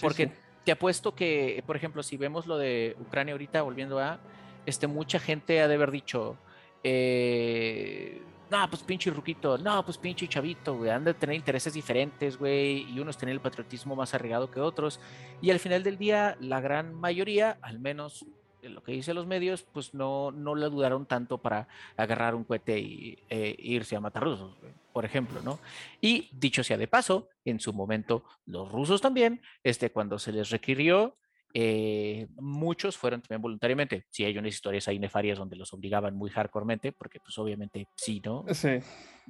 porque 0.00 0.32
te 0.64 0.72
apuesto 0.72 1.14
que, 1.14 1.62
por 1.66 1.76
ejemplo, 1.76 2.02
si 2.02 2.16
vemos 2.16 2.46
lo 2.46 2.58
de 2.58 2.96
Ucrania 3.00 3.32
ahorita, 3.32 3.62
volviendo 3.62 3.98
a, 3.98 4.18
este, 4.66 4.86
mucha 4.86 5.18
gente 5.18 5.60
ha 5.60 5.68
de 5.68 5.74
haber 5.74 5.90
dicho, 5.90 6.36
eh, 6.82 8.20
no, 8.50 8.70
pues 8.70 8.82
pinche 8.82 9.10
ruquito, 9.10 9.58
no, 9.58 9.84
pues 9.84 9.98
pinche 9.98 10.28
chavito, 10.28 10.76
güey, 10.76 10.90
han 10.90 11.04
de 11.04 11.14
tener 11.14 11.34
intereses 11.34 11.74
diferentes, 11.74 12.38
güey, 12.38 12.82
y 12.90 13.00
unos 13.00 13.18
tener 13.18 13.32
el 13.34 13.40
patriotismo 13.40 13.96
más 13.96 14.14
arraigado 14.14 14.50
que 14.50 14.60
otros. 14.60 15.00
Y 15.42 15.50
al 15.50 15.58
final 15.58 15.82
del 15.82 15.98
día, 15.98 16.36
la 16.40 16.60
gran 16.60 16.94
mayoría, 16.94 17.58
al 17.60 17.80
menos 17.80 18.24
en 18.62 18.74
lo 18.74 18.82
que 18.82 18.92
dicen 18.92 19.14
los 19.14 19.26
medios, 19.26 19.62
pues 19.62 19.94
no, 19.94 20.30
no 20.32 20.54
le 20.54 20.68
dudaron 20.68 21.06
tanto 21.06 21.38
para 21.38 21.68
agarrar 21.96 22.34
un 22.34 22.44
cohete 22.44 22.78
y 22.78 23.18
e 23.28 23.54
irse 23.58 23.96
a 23.96 24.00
matar 24.00 24.24
rusos, 24.24 24.56
por 24.92 25.04
ejemplo, 25.04 25.40
¿no? 25.42 25.58
Y 26.00 26.28
dicho 26.32 26.64
sea 26.64 26.76
de 26.76 26.88
paso, 26.88 27.28
en 27.44 27.60
su 27.60 27.72
momento, 27.72 28.24
los 28.44 28.70
rusos 28.70 29.00
también, 29.00 29.40
este, 29.62 29.90
cuando 29.90 30.18
se 30.18 30.32
les 30.32 30.50
requirió, 30.50 31.16
eh, 31.58 32.26
muchos 32.34 32.98
fueron 32.98 33.22
también 33.22 33.40
voluntariamente. 33.40 34.04
Sí, 34.10 34.26
hay 34.26 34.36
unas 34.36 34.52
historias 34.52 34.88
ahí 34.88 34.98
nefarias 34.98 35.38
donde 35.38 35.56
los 35.56 35.72
obligaban 35.72 36.14
muy 36.14 36.28
hardcoremente, 36.28 36.92
porque 36.92 37.18
pues 37.18 37.38
obviamente 37.38 37.88
sí, 37.94 38.20
¿no? 38.22 38.44
Sí. 38.52 38.78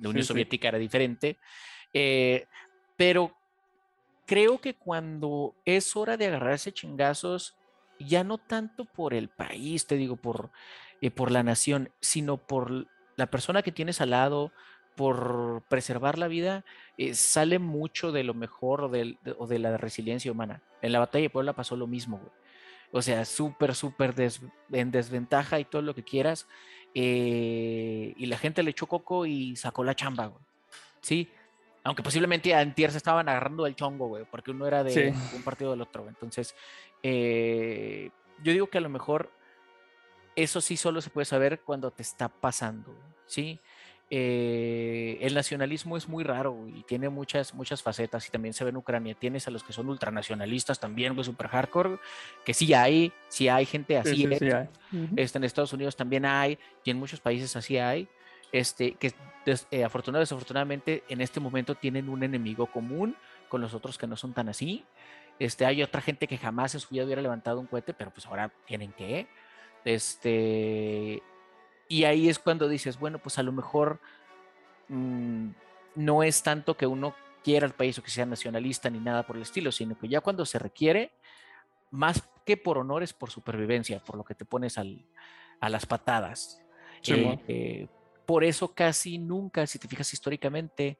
La 0.02 0.08
Unión 0.08 0.24
Soviética 0.24 0.66
era 0.66 0.78
diferente. 0.78 1.38
Eh, 1.94 2.46
pero 2.96 3.32
creo 4.26 4.60
que 4.60 4.74
cuando 4.74 5.54
es 5.64 5.94
hora 5.94 6.16
de 6.16 6.26
agarrarse 6.26 6.72
chingazos, 6.72 7.56
ya 8.00 8.24
no 8.24 8.38
tanto 8.38 8.86
por 8.86 9.14
el 9.14 9.28
país, 9.28 9.86
te 9.86 9.96
digo, 9.96 10.16
por, 10.16 10.50
eh, 11.00 11.12
por 11.12 11.30
la 11.30 11.44
nación, 11.44 11.92
sino 12.00 12.38
por 12.38 12.88
la 13.14 13.30
persona 13.30 13.62
que 13.62 13.70
tienes 13.70 14.00
al 14.00 14.10
lado, 14.10 14.50
por 14.96 15.62
preservar 15.68 16.18
la 16.18 16.26
vida, 16.26 16.64
eh, 16.98 17.14
sale 17.14 17.58
mucho 17.58 18.10
de 18.10 18.24
lo 18.24 18.34
mejor 18.34 18.82
o 18.82 18.88
de, 18.88 19.16
de, 19.22 19.58
la 19.58 19.76
resiliencia 19.76 20.32
humana. 20.32 20.62
En 20.82 20.92
la 20.92 20.98
batalla 20.98 21.22
de 21.22 21.30
Puebla 21.30 21.52
pasó 21.52 21.76
lo 21.76 21.86
mismo, 21.86 22.18
güey. 22.18 22.32
O 22.92 23.02
sea, 23.02 23.24
súper, 23.24 23.74
súper 23.74 24.14
en 24.72 24.90
desventaja 24.90 25.60
y 25.60 25.64
todo 25.64 25.82
lo 25.82 25.94
que 25.94 26.02
quieras. 26.02 26.48
Eh, 26.94 28.14
y 28.16 28.26
la 28.26 28.38
gente 28.38 28.62
le 28.62 28.70
echó 28.70 28.86
coco 28.86 29.26
y 29.26 29.54
sacó 29.56 29.84
la 29.84 29.94
chamba, 29.94 30.26
güey. 30.26 30.42
Sí. 31.02 31.30
Aunque 31.84 32.02
posiblemente 32.02 32.54
antier 32.54 32.90
se 32.90 32.96
estaban 32.96 33.28
agarrando 33.28 33.66
el 33.66 33.76
chongo, 33.76 34.08
güey, 34.08 34.24
porque 34.30 34.50
uno 34.50 34.66
era 34.66 34.82
de 34.82 35.14
un 35.34 35.42
partido 35.42 35.72
del 35.72 35.82
otro. 35.82 36.08
Entonces, 36.08 36.56
eh, 37.02 38.10
yo 38.42 38.52
digo 38.52 38.68
que 38.68 38.78
a 38.78 38.80
lo 38.80 38.88
mejor 38.88 39.30
eso 40.34 40.60
sí 40.60 40.76
solo 40.76 41.00
se 41.00 41.10
puede 41.10 41.26
saber 41.26 41.60
cuando 41.60 41.90
te 41.90 42.02
está 42.02 42.28
pasando, 42.28 42.94
¿sí? 43.26 43.60
Eh, 44.08 45.18
el 45.20 45.34
nacionalismo 45.34 45.96
es 45.96 46.08
muy 46.08 46.22
raro 46.22 46.68
y 46.68 46.82
tiene 46.84 47.08
muchas, 47.08 47.54
muchas 47.54 47.82
facetas 47.82 48.26
y 48.28 48.30
también 48.30 48.54
se 48.54 48.62
ve 48.62 48.70
en 48.70 48.76
Ucrania. 48.76 49.16
Tienes 49.18 49.48
a 49.48 49.50
los 49.50 49.64
que 49.64 49.72
son 49.72 49.88
ultranacionalistas 49.88 50.78
también, 50.78 51.14
pues 51.14 51.26
super 51.26 51.48
hardcore, 51.48 51.98
que 52.44 52.54
sí 52.54 52.72
hay, 52.72 53.12
sí 53.28 53.48
hay 53.48 53.66
gente 53.66 53.98
así. 53.98 54.28
este, 55.16 55.38
en 55.38 55.44
Estados 55.44 55.72
Unidos 55.72 55.96
también 55.96 56.24
hay 56.24 56.58
y 56.84 56.90
en 56.90 56.98
muchos 56.98 57.20
países 57.20 57.56
así 57.56 57.78
hay. 57.78 58.08
Este, 58.52 58.92
que 58.94 59.12
eh, 59.70 59.84
afortunadamente, 59.84 60.20
desafortunadamente 60.20 61.04
en 61.08 61.20
este 61.20 61.40
momento 61.40 61.74
tienen 61.74 62.08
un 62.08 62.22
enemigo 62.22 62.66
común 62.66 63.16
con 63.48 63.60
los 63.60 63.74
otros 63.74 63.98
que 63.98 64.06
no 64.06 64.16
son 64.16 64.32
tan 64.32 64.48
así. 64.48 64.84
Este, 65.38 65.66
hay 65.66 65.82
otra 65.82 66.00
gente 66.00 66.28
que 66.28 66.38
jamás 66.38 66.74
en 66.74 66.80
su 66.80 66.94
vida 66.94 67.04
hubiera 67.04 67.22
levantado 67.22 67.58
un 67.58 67.66
cohete, 67.66 67.92
pero 67.92 68.10
pues 68.12 68.24
ahora 68.26 68.52
tienen 68.66 68.92
que. 68.92 69.26
Este, 69.84 71.22
y 71.88 72.04
ahí 72.04 72.28
es 72.28 72.38
cuando 72.38 72.68
dices, 72.68 72.98
bueno, 72.98 73.18
pues 73.18 73.38
a 73.38 73.42
lo 73.42 73.52
mejor 73.52 74.00
mm, 74.88 75.48
no 75.94 76.22
es 76.22 76.42
tanto 76.42 76.76
que 76.76 76.86
uno 76.86 77.14
quiera 77.42 77.66
el 77.66 77.74
país 77.74 77.98
o 77.98 78.02
que 78.02 78.10
sea 78.10 78.26
nacionalista 78.26 78.90
ni 78.90 78.98
nada 78.98 79.24
por 79.24 79.36
el 79.36 79.42
estilo, 79.42 79.70
sino 79.70 79.96
que 79.98 80.08
ya 80.08 80.20
cuando 80.20 80.44
se 80.44 80.58
requiere, 80.58 81.12
más 81.90 82.28
que 82.44 82.56
por 82.56 82.78
honores, 82.78 83.12
por 83.12 83.30
supervivencia, 83.30 84.00
por 84.00 84.16
lo 84.16 84.24
que 84.24 84.34
te 84.34 84.44
pones 84.44 84.78
a 84.78 85.68
las 85.68 85.86
patadas. 85.86 86.60
Eh, 87.06 87.38
eh, 87.46 87.86
por 88.24 88.42
eso 88.42 88.74
casi 88.74 89.18
nunca, 89.18 89.66
si 89.66 89.78
te 89.78 89.86
fijas 89.86 90.12
históricamente, 90.12 90.98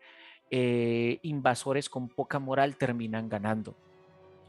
eh, 0.51 1.19
invasores 1.23 1.89
con 1.89 2.09
poca 2.09 2.39
moral 2.39 2.77
terminan 2.77 3.29
ganando. 3.29 3.77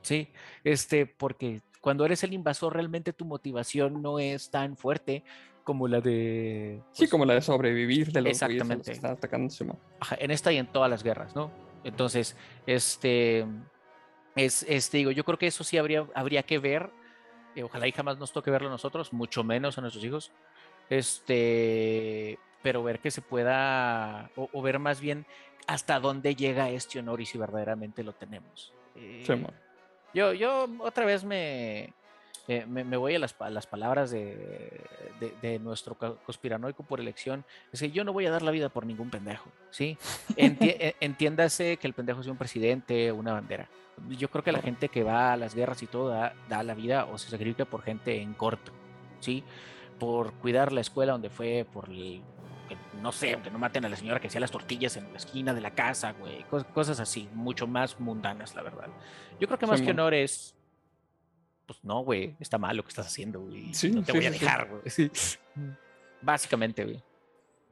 Sí, 0.04 0.30
este, 0.64 1.08
porque 1.08 1.62
cuando 1.82 2.06
eres 2.06 2.24
el 2.24 2.34
invasor 2.34 2.74
realmente 2.74 3.14
tu 3.14 3.26
motivación 3.26 4.02
no 4.02 4.20
es 4.20 4.52
tan 4.52 4.78
fuerte 4.78 5.24
como 5.68 5.90
la 5.90 6.00
de... 6.00 6.82
sí, 6.94 7.00
pues 7.00 7.12
como 7.12 7.26
la 7.26 7.34
de 7.34 7.42
sobrevivir 7.42 8.14
de 8.14 8.22
los 8.22 8.32
exactamente. 8.32 8.86
que 8.86 8.92
están 8.94 9.12
atacando. 9.12 9.54
en 10.18 10.32
esta 10.32 10.54
y 10.54 10.58
en 10.60 10.68
todas 10.68 10.90
las 10.90 11.04
guerras, 11.04 11.36
¿no? 11.36 11.52
Entonces, 11.84 12.38
este, 12.66 13.46
es, 14.38 14.64
este, 14.64 15.00
digo, 15.00 15.12
yo 15.12 15.26
creo 15.26 15.38
que 15.38 15.48
eso 15.48 15.66
sí 15.66 15.78
habría, 15.78 16.08
habría 16.16 16.44
que 16.44 16.58
ver, 16.58 16.90
eh, 17.54 17.64
ojalá 17.64 17.86
y 17.86 17.92
jamás 17.92 18.18
nos 18.18 18.32
toque 18.32 18.50
verlo 18.50 18.70
a 18.70 18.72
nosotros, 18.72 19.12
mucho 19.12 19.44
menos 19.44 19.78
a 19.78 19.82
nuestros 19.82 20.06
hijos, 20.06 20.32
este, 20.90 22.40
pero 22.64 22.82
ver 22.82 23.02
que 23.02 23.12
se 23.12 23.22
pueda, 23.22 24.32
o, 24.38 24.62
ver 24.62 24.80
más 24.80 25.02
bien 25.02 25.26
hasta 25.68 26.00
dónde 26.00 26.34
llega 26.34 26.70
este 26.70 27.00
honor 27.00 27.20
y 27.20 27.26
si 27.26 27.38
verdaderamente 27.38 28.06
lo 28.06 28.14
tenemos. 28.14 28.74
sí, 28.94 29.22
eh, 29.28 29.48
yo, 30.14 30.32
yo 30.32 30.70
otra 30.80 31.04
vez 31.04 31.26
me, 31.26 31.94
eh, 32.48 32.66
me, 32.66 32.96
voy 32.96 33.16
a 33.16 33.20
las, 33.20 33.36
las 33.50 33.68
palabras 33.68 34.10
de, 34.10 34.82
de, 35.42 35.60
nuestro 35.60 35.98
conspiranoico 35.98 36.84
por 36.84 37.02
elección, 37.02 37.44
es 37.74 37.82
que 37.82 37.92
yo 37.92 38.06
no 38.06 38.14
voy 38.14 38.26
a 38.26 38.32
dar 38.32 38.42
la 38.42 38.52
vida 38.52 38.70
por 38.70 38.86
ningún 38.86 39.10
pendejo, 39.10 39.50
¿sí? 39.70 39.98
E, 40.38 40.96
entiéndase 41.02 41.78
que 41.78 41.88
el 41.88 41.94
pendejo 41.94 42.24
sea 42.24 42.32
un 42.32 42.38
presidente, 42.38 43.12
una 43.12 43.34
bandera. 43.34 43.68
Yo 44.10 44.30
creo 44.30 44.44
que 44.44 44.52
la 44.52 44.62
gente 44.62 44.90
que 44.90 45.04
va 45.04 45.34
a 45.34 45.38
las 45.38 45.56
guerras 45.56 45.82
y 45.84 45.88
todo 45.88 46.10
da, 46.10 46.34
da 46.48 46.64
la 46.64 46.74
vida 46.74 47.06
o 47.06 47.18
se 47.18 47.30
sacrifica 47.30 47.66
por 47.66 47.82
gente 47.82 48.22
en 48.22 48.34
corto, 48.34 48.72
¿sí? 49.20 49.44
Por 50.00 50.34
cuidar 50.34 50.72
la 50.72 50.82
escuela 50.82 51.14
donde 51.14 51.30
fue, 51.30 51.66
por 51.74 51.90
el, 51.90 52.22
no 53.02 53.12
sé, 53.12 53.38
que 53.44 53.52
no 53.52 53.60
maten 53.60 53.86
a 53.86 53.90
la 53.90 53.96
señora 53.96 54.20
que 54.20 54.28
hacía 54.28 54.42
las 54.42 54.52
tortillas 54.52 54.96
en 54.98 55.12
la 55.12 55.18
esquina 55.18 55.54
de 55.54 55.62
la 55.62 55.72
casa, 55.72 56.14
güey, 56.14 56.44
cosas, 56.74 57.00
así, 57.00 57.28
mucho 57.34 57.68
más 57.68 58.00
mundanas, 58.00 58.56
la 58.56 58.62
verdad. 58.62 58.88
Yo 59.40 59.48
creo 59.48 59.60
que 59.60 59.68
más 59.68 59.82
que 59.82 59.92
honor 59.92 60.14
es 60.14 60.57
pues 61.68 61.84
no, 61.84 62.00
güey, 62.00 62.36
está 62.40 62.58
mal 62.58 62.78
lo 62.78 62.84
que 62.84 62.90
estás 62.90 63.08
haciendo, 63.08 63.42
güey. 63.42 63.74
Sí, 63.74 63.92
no 63.92 64.02
te 64.02 64.14
voy 64.14 64.26
a 64.26 64.32
dejar, 64.32 64.70
güey. 64.70 64.82
Sí. 64.86 65.12
Básicamente, 66.22 66.86
güey. 66.86 67.04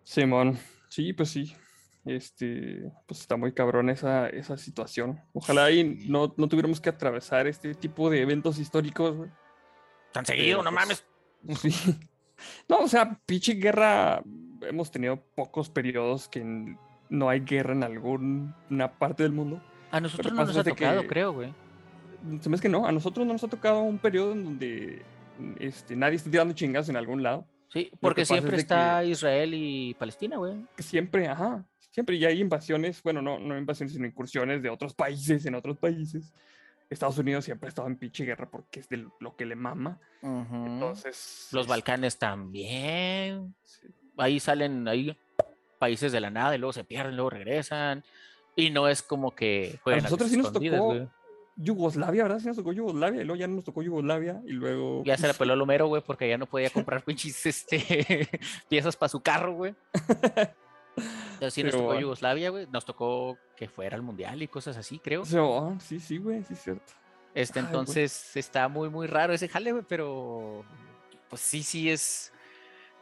Simón, 0.04 0.60
sí, 0.90 1.14
pues 1.14 1.30
sí. 1.30 1.56
Este, 2.04 2.92
pues 3.08 3.22
está 3.22 3.38
muy 3.38 3.54
cabrón 3.54 3.90
esa, 3.90 4.28
esa 4.28 4.58
situación. 4.58 5.20
Ojalá 5.34 5.72
y 5.72 5.84
no, 6.08 6.34
no 6.38 6.48
tuviéramos 6.48 6.80
que 6.80 6.90
atravesar 6.90 7.48
este 7.48 7.74
tipo 7.74 8.10
de 8.10 8.22
eventos 8.22 8.60
históricos, 8.60 9.16
güey. 9.16 9.30
Tan 10.12 10.26
seguido, 10.26 10.62
no 10.62 10.72
pues, 10.72 10.74
mames. 10.74 11.06
Sí. 11.62 11.96
No, 12.68 12.80
o 12.80 12.88
sea, 12.88 13.22
pinche 13.26 13.54
guerra. 13.54 14.22
Hemos 14.62 14.92
tenido 14.92 15.24
pocos 15.36 15.70
periodos 15.70 16.28
que 16.28 16.44
no 17.10 17.30
hay 17.30 17.40
guerra 17.42 17.74
en 17.74 17.84
alguna 17.84 18.98
parte 19.00 19.24
del 19.24 19.32
mundo. 19.32 19.62
A 19.92 20.02
nosotros 20.02 20.34
no 20.34 20.44
nos 20.44 20.58
ha 20.58 20.64
tocado, 20.64 21.08
creo, 21.08 21.32
güey 21.32 21.54
se 22.42 22.50
me 22.50 22.56
es 22.56 22.62
que 22.62 22.70
no, 22.70 22.86
a 22.86 22.92
nosotros 22.92 23.26
no 23.26 23.34
nos 23.34 23.44
ha 23.44 23.48
tocado 23.48 23.82
un 23.82 23.98
periodo 23.98 24.34
en 24.34 24.44
donde 24.44 25.02
este, 25.60 25.96
nadie 25.96 26.16
esté 26.16 26.30
tirando 26.30 26.54
chingas 26.54 26.90
en 26.90 26.98
algún 26.98 27.24
lado. 27.24 27.46
Sí, 27.70 27.92
porque 28.00 28.26
siempre 28.26 28.58
está 28.58 29.04
Israel 29.04 29.54
y 29.54 29.94
Palestina, 29.96 30.38
güey. 30.38 30.56
Siempre, 30.78 31.28
ajá, 31.28 31.66
siempre. 31.92 32.16
Y 32.16 32.26
hay 32.26 32.40
invasiones, 32.40 33.02
bueno, 33.04 33.22
no, 33.22 33.40
no 33.40 33.58
invasiones, 33.58 33.94
sino 33.94 34.06
incursiones 34.06 34.62
de 34.62 34.70
otros 34.70 34.94
países 34.94 35.46
en 35.46 35.56
otros 35.56 35.78
países. 35.78 36.32
Estados 36.90 37.18
Unidos 37.18 37.46
siempre 37.46 37.68
ha 37.68 37.70
estado 37.70 37.88
en 37.88 37.98
pinche 37.98 38.26
guerra 38.26 38.50
porque 38.50 38.80
es 38.80 38.90
de 38.90 39.08
lo 39.20 39.36
que 39.36 39.46
le 39.46 39.56
mama. 39.56 40.00
Entonces. 40.22 41.50
Los 41.52 41.68
Balcanes 41.68 42.18
también. 42.18 43.56
Ahí 44.18 44.40
salen, 44.40 44.88
ahí 44.88 45.18
países 45.80 46.12
de 46.12 46.22
la 46.22 46.30
nada 46.30 46.56
y 46.56 46.60
luego 46.60 46.74
se 46.74 46.84
pierden, 46.84 47.16
luego 47.16 47.32
regresan. 47.32 48.04
Y 48.56 48.70
no 48.70 48.88
es 48.88 49.02
como 49.02 49.32
que. 49.36 49.80
A 49.86 49.96
nosotros 49.98 50.30
sí 50.30 50.38
nos 50.38 50.54
tocó. 50.54 51.10
Yugoslavia, 51.56 52.24
¿verdad? 52.24 52.40
Sí 52.40 52.48
nos 52.48 52.58
tocó 52.58 52.74
Yugoslavia, 52.74 53.22
y 53.22 53.26
luego 53.26 53.40
ya 53.40 53.48
no 53.48 53.56
nos 53.56 53.64
tocó 53.64 53.82
Yugoslavia, 53.82 54.42
y 54.46 54.52
luego... 54.52 55.04
Ya 55.06 55.18
se 55.18 55.28
le 55.28 55.34
peló 55.34 55.54
el 55.54 55.62
Homero, 55.62 55.88
güey, 55.88 56.02
porque 56.06 56.28
ya 56.28 56.38
no 56.38 56.46
podía 56.46 56.70
comprar 56.70 57.04
pinches 57.06 57.46
este, 57.46 58.30
piezas 58.70 58.96
para 58.96 59.10
su 59.10 59.22
carro, 59.22 59.54
güey. 59.54 59.76
Entonces 60.96 61.54
sí 61.54 61.64
nos 61.64 61.74
tocó 61.74 62.00
Yugoslavia, 62.00 62.50
güey, 62.50 62.68
nos 62.68 62.86
tocó 62.86 63.38
que 63.56 63.68
fuera 63.68 63.96
al 63.96 64.02
Mundial 64.02 64.42
y 64.42 64.48
cosas 64.48 64.78
así, 64.78 65.00
creo. 65.00 65.26
Sí, 65.80 66.00
sí, 66.00 66.18
güey, 66.18 66.44
sí 66.44 66.54
es 66.54 66.64
cierto. 66.64 66.94
Este, 67.34 67.60
entonces 67.60 68.36
está 68.38 68.70
muy, 68.70 68.90
muy 68.90 69.08
raro 69.08 69.34
ese 69.34 69.50
jale, 69.50 69.74
güey, 69.74 69.84
pero 69.86 70.64
pues 71.30 71.42
sí, 71.42 71.64
sí 71.64 71.90
es, 71.90 72.32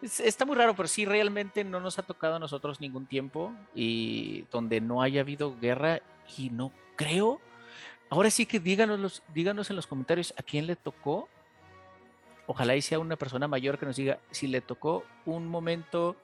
es, 0.01 0.19
Está 0.19 0.43
muy 0.43 0.55
raro, 0.55 0.75
pero 0.75 0.87
sí 0.87 1.05
realmente 1.05 1.63
no 1.63 1.79
nos 1.79 1.99
ha 1.99 2.03
tocado 2.03 2.37
a 2.37 2.39
nosotros 2.39 2.81
ningún 2.81 3.05
tiempo 3.05 3.53
y 3.75 4.45
donde 4.51 4.81
no 4.81 5.03
haya 5.03 5.21
habido 5.21 5.55
guerra 5.59 6.01
y 6.35 6.49
no 6.49 6.71
creo 6.95 7.39
Ahora 8.13 8.29
sí 8.29 8.45
que 8.45 8.59
díganos, 8.59 9.23
díganos 9.33 9.71
en 9.71 9.75
los 9.75 9.87
comentarios 9.87 10.35
a 10.37 10.43
quién 10.43 10.67
le 10.67 10.75
tocó. 10.75 11.27
Ojalá 12.45 12.75
y 12.75 12.81
sea 12.83 12.99
una 12.99 13.15
persona 13.15 13.47
mayor 13.47 13.79
que 13.79 13.87
nos 13.87 13.95
diga 13.95 14.19
si 14.29 14.45
le 14.45 14.61
tocó 14.61 15.03
un 15.25 15.47
momento, 15.47 16.15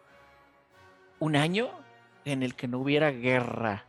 un 1.18 1.36
año 1.36 1.72
en 2.26 2.44
el 2.44 2.54
que 2.54 2.68
no 2.68 2.78
hubiera 2.78 3.10
guerra 3.10 3.86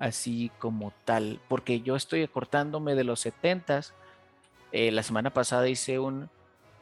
así 0.00 0.50
como 0.58 0.92
tal. 1.04 1.40
Porque 1.46 1.82
yo 1.82 1.94
estoy 1.94 2.24
acortándome 2.24 2.96
de 2.96 3.04
los 3.04 3.24
70s. 3.24 3.92
Eh, 4.72 4.90
la 4.90 5.04
semana 5.04 5.32
pasada 5.32 5.68
hice 5.68 6.00
un, 6.00 6.28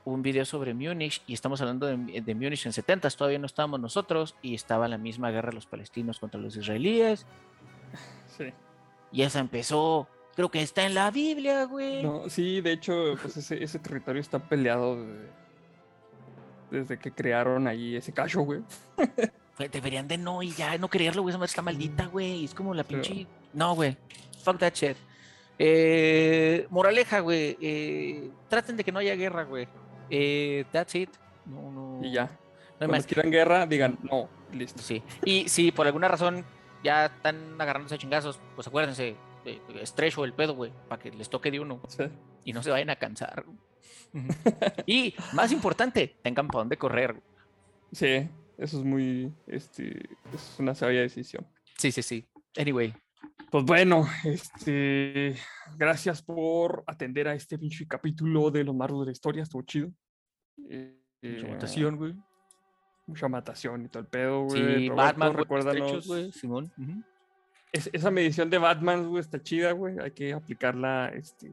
un 0.07 0.23
video 0.23 0.47
sobre 0.47 0.73
Múnich 0.73 1.21
y 1.27 1.35
estamos 1.35 1.61
hablando 1.61 1.87
de, 1.89 2.23
de 2.23 2.35
Múnich 2.35 2.65
en 2.65 2.73
70 2.73 3.11
todavía 3.11 3.39
no 3.39 3.45
estábamos 3.45 3.81
nosotros 3.81 4.35
y 4.41 4.55
estaba 4.55 4.89
la 4.89 4.97
misma 4.97 5.31
guerra 5.31 5.51
de 5.51 5.57
los 5.57 5.67
palestinos 5.67 6.19
contra 6.19 6.41
los 6.41 6.57
israelíes. 6.57 7.27
Sí. 8.39 8.47
Y 9.13 9.23
esa 9.23 9.41
empezó 9.41 10.09
Creo 10.35 10.51
que 10.51 10.63
está 10.63 10.85
en 10.85 10.95
la 10.95 11.11
Biblia, 11.11 11.65
güey. 11.65 12.03
No, 12.03 12.29
sí, 12.29 12.61
de 12.61 12.73
hecho, 12.73 13.15
pues 13.21 13.37
ese, 13.37 13.79
territorio 13.79 14.21
está 14.21 14.39
peleado 14.39 14.99
desde, 16.71 16.99
que 16.99 17.13
crearon 17.13 17.69
ahí 17.69 17.95
ese 17.95 18.13
cacho, 18.13 18.41
güey. 18.41 18.63
Deberían 19.59 20.09
de 20.09 20.19
no 20.19 20.43
y 20.43 20.51
ya 20.51 20.77
no 20.79 20.89
creerlo, 20.89 21.23
güey. 21.23 21.31
Esa 21.31 21.39
madre 21.39 21.51
está 21.51 21.63
maldita, 21.63 22.07
güey. 22.07 22.45
Es 22.45 22.55
como 22.55 22.75
la 22.75 22.83
pinche. 22.83 23.27
No, 23.53 23.77
güey. 23.77 23.97
Fuck 24.43 24.59
that 24.59 24.75
shit. 24.75 24.97
Eh, 25.59 26.67
moraleja, 26.71 27.21
güey. 27.21 27.57
Eh, 27.61 28.31
traten 28.49 28.77
de 28.77 28.83
que 28.83 28.91
no 28.91 28.99
haya 28.99 29.15
guerra, 29.15 29.45
güey. 29.45 29.69
Eh, 30.11 30.65
that's 30.73 30.97
it. 30.97 31.11
No, 31.47 31.71
no. 31.71 32.01
Y 32.05 32.13
ya. 32.13 32.31
No 32.81 32.89
Cuando 32.89 33.07
quieran 33.07 33.31
guerra, 33.31 33.67
digan 33.67 33.99
no. 34.03 34.29
Listo. 34.53 34.83
Sí. 34.83 35.03
Y 35.25 35.49
si 35.49 35.71
por 35.71 35.87
alguna 35.87 36.09
razón 36.09 36.45
ya 36.83 37.07
están 37.07 37.61
agarrándose 37.61 37.95
a 37.95 37.99
chingazos, 37.99 38.41
pues 38.57 38.67
acuérdense, 38.67 39.17
estrecho 39.81 40.25
el 40.25 40.33
pedo, 40.33 40.55
güey, 40.55 40.73
para 40.89 41.03
que 41.03 41.11
les 41.11 41.29
toque 41.29 41.51
de 41.51 41.61
uno 41.61 41.81
y 42.45 42.53
no 42.53 42.63
se 42.63 42.71
vayan 42.71 42.91
a 42.91 42.97
cansar. 42.97 43.45
y 44.87 45.15
más 45.33 45.53
importante, 45.53 46.17
tengan 46.23 46.49
para 46.49 46.61
dónde 46.61 46.77
correr. 46.77 47.23
Sí, 47.93 48.29
eso 48.59 48.79
es 48.79 48.85
muy, 48.85 49.33
este, 49.47 50.09
es 50.33 50.57
una 50.59 50.75
sabia 50.75 51.01
decisión. 51.01 51.47
Sí, 51.77 51.93
sí, 51.93 52.03
sí. 52.03 52.29
Anyway. 52.57 52.95
Pues 53.51 53.65
bueno, 53.65 54.07
este, 54.25 55.37
gracias 55.77 56.23
por 56.23 56.83
atender 56.87 57.29
a 57.29 57.35
este 57.35 57.59
pinche 57.59 57.87
capítulo 57.87 58.51
de 58.51 58.65
los 58.65 58.75
maros 58.75 59.01
de 59.01 59.07
la 59.07 59.13
historia, 59.13 59.43
estuvo 59.45 59.63
chido. 59.63 59.93
Eh, 60.69 60.99
mucha 61.23 61.49
matación, 61.49 61.97
güey. 61.97 62.15
Mucha 63.07 63.29
matación 63.29 63.85
y 63.85 63.89
todo 63.89 64.01
el 64.03 64.09
pedo, 64.09 64.45
güey. 64.45 64.79
Sí, 64.79 64.89
Batman, 64.89 65.35
recuérdanos. 65.35 66.07
güey, 66.07 66.33
Simón 66.33 66.73
esa 67.75 68.11
medición 68.11 68.51
de 68.51 68.59
Batman, 68.59 69.09
güey, 69.09 69.21
está 69.21 69.43
chida, 69.43 69.73
güey. 69.73 69.99
Hay 69.99 70.13
que 70.13 70.33
aplicarla 70.33 71.11
este, 71.15 71.51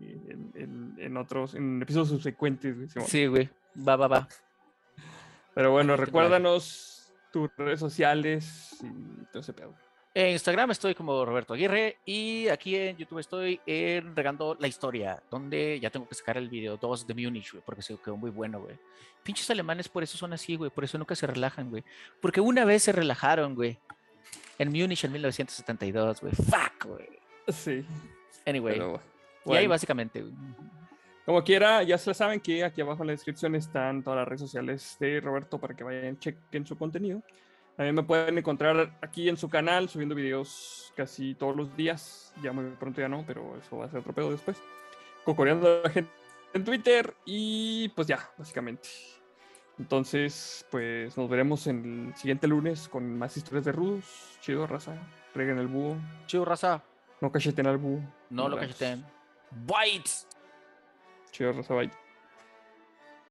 en, 0.56 1.18
otros, 1.18 1.56
en 1.56 1.82
episodios 1.82 2.10
subsecuentes, 2.10 2.76
güey. 2.76 3.08
Sí, 3.08 3.26
güey. 3.26 3.50
Va, 3.88 3.96
va, 3.96 4.08
va. 4.08 4.28
Pero 5.56 5.72
bueno, 5.72 5.98
recuérdanos 5.98 7.12
tus 7.32 7.50
redes 7.58 7.80
sociales 7.80 8.78
y 8.84 9.26
todo 9.32 9.42
ese 9.42 9.54
pedo. 9.54 9.74
En 10.14 10.32
Instagram 10.32 10.72
estoy 10.72 10.94
como 10.94 11.24
Roberto 11.24 11.54
Aguirre 11.54 11.98
y 12.06 12.50
aquí 12.50 12.76
en 12.76 12.98
YouTube 12.98 13.20
estoy 13.20 13.62
en 13.66 14.14
Regando 14.14 14.58
la 14.60 14.68
Historia, 14.68 15.24
donde 15.32 15.80
ya 15.80 15.90
tengo 15.90 16.08
que 16.08 16.16
sacar 16.16 16.38
el 16.38 16.50
video 16.50 16.76
2 16.76 17.08
de 17.08 17.14
Munich, 17.14 17.54
güey, 17.54 17.64
porque 17.66 17.82
se 17.82 17.98
quedó 17.98 18.18
muy 18.18 18.30
bueno, 18.30 18.60
güey. 18.60 18.78
Pinches 19.24 19.50
alemanes 19.50 19.88
por 19.88 20.04
eso 20.04 20.18
son 20.18 20.34
así, 20.34 20.58
güey, 20.58 20.70
por 20.70 20.84
eso 20.84 20.98
nunca 20.98 21.16
se 21.16 21.28
relajan, 21.28 21.70
güey. 21.70 21.86
Porque 22.22 22.42
una 22.42 22.66
vez 22.66 22.84
se 22.84 22.92
relajaron, 22.92 23.56
güey. 23.56 23.80
En 24.58 24.70
Munich 24.70 25.04
en 25.04 25.12
1972, 25.12 26.22
güey. 26.22 26.34
Fuck, 26.34 26.86
güey. 26.86 27.10
Sí. 27.48 27.86
Anyway. 28.46 28.76
Pero, 28.76 28.94
Y 29.46 29.50
ahí 29.50 29.56
bueno. 29.56 29.70
básicamente. 29.70 30.24
Como 31.26 31.44
quiera, 31.44 31.84
ya 31.84 31.98
se 31.98 32.14
saben 32.14 32.40
que 32.40 32.64
aquí 32.64 32.82
abajo 32.82 33.04
en 33.04 33.08
la 33.08 33.14
descripción 33.14 33.56
están 33.56 34.04
todas 34.04 34.18
las 34.18 34.28
redes 34.28 34.42
sociales 34.42 34.98
de 35.00 35.22
Roberto 35.22 35.60
para 35.60 35.76
que 35.76 35.84
vayan, 35.84 36.18
chequen 36.18 36.66
su 36.66 36.78
contenido. 36.78 37.22
También 37.76 37.96
me 37.96 38.04
pueden 38.04 38.38
encontrar 38.38 38.98
aquí 39.02 39.30
en 39.30 39.38
su 39.38 39.50
canal 39.50 39.88
subiendo 39.90 40.14
videos 40.14 40.92
casi 40.96 41.36
todos 41.36 41.56
los 41.56 41.76
días. 41.76 42.34
Ya 42.44 42.52
muy 42.52 42.66
pronto 42.72 43.02
ya 43.02 43.08
no, 43.08 43.24
pero 43.26 43.58
eso 43.58 43.78
va 43.78 43.86
a 43.86 43.90
ser 43.90 44.00
otro 44.00 44.14
pedo 44.14 44.32
después. 44.32 44.58
Cocoreando 45.24 45.68
a 45.68 45.88
la 45.88 45.90
gente 45.90 46.12
en 46.54 46.64
Twitter 46.64 47.14
y 47.26 47.90
pues 47.90 48.08
ya, 48.08 48.30
básicamente. 48.38 48.90
Entonces, 49.82 50.64
pues 50.70 51.18
nos 51.18 51.28
veremos 51.28 51.66
en 51.66 52.10
el 52.10 52.16
siguiente 52.16 52.48
lunes 52.48 52.88
con 52.88 53.18
más 53.18 53.36
historias 53.36 53.66
de 53.66 53.72
Rus. 53.72 54.06
Chido, 54.40 54.68
raza. 54.68 54.94
Reguen 55.34 55.58
el 55.58 55.66
búho. 55.66 55.98
Chido, 56.28 56.46
raza. 56.46 56.84
No 57.20 57.32
cacheten 57.32 57.66
al 57.66 57.80
búho. 57.80 58.00
No 58.30 58.44
Nos 58.44 58.52
lo 58.52 58.58
cacheten. 58.58 59.04
Bites. 59.50 60.28
Chido, 61.32 61.54
raza. 61.54 61.74
Bye. 61.74 61.90